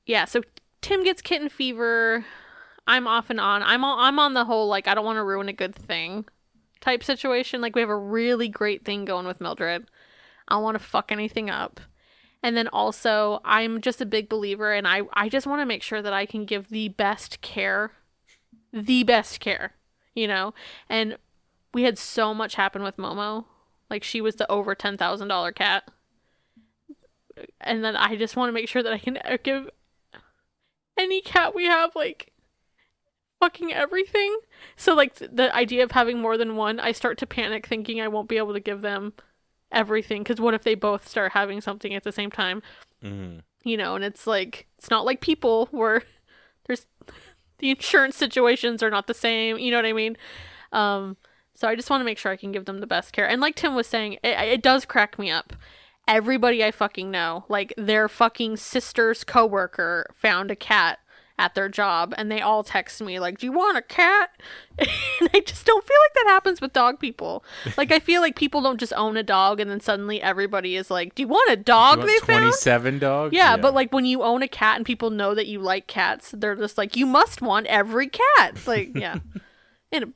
[0.05, 0.43] yeah, so
[0.81, 2.25] Tim gets kitten fever.
[2.87, 3.63] I'm off and on.
[3.63, 6.25] I'm all, I'm on the whole like I don't want to ruin a good thing
[6.81, 7.61] type situation.
[7.61, 9.87] Like we have a really great thing going with Mildred.
[10.49, 11.81] I don't want to fuck anything up.
[12.43, 15.83] And then also, I'm just a big believer and I I just want to make
[15.83, 17.93] sure that I can give the best care.
[18.73, 19.75] The best care,
[20.15, 20.55] you know?
[20.89, 21.19] And
[21.75, 23.45] we had so much happen with Momo.
[23.91, 25.91] Like she was the over $10,000 cat.
[27.61, 29.71] And then I just want to make sure that I can uh, give
[30.99, 32.33] any cat we have like
[33.41, 34.39] fucking everything.
[34.77, 38.01] So like th- the idea of having more than one, I start to panic thinking
[38.01, 39.13] I won't be able to give them
[39.73, 42.63] everything cuz what if they both start having something at the same time?
[43.03, 46.03] hmm You know, and it's like it's not like people where
[46.67, 46.87] there's
[47.59, 50.17] the insurance situations are not the same, you know what I mean?
[50.73, 51.17] Um
[51.55, 53.29] so I just want to make sure I can give them the best care.
[53.29, 55.53] And like Tim was saying, it, it does crack me up.
[56.09, 60.99] Everybody I fucking know, like their fucking sister's coworker found a cat
[61.39, 64.31] at their job and they all text me like, "Do you want a cat?"
[64.79, 67.45] and I just don't feel like that happens with dog people.
[67.77, 70.91] Like I feel like people don't just own a dog and then suddenly everybody is
[70.91, 73.35] like, "Do you want a dog they found?" Twenty-seven dogs.
[73.35, 76.35] Yeah, but like when you own a cat and people know that you like cats,
[76.37, 78.67] they're just like, you must want every cat.
[78.67, 79.19] Like, yeah.
[79.93, 80.13] and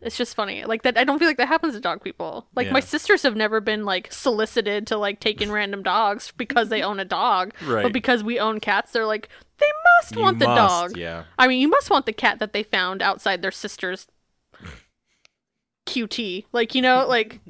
[0.00, 0.64] it's just funny.
[0.64, 2.46] Like that I don't feel like that happens to dog people.
[2.54, 6.68] Like my sisters have never been like solicited to like take in random dogs because
[6.68, 7.52] they own a dog.
[7.66, 7.82] Right.
[7.82, 9.66] But because we own cats, they're like, they
[10.00, 10.96] must You want the must, dog.
[10.96, 11.24] Yeah.
[11.38, 14.06] I mean, you must want the cat that they found outside their sister's
[15.86, 16.44] QT.
[16.52, 17.40] Like, you know, like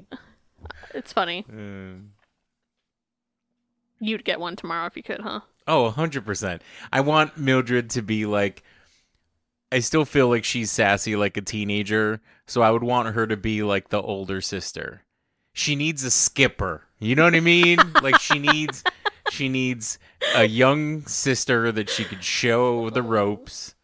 [0.95, 1.45] it's funny.
[1.51, 2.09] Mm.
[4.01, 5.41] You'd get one tomorrow if you could, huh?
[5.66, 6.61] Oh, 100%.
[6.91, 8.62] I want Mildred to be like
[9.70, 13.36] I still feel like she's sassy like a teenager, so I would want her to
[13.36, 15.03] be like the older sister.
[15.53, 16.85] She needs a skipper.
[16.99, 17.78] You know what I mean?
[18.03, 18.82] like she needs
[19.31, 19.99] she needs
[20.35, 23.74] a young sister that she could show the ropes.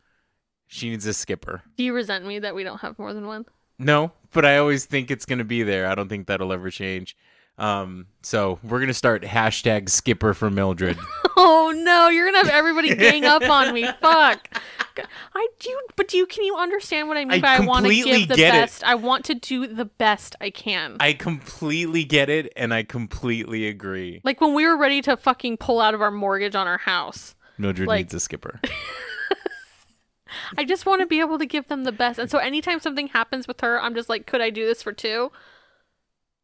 [0.67, 1.63] She needs a skipper.
[1.77, 3.45] Do you resent me that we don't have more than one?
[3.79, 5.87] No, but I always think it's going to be there.
[5.87, 7.17] I don't think that'll ever change.
[7.57, 10.99] Um, so we're going to start hashtag skipper for Mildred.
[11.37, 13.83] Oh no, you're gonna have everybody gang up on me.
[14.01, 14.57] Fuck.
[15.35, 17.87] I do, but do you can you understand what I mean I by I want
[17.87, 18.59] to give the get it.
[18.59, 18.85] best?
[18.85, 20.97] I want to do the best I can.
[21.01, 24.21] I completely get it and I completely agree.
[24.23, 27.35] like when we were ready to fucking pull out of our mortgage on our house.
[27.59, 28.61] Mildred Like- needs a skipper.
[30.57, 32.19] I just want to be able to give them the best.
[32.21, 34.93] And so anytime something happens with her, I'm just like, could I do this for
[34.93, 35.33] two?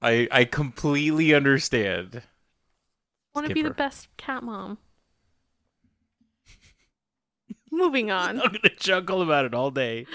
[0.03, 2.23] I I completely understand.
[3.35, 4.79] I want to be the best cat mom.
[7.71, 8.41] Moving on.
[8.41, 10.07] I'm gonna chuckle about it all day.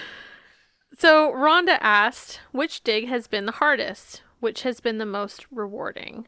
[0.98, 4.22] So Rhonda asked, which dig has been the hardest?
[4.40, 6.28] Which has been the most rewarding?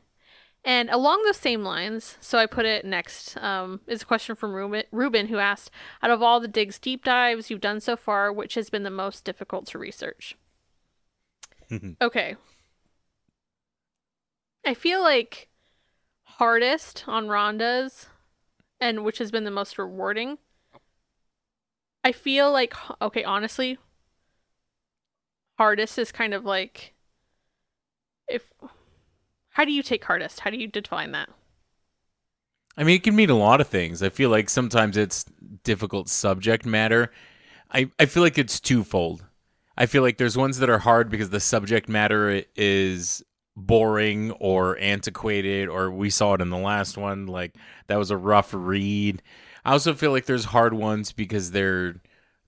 [0.66, 4.54] And along those same lines, so I put it next, um, is a question from
[4.54, 5.72] Ruben, Ruben who asked,
[6.02, 8.90] out of all the digs deep dives you've done so far, which has been the
[8.90, 10.36] most difficult to research?
[12.02, 12.36] okay.
[14.68, 15.48] I feel like
[16.24, 18.08] hardest on Rhonda's
[18.82, 20.40] and which has been the most rewarding.
[22.04, 23.78] I feel like okay, honestly,
[25.58, 26.96] hardest is kind of like
[28.28, 28.52] if
[29.52, 30.42] how do you take hardest?
[30.42, 31.30] How do you define that?
[32.76, 34.04] I mean, it can mean a lot of things.
[34.04, 35.24] I feel like sometimes it's
[35.64, 37.14] difficult subject matter.
[37.72, 39.24] I, I feel like it's twofold.
[39.78, 43.24] I feel like there's ones that are hard because the subject matter is
[43.58, 47.26] boring or antiquated, or we saw it in the last one.
[47.26, 47.56] Like,
[47.88, 49.22] that was a rough read.
[49.66, 51.96] I also feel like there's hard ones because they're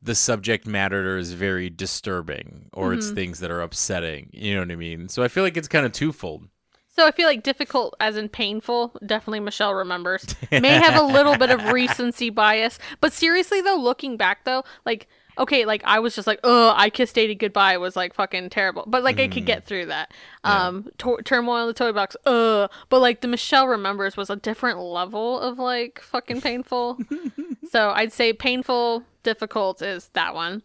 [0.01, 3.15] the subject matter is very disturbing or it's Mhm.
[3.15, 4.29] things that are upsetting.
[4.31, 5.09] You know what I mean?
[5.09, 6.47] So I feel like it's kind of twofold.
[6.95, 10.25] So I feel like difficult as in painful, definitely Michelle remembers.
[10.51, 12.79] May have a little bit of recency bias.
[13.01, 15.07] But seriously though, looking back though, like
[15.39, 18.83] okay, like I was just like, "Oh, I kissed Daddy goodbye" was like fucking terrible.
[18.85, 20.13] But like I could get through that.
[20.45, 20.67] Yeah.
[20.67, 22.15] Um to- turmoil in the toy box.
[22.25, 26.99] Uh, but like the Michelle remembers was a different level of like fucking painful.
[27.71, 30.61] so I'd say painful, difficult is that one.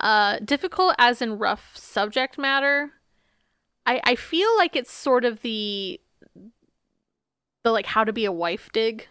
[0.00, 2.90] Uh difficult as in rough subject matter.
[3.86, 6.00] I I feel like it's sort of the
[7.62, 9.06] the like how to be a wife dig.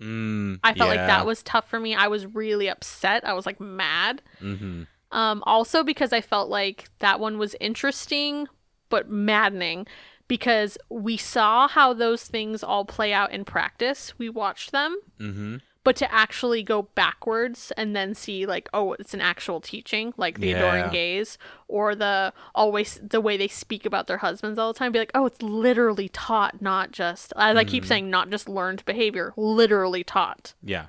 [0.00, 1.94] Mm, I felt like that was tough for me.
[1.94, 3.26] I was really upset.
[3.26, 4.22] I was like mad.
[4.38, 8.46] hmm Um also because I felt like that one was interesting
[8.88, 9.86] but maddening
[10.28, 14.14] because we saw how those things all play out in practice.
[14.18, 15.56] We watched them, hmm
[15.90, 20.38] but to actually go backwards and then see like oh it's an actual teaching like
[20.38, 21.36] the adoring gaze
[21.66, 25.10] or the always the way they speak about their husbands all the time be like
[25.16, 27.68] oh it's literally taught not just as i Mm.
[27.68, 30.86] keep saying not just learned behavior literally taught Yeah.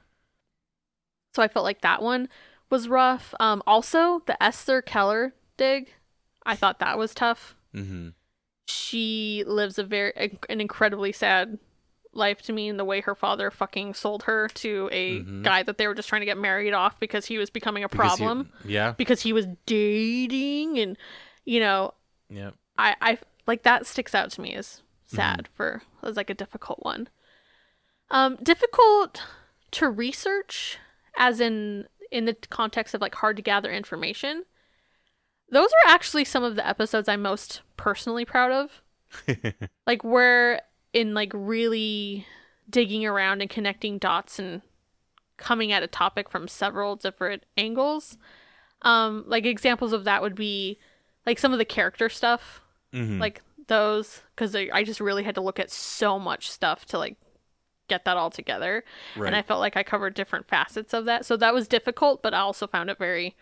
[1.34, 2.30] so i felt like that one
[2.70, 5.94] was rough um also the esther keller dig
[6.46, 8.10] i thought that was tough Mm-hmm.
[8.68, 10.14] she lives a very
[10.50, 11.58] an incredibly sad
[12.14, 15.44] life to me in the way her father fucking sold her to a Mhm.
[15.44, 17.90] guy that they were just trying to get married off because he was becoming a
[17.90, 18.92] problem yeah.
[18.98, 20.98] because he was dating and
[21.46, 21.94] you know
[22.30, 22.52] Yeah.
[22.78, 23.18] I I
[23.48, 27.08] like that sticks out to me as sad for as like a difficult one.
[28.10, 29.24] Um difficult
[29.72, 30.78] to research
[31.16, 34.44] as in in the context of like hard to gather information.
[35.50, 38.82] Those are actually some of the episodes I'm most personally proud of.
[39.88, 40.62] like where
[40.94, 42.26] in like really
[42.70, 44.62] digging around and connecting dots and
[45.38, 48.18] coming at a topic from several different angles.
[48.82, 50.78] Um like examples of that would be
[51.26, 52.62] like some of the character stuff
[52.94, 53.20] Mhm.
[53.20, 56.98] like those because I, I just really had to look at so much stuff to
[56.98, 57.16] like
[57.88, 58.84] get that all together
[59.16, 59.28] right.
[59.28, 62.34] and i felt like i covered different facets of that so that was difficult but
[62.34, 63.36] i also found it very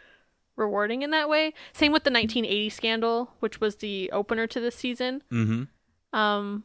[0.55, 4.75] rewarding in that way same with the 1980 scandal which was the opener to this
[4.75, 6.17] season mm-hmm.
[6.19, 6.63] um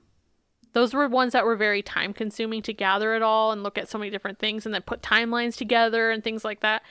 [0.75, 3.89] those were ones that were very time consuming to gather it all and look at
[3.89, 6.83] so many different things and then put timelines together and things like that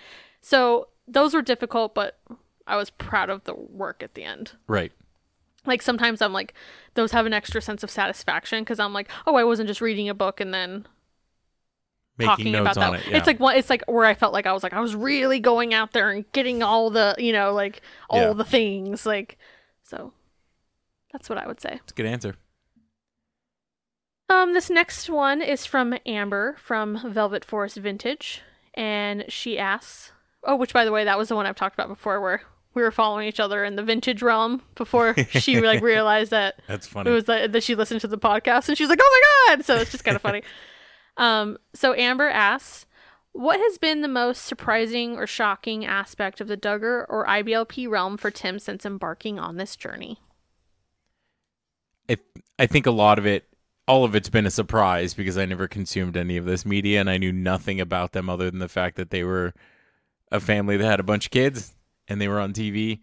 [0.42, 2.18] so those were difficult but
[2.66, 4.92] i was proud of the work at the end Right.
[5.66, 6.54] like sometimes I'm like
[6.96, 10.08] those have an extra sense of satisfaction because I'm like, oh, I wasn't just reading
[10.10, 10.86] a book and then
[12.20, 13.02] Making talking notes about on that.
[13.08, 13.12] it.
[13.12, 13.18] Yeah.
[13.18, 13.56] It's like one.
[13.58, 16.12] It's like where I felt like I was like I was really going out there
[16.12, 17.82] and getting all the you know like
[18.12, 18.34] all Yeah.
[18.34, 19.40] the things like
[19.82, 20.14] so.
[21.12, 21.80] That's what I would say.
[21.82, 22.36] it's a good answer.
[24.30, 28.42] Um, this next one is from Amber from Velvet Forest Vintage,
[28.74, 30.12] and she asks,
[30.44, 32.42] "Oh, which by the way, that was the one I've talked about before, where
[32.74, 36.88] we were following each other in the vintage realm before she like realized that That's
[36.88, 37.12] funny.
[37.12, 39.66] it was that, that she listened to the podcast and she's like, "Oh my god!"
[39.66, 40.44] So it's just kind of funny.
[41.16, 42.88] Um, so Amber asks,
[43.34, 48.18] "What has been the most surprising or shocking aspect of the Duggar or IBLP realm
[48.18, 50.18] for Tim since embarking on this journey?"
[52.10, 52.18] I,
[52.58, 53.46] I think a lot of it,
[53.88, 57.10] all of it's been a surprise because I never consumed any of this media and
[57.10, 59.54] I knew nothing about them other than the fact that they were
[60.32, 61.76] a family that had a bunch of kids
[62.08, 63.00] and they were on TV.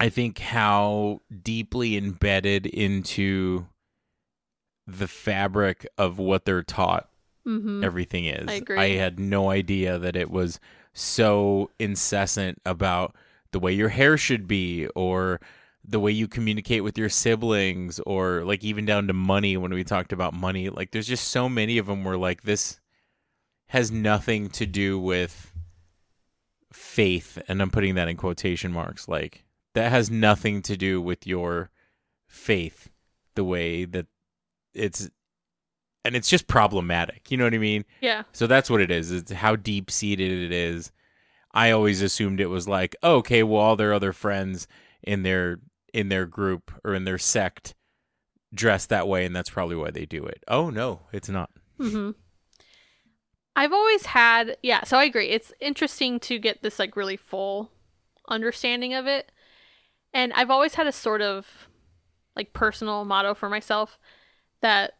[0.00, 3.66] I think how deeply embedded into
[4.86, 7.08] the fabric of what they're taught
[7.46, 7.84] Mm-hmm.
[7.84, 8.48] everything is.
[8.48, 8.96] I agree.
[8.96, 10.58] had no idea that it was
[10.92, 13.14] so incessant about
[13.52, 15.40] the way your hair should be or
[15.88, 19.84] the way you communicate with your siblings or like even down to money when we
[19.84, 20.68] talked about money.
[20.68, 22.80] Like there's just so many of them where like this
[23.68, 25.52] has nothing to do with
[26.72, 29.44] faith and I'm putting that in quotation marks like
[29.74, 31.70] that has nothing to do with your
[32.26, 32.90] faith
[33.34, 34.06] the way that
[34.74, 35.08] it's
[36.04, 37.30] and it's just problematic.
[37.30, 37.84] You know what I mean?
[38.00, 38.22] Yeah.
[38.32, 39.10] So that's what it is.
[39.10, 40.92] It's how deep seated it is.
[41.52, 44.68] I always assumed it was like, oh, okay, well, all their other friends
[45.02, 45.58] in their
[45.92, 47.74] in their group or in their sect
[48.54, 50.42] dress that way, and that's probably why they do it.
[50.48, 51.50] Oh no, it's not.
[51.80, 52.12] Mm-hmm.
[53.54, 55.30] I've always had, yeah, so I agree.
[55.30, 57.70] It's interesting to get this like really full
[58.28, 59.32] understanding of it.
[60.12, 61.68] And I've always had a sort of
[62.34, 63.98] like personal motto for myself
[64.60, 64.94] that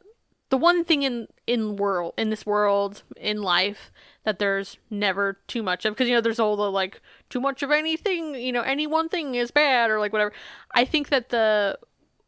[0.50, 3.90] the one thing in in world in this world in life
[4.27, 7.01] that there's never too much of because you know there's all the like
[7.31, 10.32] too much of anything you know any one thing is bad or like whatever.
[10.74, 11.78] I think that the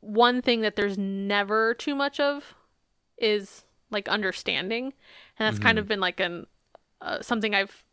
[0.00, 2.54] one thing that there's never too much of
[3.18, 4.94] is like understanding.
[5.38, 6.46] And that's kind of been like an
[7.00, 7.84] uh, something i've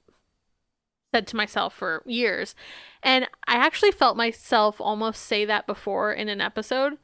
[1.14, 2.54] said to myself for years.
[3.02, 7.00] And i actually felt myself almost say that before in an episode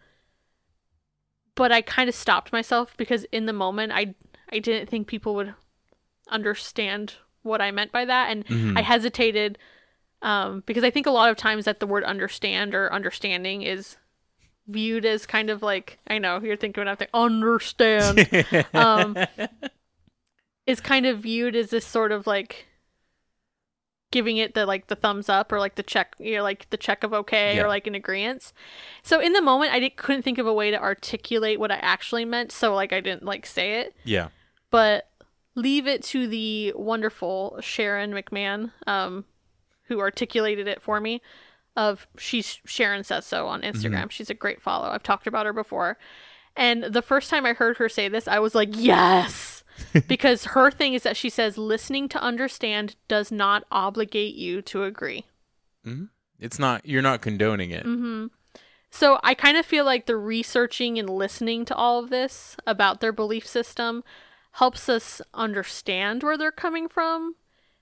[1.55, 4.15] but i kind of stopped myself because in the moment i
[4.51, 5.53] i didn't think people would
[6.31, 8.77] understand what i meant by that and Mhm.
[8.77, 9.57] i hesitated
[10.21, 13.97] um, because i think a lot of times that the word understand or understanding is
[14.67, 18.27] viewed as kind of like i know you're thinking of the understand
[18.73, 19.17] um,
[20.67, 22.67] is kind of viewed as this sort of like
[24.11, 26.77] giving it the like the thumbs up or like the check you know like the
[26.77, 27.63] check of okay Yeah.
[27.63, 28.51] or like an agreement
[29.03, 31.75] so in the moment i didn't, couldn't think of a way to articulate what i
[31.77, 34.27] actually meant so like i didn't like say it yeah.
[34.69, 35.07] but
[35.55, 39.25] leave it to the wonderful sharon mcmahon um
[39.83, 41.21] who articulated it for me
[41.75, 45.53] of she's sharon says so on instagram she's a great follow i've talked about her
[45.53, 45.97] before
[46.55, 49.61] and the first time i heard her say this i was like yes
[50.07, 54.83] because her thing is that she says listening to understand does not obligate you to
[54.83, 55.25] agree.
[56.39, 57.85] It's not you're not condoning it.
[57.85, 58.27] Mm-hmm.
[58.89, 62.99] So I kind of feel like the researching and listening to all of this about
[62.99, 64.03] their belief system
[64.51, 67.35] helps us understand where they're coming from.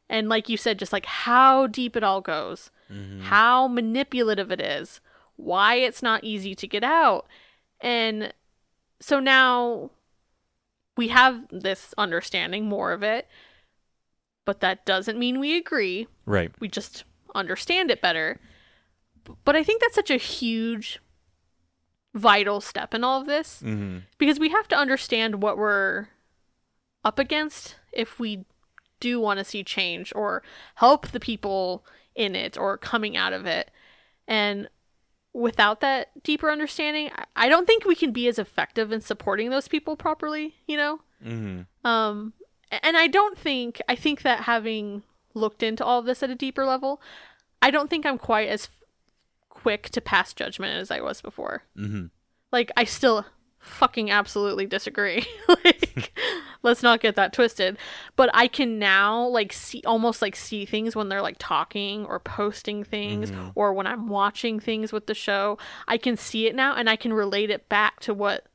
[0.09, 2.71] And like you said, just like how deep it all goes,
[3.21, 4.99] how manipulative it is,
[5.35, 7.27] why it's not easy to get out.
[7.79, 8.33] And
[8.99, 9.91] so now
[10.97, 13.27] we have this understanding more of it,
[14.45, 16.51] but that doesn't mean we agree Right.
[16.59, 17.03] we just
[17.35, 18.39] understand it better.
[19.45, 20.99] But I think that's such a huge,
[22.15, 23.99] vital step in all of this Mm-hmm.
[24.17, 26.07] because we have to understand what we're
[27.03, 28.45] up against if we
[28.99, 30.43] do want to see change or
[30.75, 31.85] help the people
[32.15, 33.71] in it or coming out of it.
[34.27, 34.69] And
[35.33, 39.67] without that deeper understanding, I- don't think we can be as effective in supporting those
[39.67, 40.99] people properly, you know?
[41.25, 41.87] Mm-hmm.
[41.87, 42.33] Um,
[42.71, 45.03] and I don't think I think that having
[45.33, 47.01] looked into all of this at a deeper level,
[47.61, 48.69] I don't think I'm quite as
[49.49, 51.63] quick to pass judgment as I was before.
[51.77, 52.05] Mm-hmm.
[52.51, 53.25] Like I still
[53.69, 55.25] fucking absolutely disagree.
[55.63, 56.11] like
[56.63, 57.77] let's not get that twisted.
[58.15, 62.19] But I can now like see almost like see things when they're like talking or
[62.19, 65.57] posting things or when I'm watching things with the show.
[65.87, 68.45] I can see it now and I can relate it back to what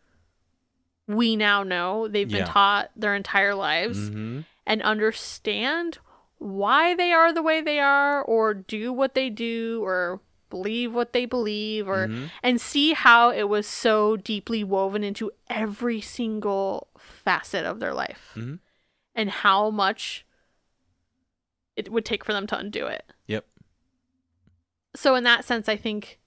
[1.07, 2.45] we now know they've been Yeah.
[2.47, 4.41] taught their entire lives Mm-hmm.
[4.67, 5.99] and understand
[6.39, 10.21] why they are the way they are or do what they do or
[10.55, 12.31] believe what they believe or Mhm.
[12.43, 18.33] and see how it was so deeply woven into every single facet of their life
[18.37, 18.59] Mhm.
[19.15, 20.25] and how much
[21.77, 23.45] it would take for them to undo it Yep.
[24.95, 26.19] so in that sense i think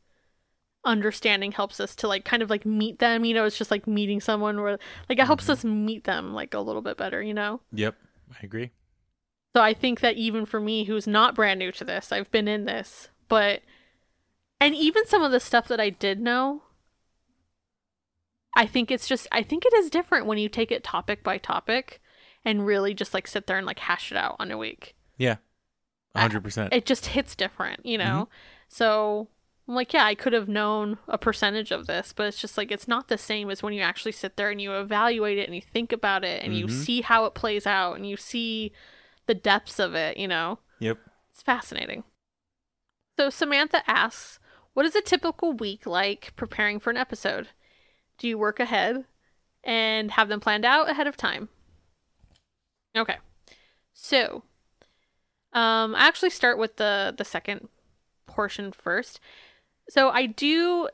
[0.86, 3.88] understanding helps us to like kind of like meet them you know it's just like
[3.88, 4.78] meeting someone where
[5.10, 7.96] like it helps us meet them like a little bit better you know Yep.
[8.34, 8.72] I agree.
[9.56, 12.48] so I think that even for me, who's not brand new to this, I've been
[12.48, 13.62] in this, but
[14.60, 16.64] and even some of the stuff that I did know,
[18.56, 21.38] I think it's just I think it is different when you take it topic by
[21.38, 22.02] topic
[22.44, 24.96] and really just like sit there and like hash it out on a week.
[25.18, 25.38] Yeah.
[26.16, 26.74] A hundred percent.
[26.74, 28.30] It just hits different, you know.
[28.68, 29.28] So
[29.68, 32.72] I'm like, yeah, I could have known a percentage of this, but it's just like
[32.72, 35.54] it's not the same as when you actually sit there and you evaluate it and
[35.56, 36.72] you think about it and you Mhm.
[36.72, 38.72] see how it plays out and you see
[39.28, 40.60] the depths of it, you know.
[40.80, 40.98] Yep.
[41.32, 42.06] It's fascinating.
[43.20, 44.40] So Samantha asks,
[44.78, 47.48] "What is a typical week like preparing for an episode?
[48.20, 49.06] Do you work ahead
[49.64, 51.50] and have them planned out ahead of time?"
[52.96, 53.18] Okay.
[53.96, 54.44] So,
[55.52, 57.70] um I actually start with the the second
[58.28, 59.20] portion first.
[59.90, 60.90] So I do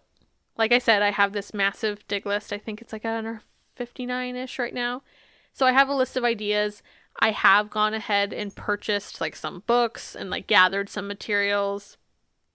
[0.55, 2.53] like I said, I have this massive dig list.
[2.53, 3.41] I think it's like under
[3.77, 5.03] 59ish right now.
[5.51, 6.83] So I have a list of ideas.
[7.19, 11.97] I have gone ahead and purchased like some books and like gathered some materials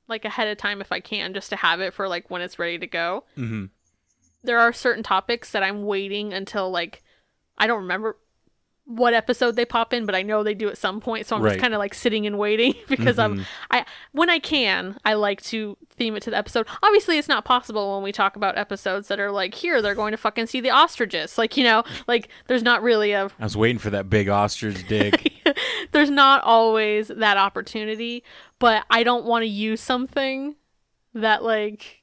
[0.09, 2.59] like ahead of time if I can just to have it for like when it's
[2.59, 3.25] ready to go.
[3.37, 3.67] Mm-hmm.
[4.43, 7.03] There are certain topics that I'm waiting until like
[7.59, 8.17] I don't remember
[8.85, 11.43] what episode they pop in, but I know they do at some point, so I'm
[11.43, 11.51] Right.
[11.51, 15.43] just kind of like sitting and waiting because I'm I when I can, I like
[15.43, 16.67] to theme it to the episode.
[16.83, 20.13] Obviously, it's not possible when we talk about episodes that are like here they're going
[20.13, 21.37] to fucking see the ostriches.
[21.37, 24.89] Like, you know, like there's not really a I was waiting for that big ostrich
[24.89, 25.35] dig.
[25.93, 28.23] there's not always that opportunity,
[28.59, 30.57] but I don't want to use something
[31.15, 32.03] that like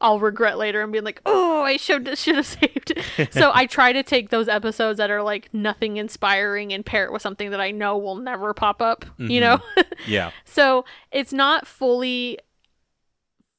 [0.00, 3.66] I'll regret later and be like, "Oh, I should should have saved." it." so I
[3.78, 7.50] try to take those episodes that are like nothing inspiring and pair it with something
[7.50, 9.58] that I know will never pop up, you know?
[9.76, 10.10] Mm-hmm.
[10.10, 10.30] yeah.
[10.44, 12.38] so it's not fully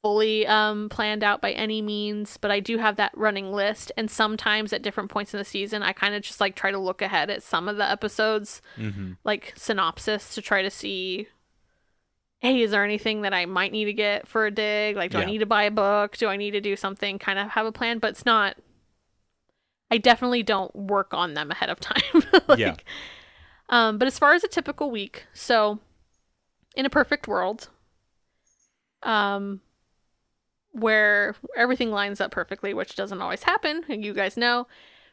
[0.02, 4.10] fully um planned out by any means but i do have that running list and
[4.10, 7.02] sometimes at different points in the season i kind of just like try to look
[7.02, 9.14] ahead at some of the episodes Mm-hmm.
[9.26, 11.28] like synopsis to try to see
[12.40, 14.96] hey is there anything that i might need to get for a dig?
[14.96, 16.16] Like do i need to buy a book?
[16.16, 17.20] Do i need to do something?
[17.20, 18.56] Kind of have a plan but it's not
[19.92, 22.24] i definitely don't work on them ahead of time.
[22.48, 22.76] Like, Yeah.
[23.68, 25.80] um but as far as a typical week so
[26.74, 27.68] in a perfect world
[29.04, 29.60] um
[30.72, 34.68] where everything lines up perfectly which doesn't always happen and you guys know.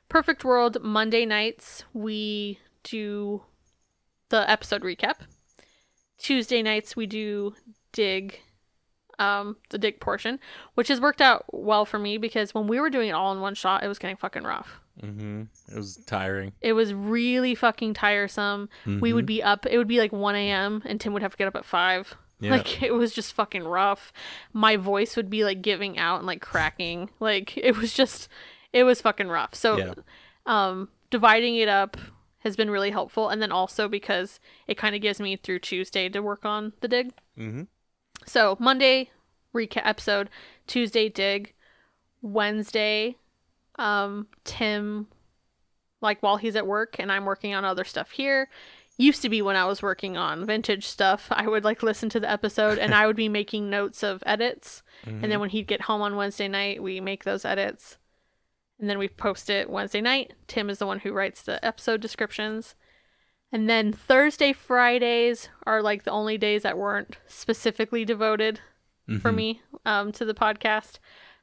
[0.08, 3.42] Perfect world monday nights we do
[4.28, 5.16] the episode recap.
[6.18, 7.54] Tuesday nights we do
[7.92, 8.40] dig
[9.18, 10.38] um the dig portion
[10.74, 13.40] which has worked out well for me because when we were doing it all in
[13.40, 14.80] one shot it was getting fucking rough.
[15.02, 15.42] Mm-hmm.
[15.72, 16.52] It was tiring.
[16.60, 18.68] it was really fucking tiresome.
[18.86, 21.38] We would be up it would be like 1 a.m and tim would have to
[21.38, 22.50] get up at 5 Yeah.
[22.50, 24.12] like it was just fucking rough
[24.52, 28.28] my voice would be like giving out and like cracking like it was just
[28.72, 29.94] it was fucking rough so Yeah.
[30.44, 31.96] um dividing it up
[32.40, 33.28] has been really helpful.
[33.28, 34.38] And then also because
[34.68, 37.12] it kind of gives me through Tuesday to work on the dig.
[37.36, 37.62] Mm-hmm.
[38.24, 39.10] So Monday
[39.52, 40.30] recap episode,
[40.68, 41.54] Tuesday dig,
[42.22, 43.16] Wednesday,
[43.80, 45.08] um, Tim,
[46.00, 48.48] like while he's at work and I'm working on other stuff here.
[48.98, 52.20] Used to be when I was working on vintage stuff, I would like listen to
[52.20, 54.82] the episode and I would be making notes of edits.
[55.04, 57.98] And then when he'd get home on Wednesday night, we make those edits.
[58.80, 60.32] And then we post it Wednesday night.
[60.48, 62.74] Tim is the one who writes the episode descriptions.
[63.52, 68.60] And then Thursday, Fridays are like the only days that weren't specifically devoted
[69.20, 70.98] for me um, to the podcast.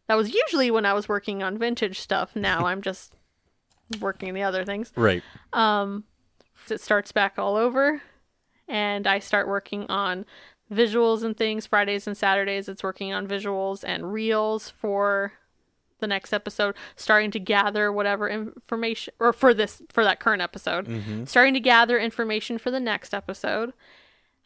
[0.08, 2.36] That was usually when I was working on vintage stuff.
[2.36, 3.16] Now I'm just
[4.02, 4.92] working the other things.
[4.96, 5.24] Right.
[5.54, 6.04] Um,
[6.70, 8.02] it starts back all over,
[8.68, 10.26] and I start working on
[10.72, 11.68] visuals and things.
[11.68, 15.34] Fridays and Saturdays, it's working on visuals and reels for
[16.00, 16.76] the next episode.
[16.96, 20.88] Starting to gather whatever information, or for this for that current episode.
[20.88, 21.26] Mm-hmm.
[21.26, 23.74] Starting to gather information for the next episode.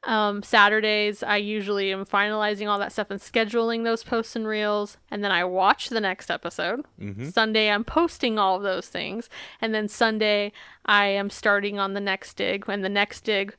[0.03, 4.97] Um, Saturdays, I usually am finalizing all that stuff and scheduling those posts and reels,
[5.11, 6.85] and then I watch the next episode.
[6.99, 7.29] Mm-hmm.
[7.29, 9.29] Sunday, I'm posting all of those things,
[9.59, 10.51] and then Sunday,
[10.85, 12.65] I am starting on the next dig.
[12.67, 13.55] And the next dig,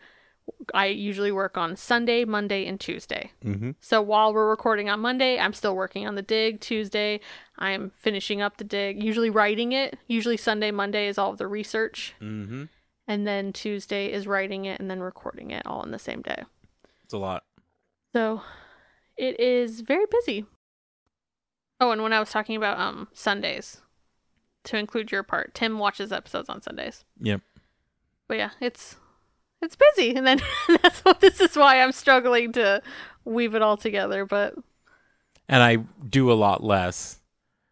[0.72, 3.32] I usually work on Sunday, Monday, and Tuesday.
[3.44, 3.72] Mm-hmm.
[3.80, 6.60] So while we're recording on Monday, I'm still working on the dig.
[6.60, 7.20] Tuesday,
[7.58, 9.98] I'm finishing up the dig, usually writing it.
[10.06, 12.64] Usually Sunday, Monday is all of the research, Mm-hmm.
[13.08, 16.44] And then Tuesday is writing it and then recording it all in the same day.
[17.02, 17.42] It's a lot.
[18.14, 18.42] So
[19.16, 20.44] it is very busy.
[21.80, 23.80] Oh, and when I was talking about um Sundays,
[24.64, 27.04] to include your part, Tim watches episodes on Sundays.
[27.20, 27.40] Yep.
[28.28, 28.96] But yeah, it's
[29.62, 30.40] it's busy, and then
[30.82, 32.82] that's what this is why I'm struggling to
[33.24, 34.26] weave it all together.
[34.26, 34.54] But
[35.48, 35.76] And I
[36.08, 37.17] do a lot less,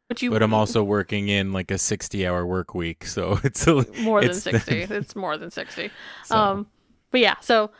[0.08, 3.66] but you but I'm also working in like a 60 hour work week, so it's
[3.66, 4.80] a, more than it's- sixty.
[4.90, 5.90] it's more than sixty.
[6.24, 6.66] so, Um,
[7.10, 7.70] but yeah, so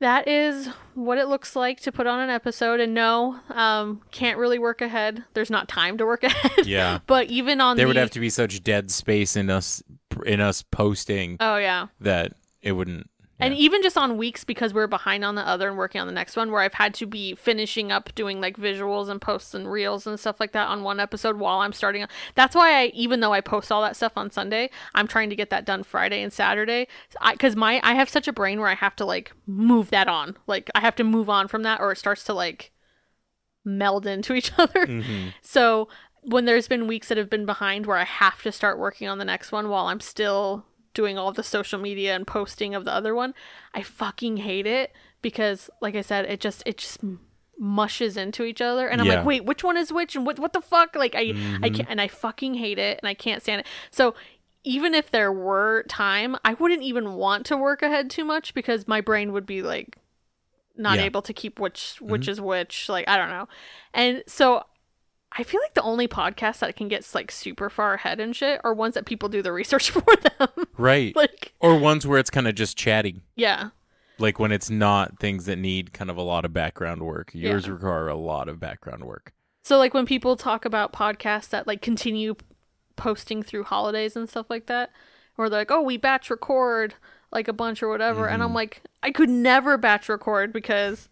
[0.00, 2.80] that is what it looks like to put on an episode.
[2.80, 5.22] And no, um, can't really work ahead.
[5.34, 6.66] There's not time to work ahead.
[6.66, 6.98] yeah.
[7.06, 9.82] But even on There the would have to be such dead space in us
[10.26, 12.32] in us posting oh yeah, that
[12.62, 13.08] it wouldn't.
[13.42, 16.12] And even just on weeks because we're behind on the other and working on the
[16.12, 19.70] next one, where I've had to be finishing up doing like visuals and posts and
[19.70, 22.06] reels and stuff like that on one episode while I'm starting.
[22.34, 25.36] That's why I, even though I post all that stuff on Sunday, I'm trying to
[25.36, 26.88] get that done Friday and Saturday,
[27.30, 30.36] because my I have such a brain where I have to like move that on,
[30.46, 32.70] like I have to move on from that, or it starts to like
[33.64, 34.86] meld into each other.
[34.86, 35.34] Mhm.
[35.40, 35.88] So
[36.22, 39.18] when there's been weeks that have been behind where I have to start working on
[39.18, 40.64] the next one while I'm still
[40.94, 43.34] doing all the social media and posting of the other one,
[43.74, 44.92] I fucking hate it
[45.22, 46.98] because like I said, it just it just
[47.58, 49.16] mushes into each other and I'm Yeah.
[49.18, 51.74] like, "Wait, which one is which and what what the fuck?" Like I I Mhm.
[51.74, 53.66] can't and I fucking hate it and I can't stand it.
[53.90, 54.14] So
[54.64, 58.86] even if there were time, I wouldn't even want to work ahead too much because
[58.86, 59.96] my brain would be like
[60.76, 61.04] not Yeah.
[61.04, 63.46] able to keep which which is which like i don't know
[63.92, 64.64] and so
[65.38, 68.60] i feel like the only podcasts that can get like super far ahead and shit
[68.64, 71.14] are ones that people do the research for them Right.
[71.22, 73.22] like or ones where it's kind of just chatting.
[73.36, 73.70] yeah
[74.18, 77.30] Like when it's not things that need kind of a lot of background work.
[77.34, 77.72] Yours Yeah.
[77.72, 79.32] require a lot of background work.
[79.62, 82.34] so like when people talk about podcasts that like continue
[82.96, 84.90] posting through holidays and stuff like that
[85.38, 86.94] or they're like oh we batch record
[87.32, 88.54] like a bunch or whatever and i'm Mhm.
[88.54, 91.08] like i could never batch record because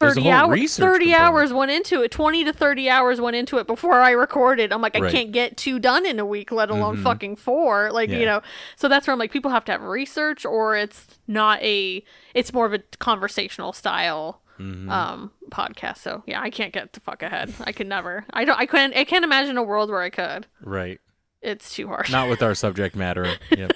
[0.00, 4.00] 30 hours 30 hours went into it 20 to 30 hours went into it before
[4.00, 5.12] i recorded i'm like i Right.
[5.12, 7.02] can't get two done in a week let alone Mhm.
[7.02, 8.18] fucking four like Yeah.
[8.18, 8.40] you know
[8.76, 12.02] so that's where i'm like people have to have research or it's not a
[12.34, 14.90] it's more of a conversational style Mhm.
[14.90, 18.58] um podcast so yeah i can't get the fuck ahead i could never i don't
[18.58, 20.98] i couldn't i can't imagine a world where i could right.
[21.42, 23.34] it's too hard Not with our subject matter.
[23.56, 23.72] Yep.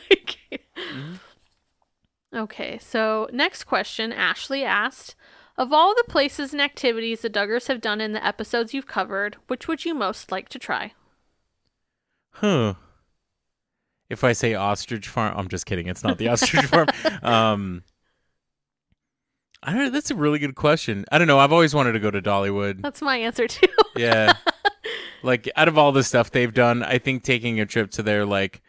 [2.34, 5.14] Okay, so next question Ashley asked
[5.56, 9.36] Of all the places and activities the Duggars have done in the episodes you've covered,
[9.46, 10.92] which would you most like to try?
[12.30, 12.74] Huh.
[14.10, 15.86] If I say ostrich farm, I'm just kidding.
[15.86, 16.88] It's not the ostrich farm.
[17.22, 17.84] Um,
[19.62, 19.90] I don't know.
[19.90, 21.06] That's a really good question.
[21.10, 21.38] I don't know.
[21.38, 22.82] I've always wanted to go to Dollywood.
[22.82, 23.66] That's my answer too.
[23.96, 24.34] Yeah.
[25.22, 28.26] like out of all the stuff they've done, I think taking a trip to their
[28.26, 28.60] like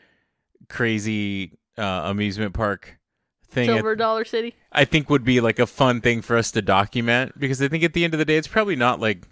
[0.69, 2.97] crazy uh, amusement park
[3.45, 4.55] thing, Silver Dollar City.
[4.71, 7.83] I think would be like a fun thing for us to document because I think
[7.83, 9.27] at the end of the day, it's probably not like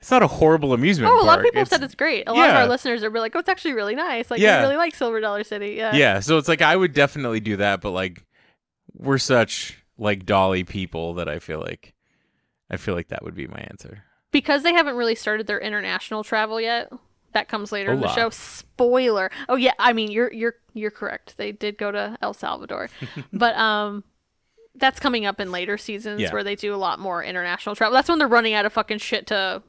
[0.00, 1.26] it's not a horrible amusement Oh, a park.
[1.26, 2.26] lot of people have It's- said it's great.
[2.26, 4.30] A lot of our listeners are like, "Oh, it's actually really nice.
[4.30, 4.58] Like, Yeah.
[4.58, 5.94] I really like Silver Dollar City." Yeah.
[5.94, 8.24] yeah so it's like i would definitely do that but like
[8.94, 11.92] we're such like dolly people that i feel like
[12.70, 14.02] i feel like that would be my answer
[14.32, 16.90] because they haven't really started their international travel yet.
[17.32, 18.30] That comes later in the show.
[18.30, 19.30] Spoiler.
[19.48, 21.36] Oh yeah, I mean you're you're You're correct.
[21.36, 22.88] They did go to El Salvador.
[23.32, 24.04] but um
[24.76, 26.32] that's coming up in later seasons Yeah.
[26.32, 27.92] where they do a lot more international travel.
[27.94, 29.62] That's when they're running out of fucking shit to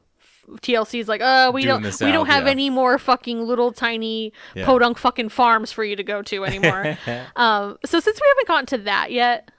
[0.60, 2.50] TLC's like, "Uh, we Doing don't we don't have yeah.
[2.50, 4.66] any more fucking little tiny Yeah.
[4.66, 6.98] podunk fucking farms for you to go to anymore."
[7.36, 9.50] um so since we haven't gotten to that yet,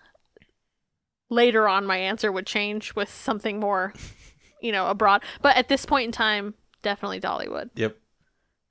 [1.29, 3.93] later on my answer would change with something more,
[4.61, 5.23] you know, abroad.
[5.41, 6.53] But at this point in time,
[6.83, 7.71] definitely Dollywood.
[7.75, 7.97] Yep.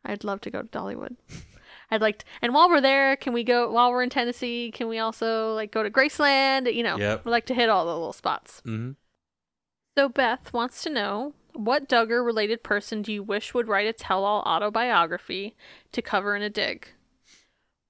[0.05, 1.17] I'd love to go to Dollywood.
[1.91, 4.89] I'd like to, and while we're there, can we go while we're in Tennessee, can
[4.89, 6.73] we also like go to Graceland?
[6.73, 7.25] You know, Yep.
[7.25, 8.63] we like to hit all the little spots.
[8.65, 8.93] hmm
[9.97, 13.93] So Beth wants to know what Duggar related person do you wish would write a
[13.93, 15.55] tell all autobiography
[15.93, 16.89] to cover in a dig?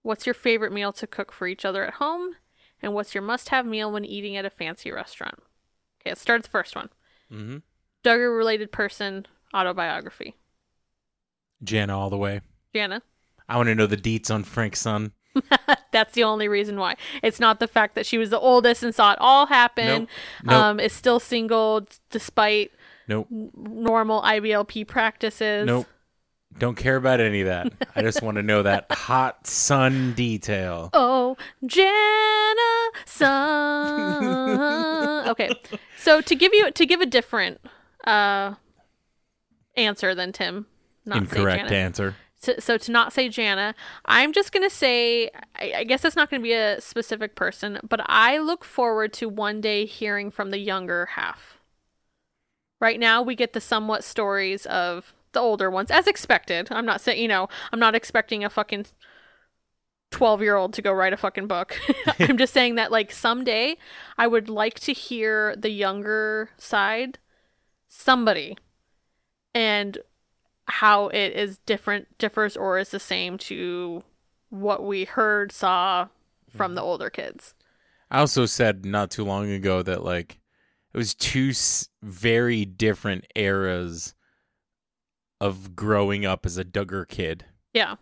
[0.03, 2.35] What's your favorite meal to cook for each other at home?
[2.82, 5.36] And what's your must have meal when eating at a fancy restaurant?
[6.01, 6.89] Okay, let's start the first one.
[7.31, 7.59] Mm-hmm.
[8.03, 10.35] Duggar related person autobiography.
[11.62, 12.41] Jana all the way.
[12.74, 13.03] Jana?
[13.49, 15.12] I want to know the deets on Frank's son.
[15.93, 16.97] That's the only reason why.
[17.23, 19.87] It's not the fact that she was the oldest and saw it all happen.
[19.87, 20.09] Nope.
[20.45, 20.55] Nope.
[20.55, 22.73] Um, is still single despite
[23.09, 23.29] Nope.
[23.31, 25.66] normal IBLP practices.
[25.66, 25.87] Nope.
[26.59, 27.73] Don't care about any of that.
[27.97, 30.91] I just want to know that hot sun detail.
[30.93, 35.27] Oh, Jana, son.
[35.29, 35.51] okay,
[35.97, 37.59] so to give you to give a different
[38.05, 38.55] uh
[39.77, 40.66] answer than Tim,
[41.05, 42.16] not Incorrect answer.
[42.36, 43.74] So, so to not say Jana,
[44.05, 48.01] I'm just gonna say I, I guess it's not gonna be a specific person, but
[48.07, 51.59] I look forward to one day hearing from the younger half.
[52.81, 56.69] Right now, we get the somewhat stories of the older ones, as expected.
[56.73, 58.86] I'm not saying you know I'm not expecting a fucking
[60.11, 61.78] twelve year old to go write a fucking book.
[62.19, 63.77] I'm just saying that like someday
[64.19, 67.20] I would like to hear the younger side,
[67.86, 68.57] somebody,
[69.55, 69.99] and
[70.66, 74.03] how it is different differs or is the same to
[74.51, 76.09] what we heard saw
[76.51, 76.77] from mm-hmm.
[76.77, 77.55] the older kids.
[78.11, 80.39] I also said not too long ago that like
[80.93, 84.15] it was two s- very different eras
[85.41, 87.47] of growing up as a Duggar kid.
[87.73, 87.97] yeah.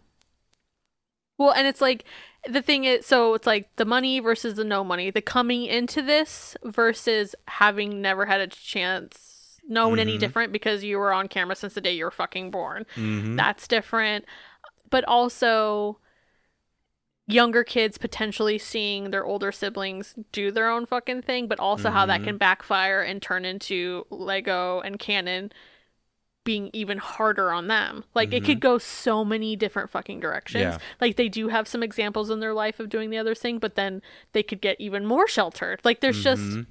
[1.39, 2.05] Well and it's like
[2.47, 6.03] the thing is so it's like the money versus the no money the coming into
[6.03, 9.30] this versus having never had a chance
[9.71, 10.21] known any Mhm.
[10.21, 13.37] different because you were on camera since the day you were fucking born Mm-hmm.
[13.37, 14.25] that's different
[14.91, 15.99] but also
[17.27, 22.05] younger kids potentially seeing their older siblings do their own fucking thing but also how
[22.05, 22.25] that Mhm.
[22.25, 25.53] can backfire and turn into lego and canon
[26.43, 30.79] being even harder on them like it could go so many different fucking directions Yeah.
[31.01, 33.77] like they do have some examples in their life of doing the other thing but
[33.77, 34.03] then
[34.33, 36.67] they could get even more sheltered like there's just Mhm.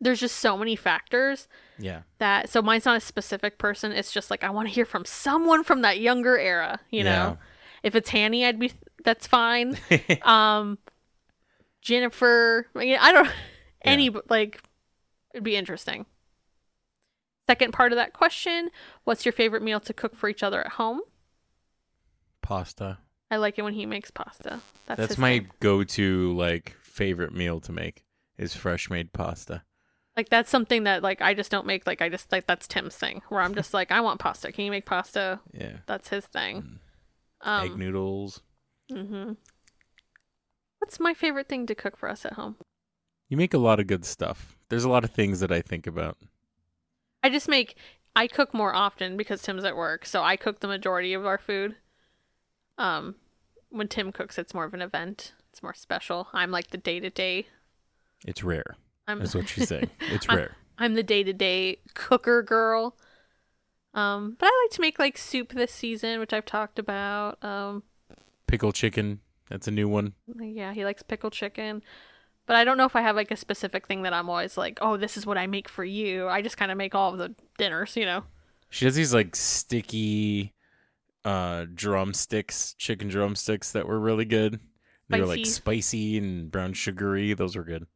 [0.00, 1.46] There's just so many factors
[1.78, 2.02] Yeah.
[2.18, 3.92] that so mine's not a specific person.
[3.92, 7.38] It's just like i want to hear from someone from that younger era you know?
[7.82, 8.72] If it's hanny i'd be
[9.04, 9.78] that's fine.
[10.22, 10.78] Um
[11.82, 13.28] jennifer I, mean, I don't
[13.82, 14.62] any like
[15.34, 16.06] it'd be interesting.
[17.48, 18.70] Second part of that question
[19.04, 21.00] what's your favorite meal to cook for each other at home?
[22.42, 22.98] Pasta.
[23.30, 24.60] i like it when he makes pasta.
[24.86, 25.50] That's, That's my thing.
[25.60, 28.04] go-to like favorite meal to make
[28.38, 29.62] is fresh made pasta.
[30.16, 32.96] Like that's something that like i just don't make like i just like that's tim's
[32.96, 35.78] thing where i'm just like i want pasta can you make pasta Yeah.
[35.86, 36.78] that's his thing
[37.44, 38.42] Egg um noodles.
[38.92, 39.32] Mm-hmm.
[40.78, 42.56] What's my favorite thing to cook for us at home?
[43.28, 44.56] You make a lot of good stuff.
[44.68, 46.16] There's a lot of things that I think about.
[47.22, 47.76] I just make.
[48.16, 51.38] I cook more often because Tim's at work, so I cook the majority of our
[51.38, 51.76] food.
[52.76, 53.14] Um,
[53.68, 55.32] when Tim cooks, it's more of an event.
[55.50, 56.28] It's more special.
[56.32, 57.46] I'm like the day to day.
[58.26, 58.76] It's rare.
[59.10, 59.90] I'm That's what she's saying.
[60.00, 60.56] It's rare.
[60.78, 62.96] I'm the day to day cooker girl.
[63.92, 67.42] Um, but I like to make like soup this season, which I've talked about.
[67.44, 67.82] Um,
[68.46, 69.20] Pickle chicken.
[69.48, 70.14] That's a new one.
[70.40, 71.82] Yeah, he likes pickled chicken.
[72.46, 74.78] But I don't know if I have like a specific thing that I'm always like,
[74.80, 76.28] oh, this is what I make for you.
[76.28, 78.24] I just kind of make all of the dinners, you know.
[78.70, 80.54] She has these like sticky
[81.24, 84.60] uh drumsticks, chicken drumsticks that were really good.
[85.08, 87.34] They were like spicy and brown sugary.
[87.34, 87.86] Those were good.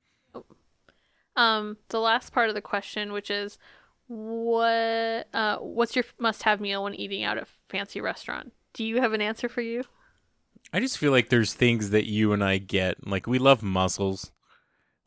[1.37, 3.59] Um, the last part of the question, which is,
[4.07, 8.53] what, uh, what's your must-have meal when eating out at a fancy restaurant?
[8.73, 9.85] Do you have an answer for you?
[10.73, 13.07] I just feel like there's things that you and I get.
[13.07, 14.33] Like we love mussels.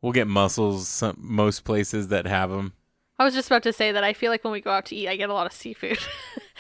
[0.02, 2.74] We'll get mussels some, most places that have them.
[3.20, 4.95] I was just about to say that I feel like when we go out to
[4.95, 5.98] eat, I get a lot of seafood.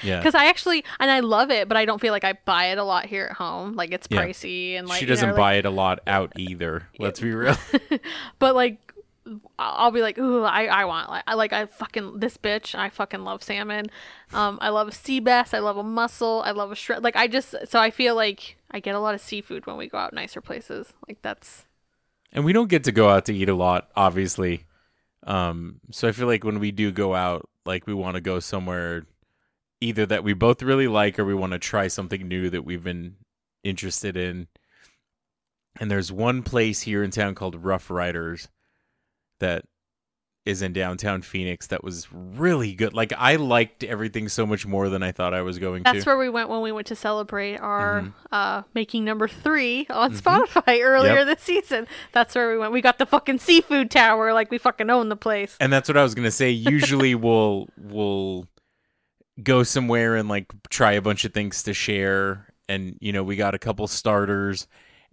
[0.03, 0.19] Yeah.
[0.19, 2.77] Because I actually, and I love it, but I don't feel like I buy it
[2.77, 3.73] a lot here at home.
[3.73, 4.21] Like it's Yeah.
[4.27, 6.87] pricey and like she you know, doesn't like- buy it a lot out either.
[6.99, 7.57] Let's be real.
[8.37, 8.86] but like
[9.59, 12.75] I'll be like, ooh, I, I want like I like I fucking this bitch.
[12.75, 13.87] I fucking love salmon.
[14.33, 15.53] Um, I love a sea bass.
[15.53, 16.41] I love a mussel.
[16.45, 17.03] I love a shrimp.
[17.03, 19.87] Like I just so I feel like I get a lot of seafood when we
[19.87, 20.93] go out nicer places.
[21.07, 21.65] Like that's
[22.31, 24.65] And we don't get to go out to eat a lot, obviously.
[25.23, 28.39] Um, so I feel like when we do go out, like we want to go
[28.39, 29.05] somewhere
[29.81, 32.83] either that we both really like or we want to try something new that we've
[32.83, 33.15] been
[33.63, 34.47] interested in.
[35.79, 38.47] And there's one place here in town called Rough Riders
[39.39, 39.65] that
[40.45, 42.93] is in downtown Phoenix that was really good.
[42.93, 45.97] Like I liked everything so much more than I thought I was going that's to.
[45.99, 48.13] That's where we went when we went to celebrate our Mhm.
[48.31, 50.21] uh making number three on Mhm.
[50.21, 51.25] Spotify earlier Yep.
[51.27, 51.85] this season.
[52.13, 52.71] That's where we went.
[52.71, 54.31] We got the fucking seafood tower.
[54.31, 55.57] Like we fucking own the place.
[55.59, 56.49] And that's what I was gonna say.
[56.51, 58.47] Usually we'll we'll
[59.43, 62.47] go somewhere and like try a bunch of things to share.
[62.69, 64.65] And you know, we got a couple starters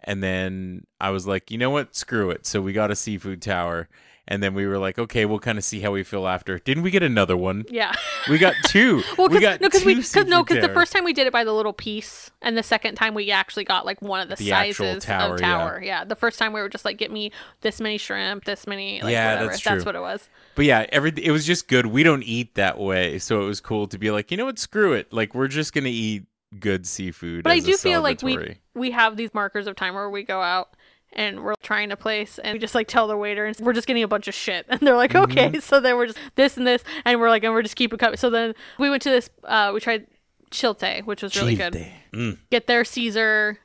[0.05, 2.47] and then I was like, you know what, screw it.
[2.47, 3.89] So we got a seafood tower.
[4.27, 6.59] And then we were like, okay, we'll kind of see how we feel after.
[6.59, 7.65] Didn't we get another one?
[7.69, 7.93] Yeah.
[8.29, 9.03] We got two.
[9.19, 11.33] Well, we got no, because we cause, no, because the first time we did it
[11.33, 14.37] by the little piece, and the second time we actually got like one of the,
[14.37, 15.47] The sizes tower, of yeah.
[15.59, 15.83] tower.
[15.85, 16.05] Yeah.
[16.05, 19.03] the first time we were just like, get me this many shrimp, this many.
[19.03, 19.51] Like, Yeah, whatever.
[19.51, 19.83] that's true.
[19.83, 20.27] what it was.
[20.55, 21.85] But yeah, every it was just good.
[21.87, 24.59] We don't eat that way, so it was cool to be like, you know what,
[24.59, 25.13] screw it.
[25.13, 26.25] Like we're just gonna eat
[26.59, 27.43] good seafood.
[27.45, 30.41] But I do feel like we we have these markers of time where we go
[30.41, 30.71] out
[31.15, 33.87] and we're trying a place and we just like tell the waiter and we're just
[33.87, 35.31] getting a bunch of shit and they're like Mm-hmm.
[35.39, 37.93] okay so then we're just this and this and we're like and we're just keep
[37.93, 40.07] it coming so then we went to this uh we tried
[40.51, 42.39] chilte which was really good Mm.
[42.51, 43.59] get their Caesar,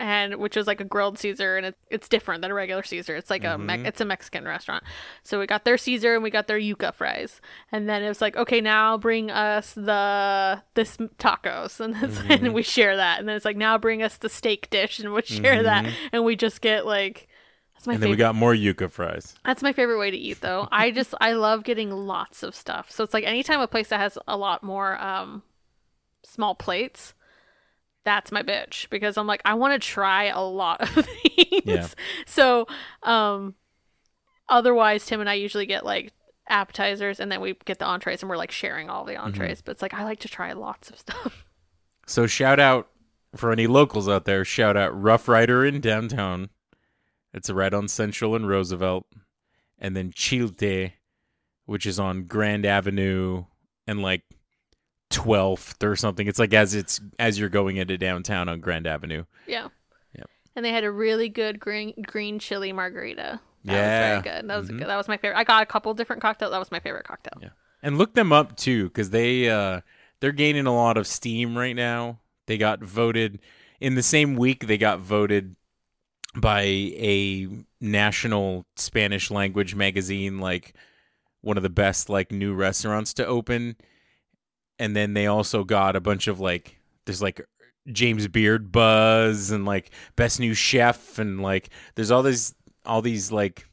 [0.00, 3.14] and which is like a grilled Caesar, and it, it's different than a regular Caesar.
[3.14, 3.66] It's like a Mm-hmm.
[3.66, 4.82] me- it's a Mexican restaurant.
[5.22, 7.40] So we got their Caesar and we got their yuca fries,
[7.70, 12.32] and then it was like, okay, now bring us the this tacos, and, Mm-hmm.
[12.32, 15.12] and we share that, and then it's like now bring us the steak dish, and
[15.12, 17.28] we share that, and we just get like.
[17.74, 17.94] That's my Mm-hmm.
[17.94, 18.10] And then favorite.
[18.10, 19.34] we got more yuca fries.
[19.44, 20.68] That's my favorite way to eat though.
[20.70, 22.90] I just I love getting lots of stuff.
[22.90, 25.42] So it's like anytime a place that has a lot more um
[26.22, 27.14] small plates,
[28.04, 31.62] that's my bitch because I'm like I want to try a lot of things.
[31.64, 31.86] Yeah.
[32.26, 32.66] So
[33.02, 33.54] um
[34.48, 36.12] otherwise Tim and I usually get like
[36.48, 39.62] appetizers and then we get the entrees and we're like sharing all the entrees.
[39.62, 41.44] But it's like I like to try lots of stuff.
[42.06, 42.88] So shout out
[43.36, 44.44] for any locals out there.
[44.44, 46.50] Shout out Rough Rider in downtown.
[47.32, 49.06] It's right on Central and Roosevelt,
[49.78, 50.94] and then Chilte,
[51.66, 53.44] which is on Grand Avenue
[53.86, 54.22] and like
[55.10, 56.26] 12th or something.
[56.26, 59.24] It's like as it's as you're going into downtown on Grand Avenue.
[59.46, 59.68] Yeah.
[60.16, 60.30] Yep.
[60.56, 63.40] And they had a really good green green chili margarita.
[63.64, 64.14] That Yeah.
[64.16, 64.48] was very good.
[64.50, 64.78] That was Mhm.
[64.78, 64.88] good.
[64.88, 65.38] That was my favorite.
[65.38, 66.52] I got a couple different cocktails.
[66.52, 67.38] That was my favorite cocktail.
[67.42, 67.48] Yeah.
[67.82, 69.80] And look them up too, because they uh,
[70.20, 72.20] they're gaining a lot of steam right now.
[72.46, 73.40] They got voted
[73.80, 74.66] in the same week.
[74.66, 75.56] They got voted
[76.36, 77.48] by a
[77.80, 80.74] national Spanish language magazine, like
[81.40, 83.76] one of the best like new restaurants to open.
[84.80, 87.42] And then they also got a bunch of like there's like
[87.92, 92.54] James Beard buzz and like best new chef and like there's all these
[92.86, 93.68] all these like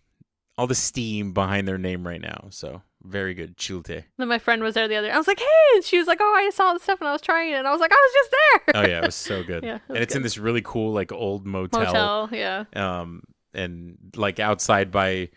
[0.57, 2.47] all the steam behind their name right now.
[2.49, 4.03] So very good, Chilte.
[4.17, 5.09] Then my friend was there the other.
[5.09, 7.13] I was like, "Hey!" And she was like, "Oh, I saw the stuff and I
[7.13, 9.15] was trying it." And I was like, "I was just there." Oh yeah, it was
[9.15, 9.63] so good.
[9.67, 11.85] Yeah, it and it's in this really cool like old motel.
[11.85, 12.65] Motel, yeah.
[12.75, 13.23] Um,
[13.53, 15.29] and like outside by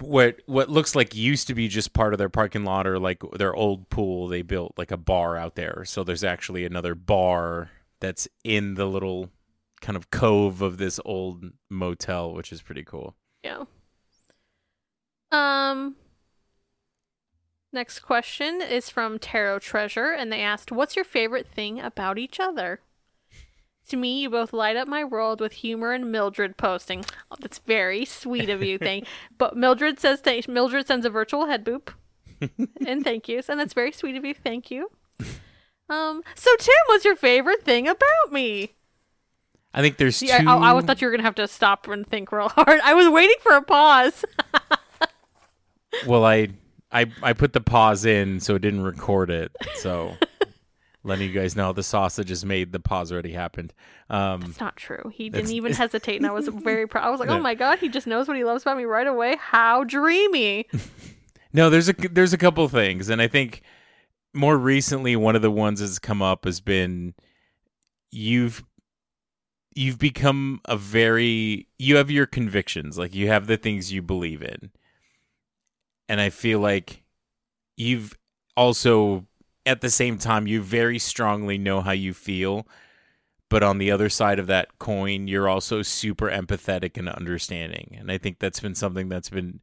[0.00, 3.22] what what looks like used to be just part of their parking lot or like
[3.32, 4.28] their old pool.
[4.28, 5.84] They built like a bar out there.
[5.84, 7.70] So there's actually another bar
[8.00, 9.30] that's in the little
[9.80, 13.14] kind of cove of this old motel, which is pretty cool.
[13.42, 13.64] Yeah.
[15.30, 15.96] Um.
[17.70, 22.40] Next question is from Tarot Treasure, and they asked, "What's your favorite thing about each
[22.40, 22.80] other?"
[23.88, 27.04] To me, you both light up my world with humor and Mildred posting.
[27.30, 28.78] Oh, that's very sweet of you.
[28.88, 29.06] Thank.
[29.38, 30.46] But Mildred says thank.
[30.46, 31.88] Mildred sends a virtual head boop,
[32.86, 34.34] and thank yous, and that's very sweet of you.
[34.34, 34.90] Thank you.
[35.88, 36.22] Um.
[36.34, 38.74] So Tim, what's your favorite thing about me?
[39.72, 40.48] I think there's Yeah, two.
[40.48, 42.80] I, I thought you were gonna have to stop and think real hard.
[42.84, 44.24] I was waiting for a pause.
[46.06, 46.48] Well, I
[46.92, 49.50] I I put the pause in so it didn't record it.
[49.76, 50.14] So
[51.04, 53.72] letting you guys know the sausage is made, the pause already happened.
[54.10, 55.10] Um, It's not true.
[55.14, 57.06] He didn't even hesitate, and I was very proud.
[57.06, 59.06] I was like, "Oh my god, he just knows what he loves about me right
[59.06, 59.36] away.
[59.38, 60.66] How dreamy!"
[61.52, 63.62] no, there's a there's a couple things, and I think
[64.34, 67.14] more recently one of the ones that's come up has been
[68.10, 68.64] you've
[69.74, 74.42] you've become a very you have your convictions, like you have the things you believe
[74.42, 74.70] in,
[76.08, 77.04] and I feel like
[77.76, 78.18] you've
[78.56, 79.24] also
[79.66, 82.66] at the same time you very strongly know how you feel
[83.50, 88.10] but on the other side of that coin you're also super empathetic and understanding and
[88.10, 89.60] i think that's been something that's been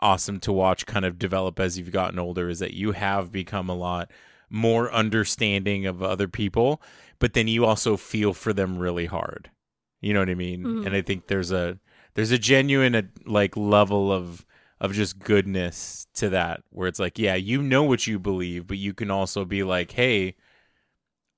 [0.00, 3.68] awesome to watch kind of develop as you've gotten older is that you have become
[3.68, 4.10] a lot
[4.48, 6.80] more understanding of other people,
[7.18, 9.50] but then you also feel for them really hard.
[10.00, 10.62] You know what I mean?
[10.62, 10.86] Mhm.
[10.86, 11.78] And I think there's a
[12.14, 14.45] there's a genuine uh, like level of
[14.80, 18.78] of just goodness to that where it's like, yeah, you know what you believe, but
[18.78, 20.34] you can also be like, hey,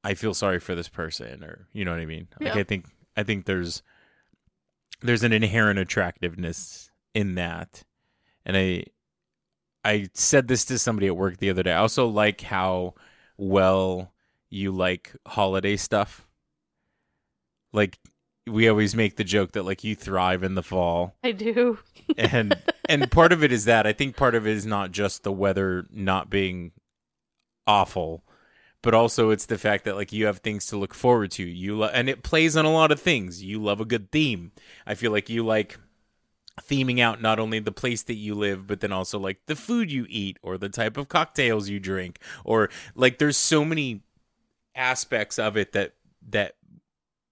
[0.02, 2.28] I feel sorry for this person or you know what I mean?
[2.40, 2.86] Like I think
[3.16, 3.82] I think there's
[5.00, 7.84] there's an inherent attractiveness in that.
[8.44, 8.84] And I
[9.84, 11.72] I said this to somebody at work the other day.
[11.72, 12.94] I also like how
[13.36, 14.12] well
[14.50, 16.26] you like holiday stuff.
[17.72, 17.98] Like
[18.48, 21.78] we always make the joke that like you thrive in the fall I do.
[22.18, 22.56] and
[22.88, 25.32] and part of it is that I think part of it is not just the
[25.32, 26.72] weather not being
[27.66, 28.24] awful,
[28.82, 31.44] but also it's the fact that like you have things to look forward to.
[31.44, 33.42] You lo- and it plays on a lot of things.
[33.42, 34.52] You love a good theme.
[34.86, 35.78] I feel like you like
[36.62, 39.92] theming out not only the place that you live, but then also like the food
[39.92, 44.02] you eat or the type of cocktails you drink or like there's so many
[44.74, 45.94] aspects of it that
[46.30, 46.54] that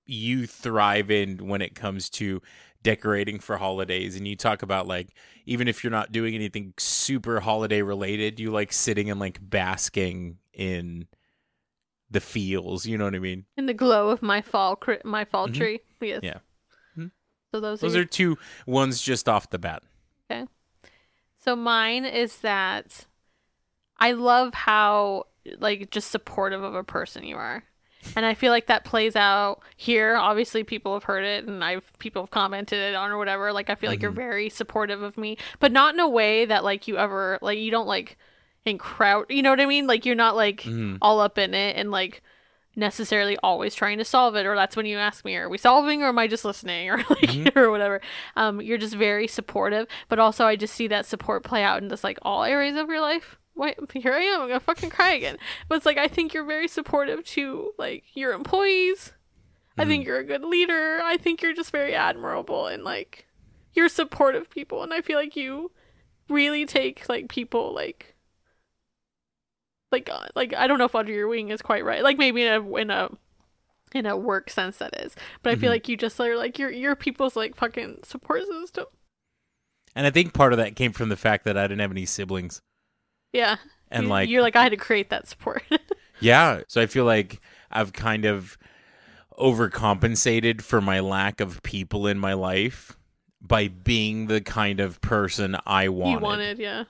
[0.06, 2.40] you thrive in when it comes to
[2.82, 5.08] decorating for holidays and you talk about like
[5.44, 10.38] even if you're not doing anything super holiday related you like sitting and like basking
[10.52, 11.06] in
[12.10, 15.24] the feels you know what i mean In the glow of my fall cri- my
[15.24, 15.54] fall Mhm.
[15.54, 15.80] tree.
[16.00, 16.20] Yes.
[16.22, 16.38] Yeah.
[16.96, 17.10] Mhm.
[17.50, 19.82] So those, those are, are two ones just off the bat
[20.30, 20.46] Okay.
[21.38, 23.06] So mine is that
[23.98, 25.24] I love how
[25.58, 27.64] like just supportive of a person you are.
[28.14, 30.16] And I feel like that plays out here.
[30.16, 33.52] Obviously people have heard it and I've people have commented it on or whatever.
[33.52, 36.62] Like I feel like you're very supportive of me, but not in a way that
[36.64, 38.16] like you ever like you don't like
[38.64, 39.86] encroach, you know what I mean?
[39.86, 40.98] Like you're not like Mhm.
[41.00, 42.22] all up in it and like
[42.78, 46.02] necessarily always trying to solve it or that's when you ask me are we solving
[46.02, 48.02] or am i just listening or like or whatever
[48.36, 51.88] um you're just very supportive but also i just see that support play out in
[51.88, 54.42] just like all areas of your life Wait, here I am.
[54.42, 55.38] I'm gonna fucking cry again.
[55.68, 59.12] But it's like I think you're very supportive to like your employees.
[59.78, 61.00] I think you're a good leader.
[61.02, 63.26] I think you're just very admirable and like
[63.74, 64.82] you're supportive people.
[64.82, 65.70] And I feel like you
[66.30, 68.14] really take like people like
[69.92, 72.02] like uh, like I don't know if under your wing is quite right.
[72.02, 73.10] Like maybe in a in a
[73.94, 75.14] in a work sense that is.
[75.42, 75.74] But I feel Mhm.
[75.74, 78.86] like you just are like you're you're people's like fucking support system.
[79.94, 82.04] and i think part of that came from the fact that i didn't have any
[82.04, 82.60] siblings
[83.32, 83.56] Yeah.
[83.90, 85.62] and You- like you're like I had to create that support.
[86.20, 86.62] Yeah.
[86.68, 88.56] So I feel like I've kind of
[89.38, 92.96] overcompensated for my lack of people in my life
[93.40, 96.12] by being the kind of person I wanted.
[96.20, 96.84] you wanted, yeah.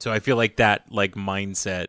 [0.00, 1.86] So I feel like that like mindset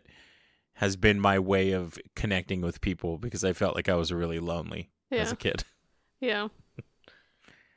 [0.74, 4.38] has been my way of connecting with people because I felt like I was really
[4.38, 5.64] lonely as a kid.
[6.20, 6.48] Yeah.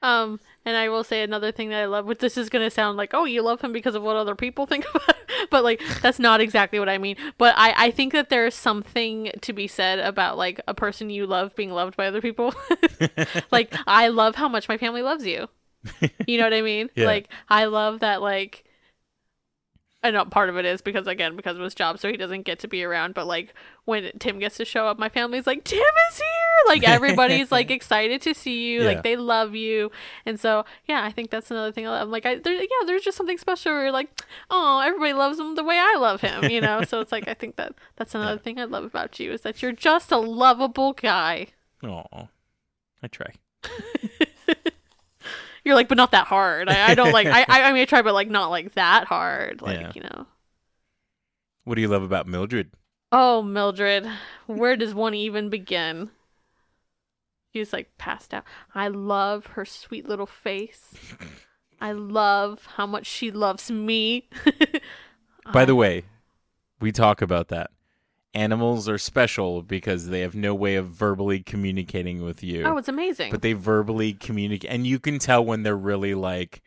[0.02, 2.98] Um, and I will say another thing that I love, which this is gonna sound
[2.98, 5.50] like, oh, you love him because of what other people think about it.
[5.50, 7.16] but like that's not exactly what I mean.
[7.38, 11.26] But I, I think that there's something to be said about like a person you
[11.26, 12.54] love being loved by other people.
[13.52, 15.48] like I love how much my family loves you.
[16.28, 16.90] You know what I mean?
[16.96, 17.06] Yeah.
[17.06, 18.66] Like I love that like
[20.02, 22.44] I know part of it is because again because of his job, so he doesn't
[22.44, 23.14] get to be around.
[23.14, 23.54] But like
[23.84, 26.26] when Tim gets to show up, my family's like Tim is here.
[26.68, 28.82] Like everybody's like excited to see you.
[28.82, 28.88] Yeah.
[28.88, 29.92] Like they love you,
[30.26, 31.86] and so yeah, I think that's another thing.
[31.86, 32.02] I love.
[32.04, 33.74] I'm like, I there, yeah, there's just something special.
[33.74, 34.10] Where you're like,
[34.50, 36.46] oh, everybody loves him the way I love him.
[36.46, 39.34] You know, so it's like I think that that's another thing I love about you
[39.34, 41.48] is that you're just a lovable guy.
[41.84, 42.30] Oh,
[43.04, 43.34] I try.
[45.66, 46.70] You're like, but not that hard.
[46.70, 47.28] I, I don't like.
[47.28, 49.62] I, I mean, I try, but like not like that hard.
[49.62, 49.92] Like Yeah.
[49.96, 50.26] you know.
[51.66, 52.72] What do you love about Mildred?
[53.12, 54.08] Oh, Mildred,
[54.48, 56.10] where does one even begin?
[57.54, 58.44] She's like passed out.
[58.76, 60.94] I love her sweet little face.
[61.82, 64.30] I love how much she loves me.
[65.54, 66.04] By the way,
[66.80, 67.72] we talk about that.
[68.34, 72.64] Animals are special because they have no way of verbally communicating with you.
[72.64, 73.32] oh, it's amazing.
[73.32, 76.62] but they verbally communicate and you can tell when they're really like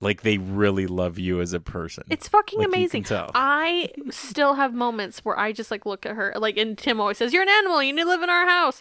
[0.00, 3.04] like they really love you as a person It's fucking Like, amazing.
[3.10, 7.18] I still have moments where I just like look at her, like, and Tim always
[7.18, 7.82] says, "You're an animal.
[7.82, 8.80] You need to live in our house."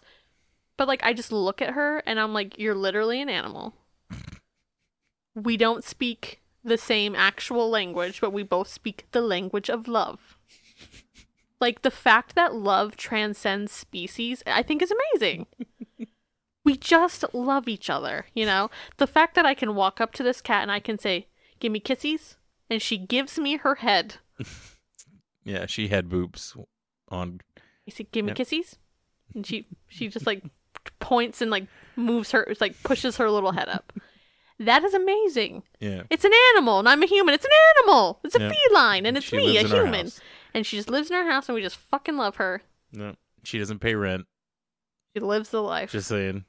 [0.78, 3.74] But like, I just look at her and I'm like, "You're literally an animal."
[5.36, 10.37] we don't speak the same actual language, but we both speak the language of love.
[11.60, 15.48] Like the fact that love transcends species, I think is amazing.
[16.64, 18.70] we just love each other, you know?
[18.98, 21.28] The fact that I can walk up to this cat and I can say,
[21.60, 22.36] "Give me kissies."
[22.70, 24.16] and she gives me her head.
[25.46, 26.56] yeah she had boobs
[27.10, 27.40] on
[27.88, 28.38] I said, "Give me Yep.
[28.38, 28.76] kissies,"
[29.34, 30.44] and she she just like
[31.00, 33.94] points and like moves her, like pushes her little head up,
[34.60, 35.64] That is amazing.
[35.80, 36.04] Yeah.
[36.10, 37.34] It's an animal, and I'm a human.
[37.34, 38.20] It's an animal.
[38.24, 38.52] It's a Yeah.
[38.52, 40.12] feline, and it's She me, a human.
[40.58, 42.64] And she just lives in our house, and we just fucking love her.
[42.92, 43.14] No,
[43.44, 44.26] she doesn't pay rent.
[45.16, 45.92] She lives the life.
[45.92, 46.46] Just saying.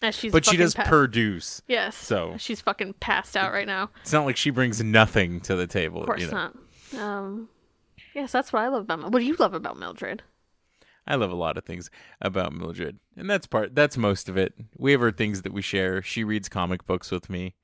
[0.00, 1.60] as she's but she does produce.
[1.66, 1.96] Yes.
[1.96, 3.90] so- she's fucking passed out right now.
[4.02, 6.02] It's not like she brings nothing to the table.
[6.02, 6.52] Of course you know.
[6.92, 7.02] not.
[7.02, 7.48] Um,
[8.14, 9.10] yes, that's what I love about.
[9.10, 10.22] What do you love about Mildred?
[11.04, 11.90] I love a lot of things
[12.20, 13.74] about Mildred, and that's part.
[13.74, 14.54] That's most of it.
[14.78, 16.00] We have our things that we share.
[16.00, 17.56] She reads comic books with me,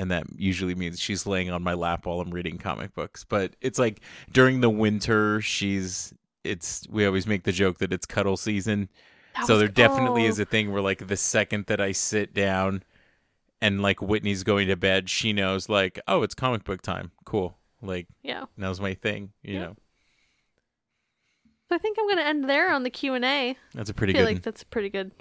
[0.00, 3.24] and that usually means she's laying on my lap while I'm reading comic books.
[3.28, 4.00] But it's like
[4.32, 6.14] during the winter, she's.
[6.42, 8.88] It's we always make the joke that it's cuddle season.
[9.36, 11.92] That so was- there definitely oh, is a thing where like the second that I
[11.92, 12.82] sit down,
[13.60, 17.10] and like Whitney's going to bed, she knows like, oh, it's comic book time.
[17.26, 17.56] Cool.
[17.82, 18.46] Like Yeah.
[18.56, 19.32] now's my thing.
[19.42, 19.60] You Yeah.
[19.60, 19.76] know,
[21.68, 23.56] So I think I'm gonna end there on the Q and A.
[23.74, 24.34] that's a pretty I feel good.
[24.34, 25.12] like that's a pretty good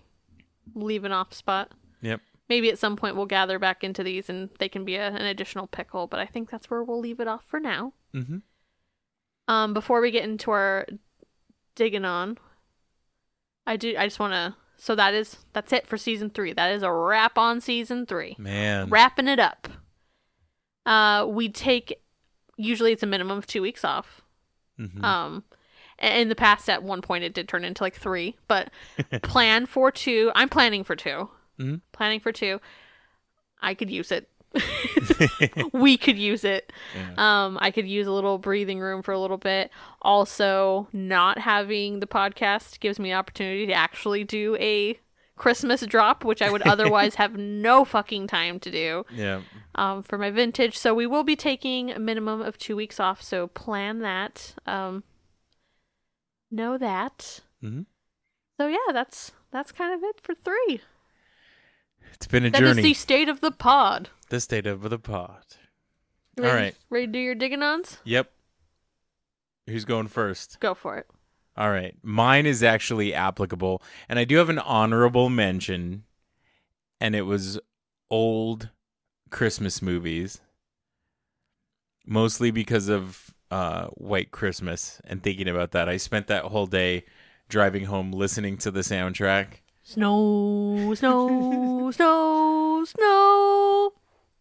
[0.73, 1.71] leaving off spot.
[2.01, 2.21] Yep.
[2.49, 5.21] Maybe at some point we'll gather back into these and they can be a, an
[5.21, 7.93] additional pickle, but I think that's where we'll leave it off for now.
[8.13, 8.37] Mm-hmm.
[9.47, 10.87] Um, before we get into our
[11.75, 12.37] digging on,
[13.67, 13.95] I do.
[13.97, 14.55] I just want to.
[14.77, 16.53] So that is that's it for season three.
[16.53, 18.35] That is a wrap on season three.
[18.39, 18.89] Man.
[18.89, 19.67] Wrapping it up.
[20.85, 22.01] Uh, we take
[22.57, 24.21] usually it's a minimum of two weeks off.
[24.79, 25.03] Mhm.
[25.03, 25.43] Um,
[25.99, 28.71] in the past, at one point, it did turn into like three, but
[29.21, 30.31] plan for two.
[30.33, 31.81] I'm planning for 2 Mhm.
[31.91, 32.59] Planning for two.
[33.61, 34.29] I could use it.
[35.73, 36.71] we could use it.
[36.95, 37.45] Yeah.
[37.45, 39.71] Um, I could use a little breathing room for a little bit.
[40.01, 44.99] Also, not having the podcast gives me the opportunity to actually do a
[45.35, 49.41] Christmas drop, which I would otherwise have no fucking time to do yeah.
[49.75, 50.77] um, for my vintage.
[50.77, 53.21] So we will be taking a minimum of two weeks off.
[53.21, 54.55] So plan that.
[54.65, 55.03] Um,
[56.51, 57.41] know that.
[57.63, 57.85] Mhm.
[58.57, 60.81] So yeah, that's that's kind of it for three.
[62.13, 62.81] It's been a That is journey.
[62.83, 64.09] the state of the pod.
[64.29, 65.43] The state of the pod.
[66.37, 66.75] All Ready, right.
[66.89, 67.97] ready to do your digging ons?
[68.03, 68.31] Yep.
[69.67, 70.59] Who's going first?
[70.59, 71.07] Go for it.
[71.57, 71.95] All right.
[72.01, 73.81] Mine is actually applicable.
[74.07, 76.03] And I do have an honorable mention.
[77.01, 77.59] And it was
[78.09, 78.69] old
[79.29, 80.39] Christmas movies.
[82.05, 85.89] Mostly because of uh, White Christmas and thinking about that.
[85.89, 87.03] I spent that whole day
[87.49, 89.61] driving home listening to the soundtrack.
[89.83, 93.91] Snow, snow, snow, snow.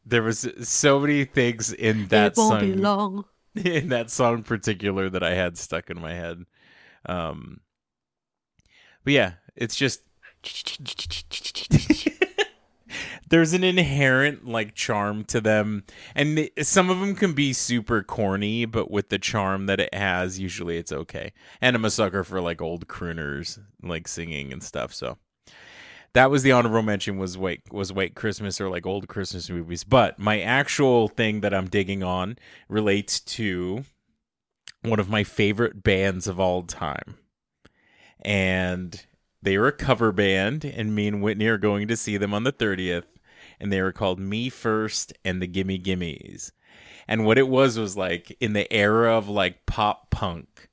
[0.04, 2.60] There was so many things in that it won't song.
[2.60, 3.24] be long.
[3.54, 6.44] in that song in particular that I had stuck in my head.
[7.06, 7.60] Um,
[9.04, 10.02] but yeah, it's just
[13.28, 15.84] there's an inherent like charm to them,
[16.14, 19.92] and th- some of them can be super corny, but with the charm that it
[19.94, 21.32] has, usually it's okay.
[21.60, 25.18] And I'm a sucker for like old crooners like singing and stuff, so.
[26.14, 29.84] That was the honorable mention was white was white Christmas or like old Christmas movies.
[29.84, 33.84] But my actual thing that I'm digging on relates to
[34.82, 37.18] one of my favorite bands of all time.
[38.20, 39.04] And
[39.42, 42.44] they were a cover band, and me and Whitney are going to see them on
[42.44, 43.04] the 30th.
[43.60, 46.52] And they were called Me First and the Gimme Gimmes.
[47.06, 50.68] And what it was was like in the era of like pop punk,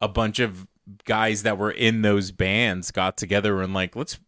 [0.00, 0.66] a bunch of
[1.04, 4.18] guys that were in those bands got together and like, let's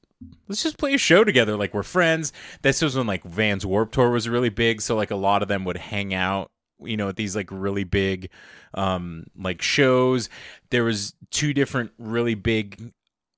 [0.49, 2.33] let's just play a show together like we're friends.
[2.63, 5.49] This was when like vans Warped tour was really big so like a lot of
[5.49, 6.51] them would hang out
[6.81, 8.31] you know at these like really big
[8.75, 10.29] um like shows.
[10.71, 12.93] There was two different really big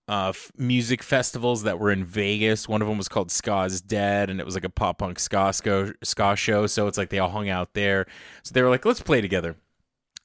[0.08, 2.68] uh f- music festivals that were in Vegas.
[2.68, 5.52] One of them was called Ska's Dead and it was like a pop punk ska
[5.52, 8.06] ska, ska show so it's like they all hung out there.
[8.42, 9.56] So they were like let's play together.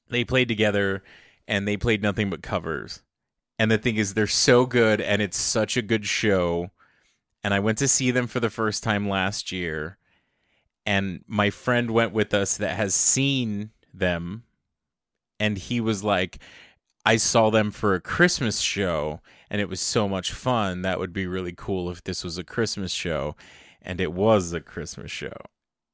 [0.08, 1.02] They played together
[1.46, 3.02] and they played nothing but covers
[3.60, 6.70] and the thing is, they're so good, and it's such a good show.
[7.44, 9.98] And I went to see them for the first time last year,
[10.86, 14.44] and my friend went with us that has seen them,
[15.38, 16.38] and he was like,
[17.04, 19.20] I saw them for a Christmas show,
[19.50, 20.80] and it was so much fun.
[20.80, 23.36] That would be really cool if this was a Christmas show.
[23.82, 25.36] And it was a Christmas show.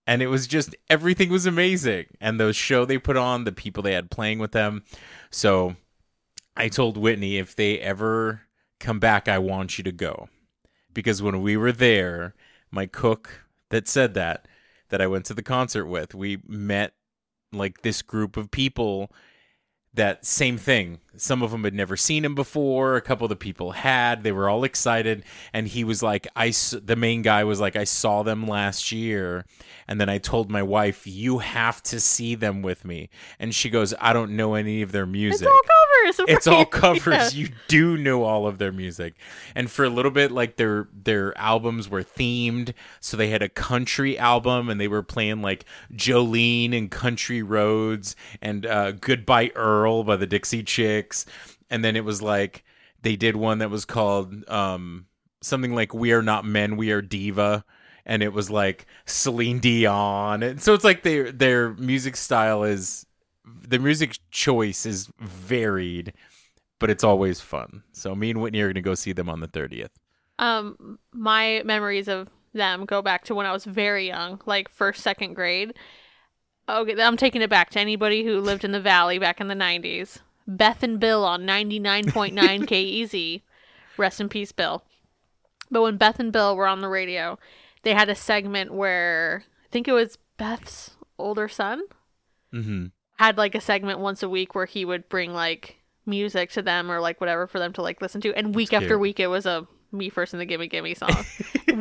[0.07, 2.07] And it was just everything was amazing.
[2.21, 4.85] And the show they put on, the people they had playing with them.
[5.31, 5.75] So
[6.57, 8.43] I told Whitney if they ever
[8.81, 10.29] come back, I want you to go.
[10.93, 12.35] Because when we were there,
[12.71, 14.49] my cook that said that,
[14.89, 16.95] that I went to the concert with, we met
[17.53, 19.13] like this group of people
[19.93, 21.01] that same thing.
[21.21, 22.97] Some of them had never seen him before.
[22.97, 24.23] A couple of the people had.
[24.23, 27.85] They were all excited, and he was like, "I." The main guy was like, "I
[27.85, 29.45] saw them last year,"
[29.89, 33.71] and then I told my wife, "You have to see them with me," and she
[33.71, 35.47] goes, "I don't know any of their music.
[35.49, 35.61] It's all
[36.17, 36.29] covers.
[36.29, 36.65] it's all
[37.05, 37.35] covers.
[37.35, 37.47] Yeah.
[37.47, 39.15] You do know all of their music,
[39.55, 42.73] and for a little bit, like their their albums were themed.
[43.01, 45.65] So they had a country album, and they were playing like
[45.95, 51.06] Jolene and Country Roads and uh, Goodbye Earl by the Dixie Chicks,
[51.71, 52.65] and then it was like
[53.03, 55.07] they did one that was called um,
[55.41, 57.65] something like "We Are Not Men, We Are Diva."
[58.09, 63.07] And it was like Celine Dion, and so it's like their their music style is
[63.47, 66.13] the music choice is varied,
[66.79, 67.83] but it's always fun.
[67.93, 69.91] So me and Whitney are going to go see them on the 30th.
[70.39, 75.03] Um, my memories of them go back to when I was very young, like first,
[75.03, 75.75] second grade.
[76.69, 79.55] Okay, I'm taking it back to anybody who lived in the valley back in the
[79.55, 80.19] 90s.
[80.47, 83.43] Beth and Bill on 99.9 KEZ.
[83.97, 84.85] Rest in peace, Bill.
[85.71, 87.39] But when Beth and Bill were on the radio,
[87.83, 91.83] they had a segment where I think it was Beth's older son
[92.55, 92.87] Mm-hmm.
[93.19, 96.91] had like a segment once a week where he would bring like music to them
[96.91, 99.01] or like whatever for them to like listen to and week That's after cute.
[99.01, 101.25] week it was a me first in the gimme gimme song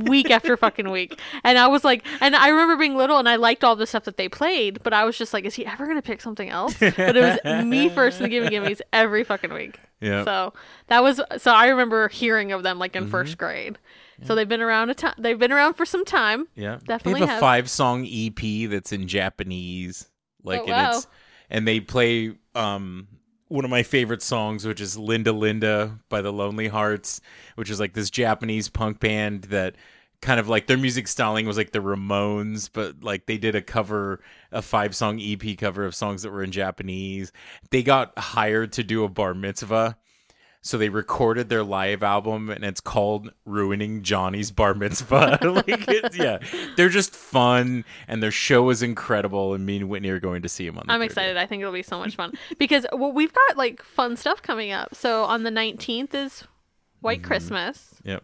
[0.04, 3.36] week after fucking week and i was like and i remember being little and i
[3.36, 5.88] liked all the stuff that they played but i was just like is he ever
[5.88, 9.52] gonna pick something else but it was me first in the gimme gimmes every fucking
[9.54, 10.24] week Yeah.
[10.24, 10.54] so
[10.88, 13.12] that was so i remember hearing of them like in Mm-hmm.
[13.12, 13.78] first grade
[14.24, 16.78] so they've been around a time they've been around for some time yeah.
[16.88, 17.40] definitely They have a have.
[17.42, 20.08] five song EP that's in Japanese.
[20.42, 20.90] Like, Oh, and wow.
[20.98, 21.08] it's,
[21.50, 23.08] and they play, um,
[23.48, 27.22] one of my favorite songs, which is Linda Linda by the Lonely Hearts,
[27.56, 29.76] which is like this Japanese punk band that
[30.22, 33.62] kind of like their music styling was like the Ramones, but like they did a
[33.62, 37.32] cover, a five song EP cover of songs that were in Japanese.
[37.70, 39.98] They got hired to do a bar mitzvah.
[40.68, 45.38] So they recorded their live album and it's called Ruining Johnny's Bar Mitzvah.
[45.44, 46.40] like it's, yeah.
[46.76, 50.50] They're just fun and their show is incredible and me and Whitney are going to
[50.50, 51.06] see them on the I'm 30th.
[51.06, 51.38] excited.
[51.38, 54.72] I think it'll be so much fun because well, we've got like fun stuff coming
[54.72, 54.96] up.
[54.96, 56.44] So on the 19th is
[57.02, 57.28] White Mm-hmm.
[57.28, 58.24] Christmas, Yep.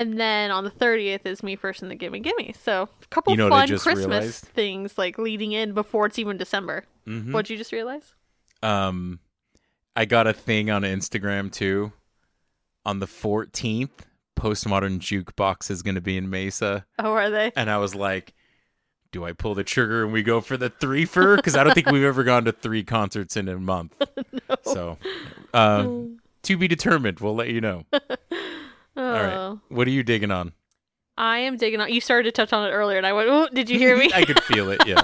[0.00, 2.54] and then on the 30th is Me First and the Gimme Gimme.
[2.60, 4.44] So a couple You know fun Christmas realized?
[4.46, 6.86] things like leading in before it's even December.
[7.06, 7.30] Mhm.
[7.30, 8.16] What'd you just realize?
[8.64, 9.20] Um
[9.94, 11.92] I got a thing on Instagram too.
[12.84, 13.90] On the 14th,
[14.36, 16.84] Postmodern Jukebox is going to be in Mesa.
[16.98, 17.52] Oh, are they?
[17.54, 18.34] And I was like,
[19.12, 21.36] do I pull the trigger and we go for the three for?
[21.36, 23.94] Because I don't think we've ever gone to three concerts in a month.
[24.64, 24.96] So,
[25.54, 25.82] uh,
[26.42, 27.20] to be determined.
[27.20, 27.84] We'll let you know.
[27.92, 27.98] Oh.
[28.96, 29.58] All right.
[29.68, 30.52] What are you digging on?
[31.16, 31.92] I am digging on.
[31.92, 34.10] You started to touch on it earlier, and I went, "Oh, did you hear me?"
[34.14, 34.86] I could feel it.
[34.86, 35.02] Yeah.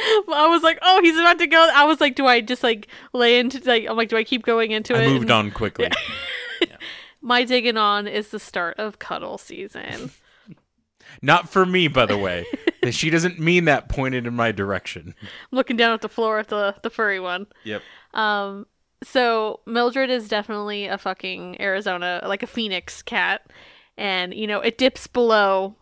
[0.32, 2.88] I was like, "Oh, he's about to go." I was like, "Do I just like
[3.12, 5.50] lay into like?" I'm like, "Do I keep going into I it?" moved And on
[5.50, 5.88] quickly.
[7.22, 10.10] My digging on is the start of cuddle season.
[11.22, 12.46] Not for me, by the way.
[12.90, 15.14] she doesn't mean that pointed in my direction.
[15.20, 17.46] I'm looking down at the floor at the the furry one.
[17.64, 17.82] Yep.
[18.14, 18.66] Um,
[19.02, 23.50] so Mildred is definitely a fucking Arizona, like a phoenix cat,
[23.98, 25.74] and you know it dips below.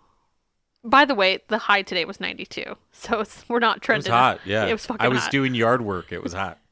[0.84, 4.10] By the way, the high today was 92, so it's, we're not trending.
[4.10, 4.40] It was hot.
[4.46, 4.66] Yeah.
[4.66, 5.30] it was fucking I was hot.
[5.32, 6.12] doing yard work.
[6.12, 6.58] It was hot.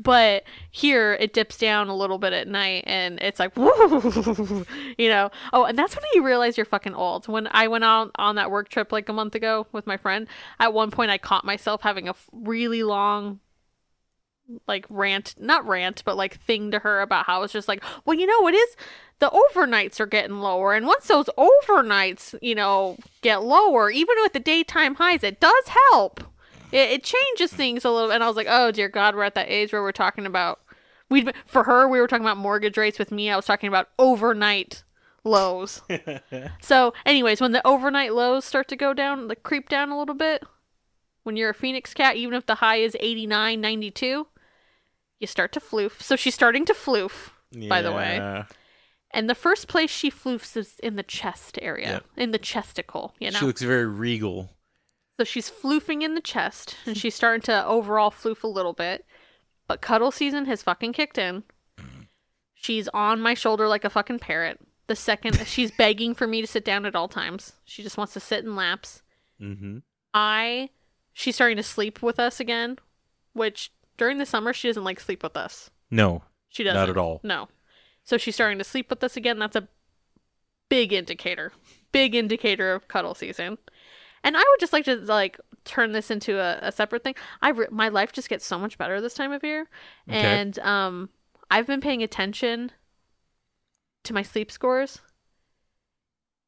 [0.00, 4.64] But here it dips down a little bit at night and it's like, woo,
[4.96, 5.30] you know.
[5.52, 7.26] Oh, and that's when you realize you're fucking old.
[7.26, 10.28] When I went out on that work trip like a month ago with my friend,
[10.60, 13.40] at one point I caught myself having a really long,
[14.68, 18.16] like rant, not rant, but like thing to her about how it's just like, well,
[18.16, 18.76] you know, it is
[19.20, 20.74] the overnights are getting lower.
[20.74, 25.68] And once those overnights, you know, get lower, even with the daytime highs, it does
[25.92, 26.20] help.
[26.70, 28.10] It, it changes things a little.
[28.12, 30.60] And i was like oh dear god we're at that age where we're talking about
[31.08, 32.98] we for her we were talking about mortgage rates.
[32.98, 34.84] With me i was talking about overnight
[35.24, 35.82] lows.
[36.60, 40.14] So anyways when the overnight lows start to go down like creep down a little
[40.14, 40.44] bit
[41.24, 44.26] when you're a phoenix cat even if the high is 89 92
[45.18, 46.00] you start to floof.
[46.02, 47.30] So she's starting to floof
[47.68, 48.16] by the way.
[48.16, 48.44] Yeah.
[49.10, 52.04] And the first place she floofs is in the chest area Yep.
[52.16, 54.50] in the chesticle you know She looks very regal.
[55.18, 59.04] so she's floofing in the chest, and she's starting to overall floof a little bit.
[59.66, 61.42] But cuddle season has fucking kicked in.
[62.54, 64.58] She's on my shoulder like a fucking parrot.
[64.86, 68.12] The second she's begging for me to sit down at all times, she just wants
[68.14, 69.02] to sit in laps.
[69.40, 69.78] Mm-hmm.
[70.14, 70.70] I,
[71.12, 72.78] she's starting to sleep with us again,
[73.34, 75.70] which during the summer she doesn't like sleep with us.
[75.90, 76.22] No.
[76.48, 76.80] She doesn't.
[76.80, 77.20] Not at all.
[77.22, 77.48] No.
[78.08, 79.38] So she's starting to sleep with us again.
[79.38, 79.68] That's a
[80.70, 81.52] big indicator.
[81.92, 83.58] Big indicator of cuddle season.
[84.24, 87.16] And I would just like to like turn this into a, a separate thing.
[87.42, 89.68] I re- my life just gets so much better this time of year,
[90.08, 90.18] Okay.
[90.18, 91.10] and um,
[91.50, 92.72] I've been paying attention
[94.04, 95.02] to my sleep scores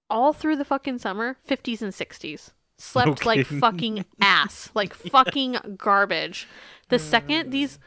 [0.08, 2.52] all through the fucking summer, 50s and 60s.
[2.78, 6.48] Slept like fucking ass, like fucking garbage.
[6.88, 7.78] The second these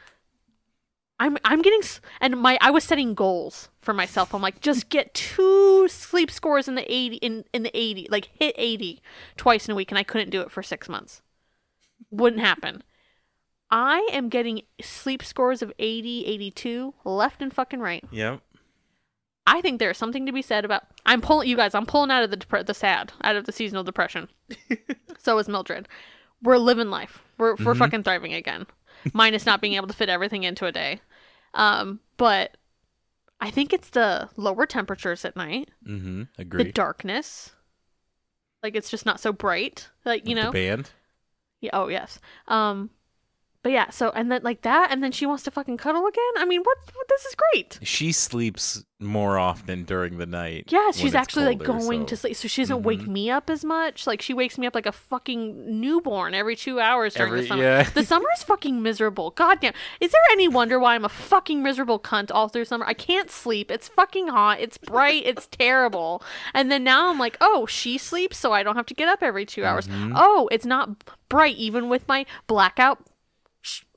[1.20, 1.82] I'm I'm getting
[2.20, 4.34] and my I was setting goals for myself.
[4.34, 8.30] I'm like just get two sleep scores in the 80 in in the 80, like
[8.38, 9.00] hit 80
[9.36, 11.22] twice in a week and I couldn't do it for 6 months.
[12.10, 12.82] Wouldn't happen.
[13.70, 18.04] I am getting sleep scores of 80, 82 left and fucking right.
[18.10, 18.40] Yep.
[19.46, 20.84] I think there's something to be said about.
[21.04, 21.74] I'm pulling you guys.
[21.74, 24.28] I'm pulling out of the dep- the sad, out of the seasonal depression.
[25.18, 25.88] so is Mildred.
[26.42, 27.22] We're living life.
[27.36, 27.78] We're we're mm-hmm.
[27.78, 28.66] fucking thriving again.
[29.12, 31.00] Minus not being able to fit everything into a day.
[31.54, 32.56] Um, but
[33.40, 36.22] I think it's the lower temperatures at night, Mm-hmm.
[36.36, 36.72] the Agree.
[36.72, 37.52] darkness.
[38.62, 39.88] Like it's just not so bright.
[40.04, 40.46] Like you know.
[40.46, 40.90] the band.
[41.60, 42.18] Yeah, oh yes.
[42.48, 42.90] Um,
[43.64, 43.90] but yeah.
[43.90, 46.32] So and then like that, and then she wants to fucking cuddle again.
[46.38, 46.78] I mean, what?
[46.94, 47.80] what this is great.
[47.82, 50.66] She sleeps more often during the night.
[50.68, 53.08] Yeah, she's actually like going so- to sleep, so she doesn't wake Mhm.
[53.08, 54.06] me up as much.
[54.06, 57.48] Like she wakes me up like a fucking newborn every two hours during Every- the
[57.48, 57.62] summer.
[57.62, 57.82] yeah.
[57.82, 59.30] The summer is fucking miserable.
[59.32, 59.74] Goddamn.
[60.00, 62.86] Is there any wonder why I'm a fucking miserable cunt all through summer?
[62.86, 63.70] I can't sleep.
[63.70, 64.60] It's fucking hot.
[64.60, 65.22] It's bright.
[65.26, 66.22] it's terrible.
[66.54, 69.22] And then now I'm like, oh, she sleeps, so I don't have to get up
[69.22, 69.86] every 2 hours.
[69.88, 70.12] Mm-hmm.
[70.16, 73.02] Oh, it's not bright even with my blackout.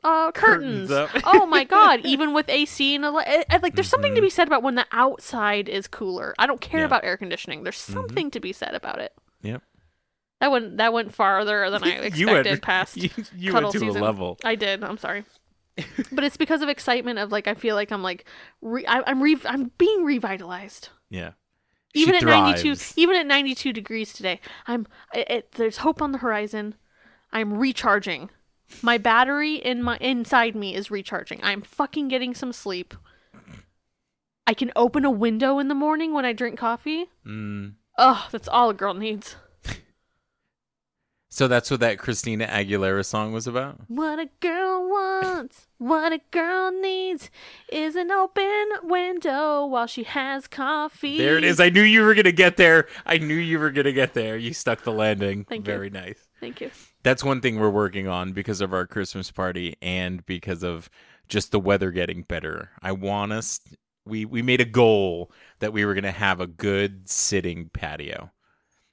[0.03, 0.89] Uh, curtains.
[0.89, 2.01] Curtains oh my god!
[2.05, 4.75] Even with AC and ele- eh, eh, like, there's something to be said about when
[4.75, 6.33] the outside is cooler.
[6.39, 6.85] I don't care Yeah.
[6.85, 7.63] about air conditioning.
[7.63, 7.93] There's Mhm.
[7.93, 9.13] something to be said about it.
[9.41, 9.61] Yep.
[10.39, 12.17] That went that went farther than I expected.
[12.19, 14.01] you went past you, you cuddle went to season.
[14.01, 14.37] a level.
[14.43, 14.83] I did.
[14.83, 15.25] I'm sorry,
[16.11, 17.17] but it's because of excitement.
[17.19, 18.25] Of like, I feel like I'm like,
[18.61, 20.89] re- I, I'm re- I'm being revitalized.
[21.09, 21.31] Yeah.
[21.93, 24.85] Even She at 92, even at 92 degrees today, I'm.
[25.13, 26.75] It, it, there's hope on the horizon.
[27.33, 28.29] I'm recharging.
[28.81, 31.39] My battery in my inside me is recharging.
[31.43, 32.93] I'm fucking getting some sleep.
[34.45, 37.05] I can open a window in the morning when I drink coffee.
[37.25, 37.73] Mm.
[37.97, 39.35] Oh, that's all a girl needs.
[41.29, 43.81] So that's what that Christina Aguilera song was about.
[43.89, 47.29] What a girl wants, what a girl needs,
[47.71, 51.17] is an open window while she has coffee.
[51.17, 51.59] There it is.
[51.59, 52.87] I knew you were gonna get there.
[53.05, 54.37] I knew you were gonna get there.
[54.37, 55.43] You stuck the landing.
[55.43, 55.73] Thank you.
[55.73, 56.17] Very nice.
[56.39, 56.71] Thank you.
[57.07, 60.89] That's one thing we're working on because of our Christmas party and because of
[61.29, 62.71] just the weather getting better.
[62.81, 63.61] I want us
[64.05, 68.31] we we made a goal that we were going to have a good sitting patio.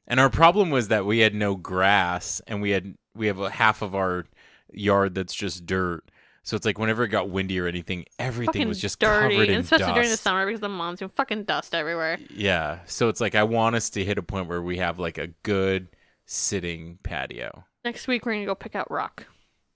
[0.06, 3.50] And our problem was that we had no grass and we had we have a
[3.50, 4.26] half of our
[4.72, 6.04] yard that's just dirt.
[6.44, 9.48] So it's like whenever it got windy or anything, everything fucking was just dirty, covered
[9.48, 12.18] in especially during the summer because the monsoon, fucking dust everywhere.
[12.30, 12.78] Yeah.
[12.86, 15.28] So it's like I want us to hit a point where we have like a
[15.42, 15.88] good
[16.26, 17.64] sitting patio.
[17.84, 19.26] Next week we're gonna go pick out rock,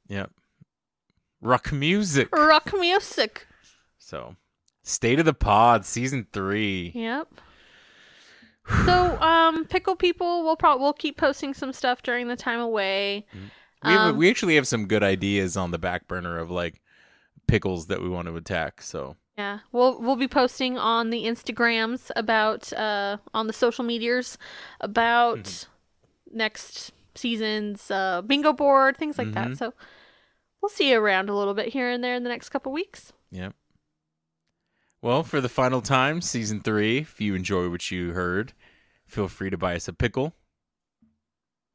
[0.09, 0.31] Yep.
[1.41, 2.35] Rock music.
[2.35, 3.47] rock music.
[3.99, 4.37] So,
[4.83, 6.93] State of the Pod season 3.
[6.95, 7.29] Yep.
[8.85, 13.27] So, um, pickle people, we'll probably we'll keep posting some stuff during the time away.
[13.85, 16.81] We have, Um, we actually have some good ideas on the back burner of like
[17.47, 18.83] pickles that we want to attack.
[18.83, 24.37] So, Yeah, we'll we'll be posting on the Instagrams about uh on the social medias
[24.81, 26.37] about Mm-hmm.
[26.39, 29.49] next season's uh bingo board things like that.
[29.49, 29.59] Mhm.
[29.59, 29.75] So
[30.63, 33.13] we'll see you around a little bit here and there in the next couple weeks.
[33.31, 33.55] yep.
[35.01, 38.53] Well, for the final time, season 3, if you enjoy what you heard,
[39.07, 40.35] feel free to buy us a pickle.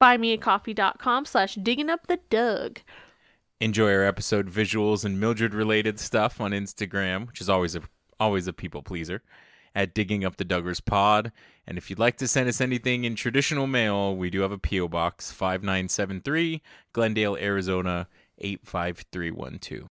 [0.02, 2.80] Buymeacoffee.com slash digging up the Doug.
[3.62, 7.82] Enjoy our episode visuals and Mildred related stuff on Instagram, which is always a
[8.20, 9.22] always a people pleaser.
[9.76, 11.32] At digging up the Duggars Pod,
[11.66, 14.58] and if you'd like to send us anything in traditional mail, we do have a
[14.58, 16.62] PO box five nine seven three,
[16.92, 18.08] Glendale, Arizona
[18.40, 19.90] eight five three one two.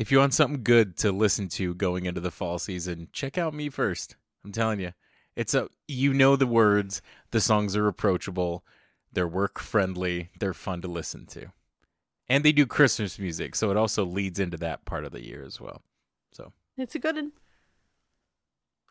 [0.00, 3.52] If you want something good to listen to going into the fall season, check out
[3.52, 4.16] me first.
[4.42, 4.94] I'm telling you,
[5.36, 7.02] It's a you know the words,
[7.32, 8.64] the songs are approachable,
[9.12, 11.52] they're work friendly, they're fun to listen to.
[12.30, 15.44] And they do Christmas music, so it also leads into that part of the year
[15.44, 15.82] as well.
[16.32, 17.32] So It's a good one.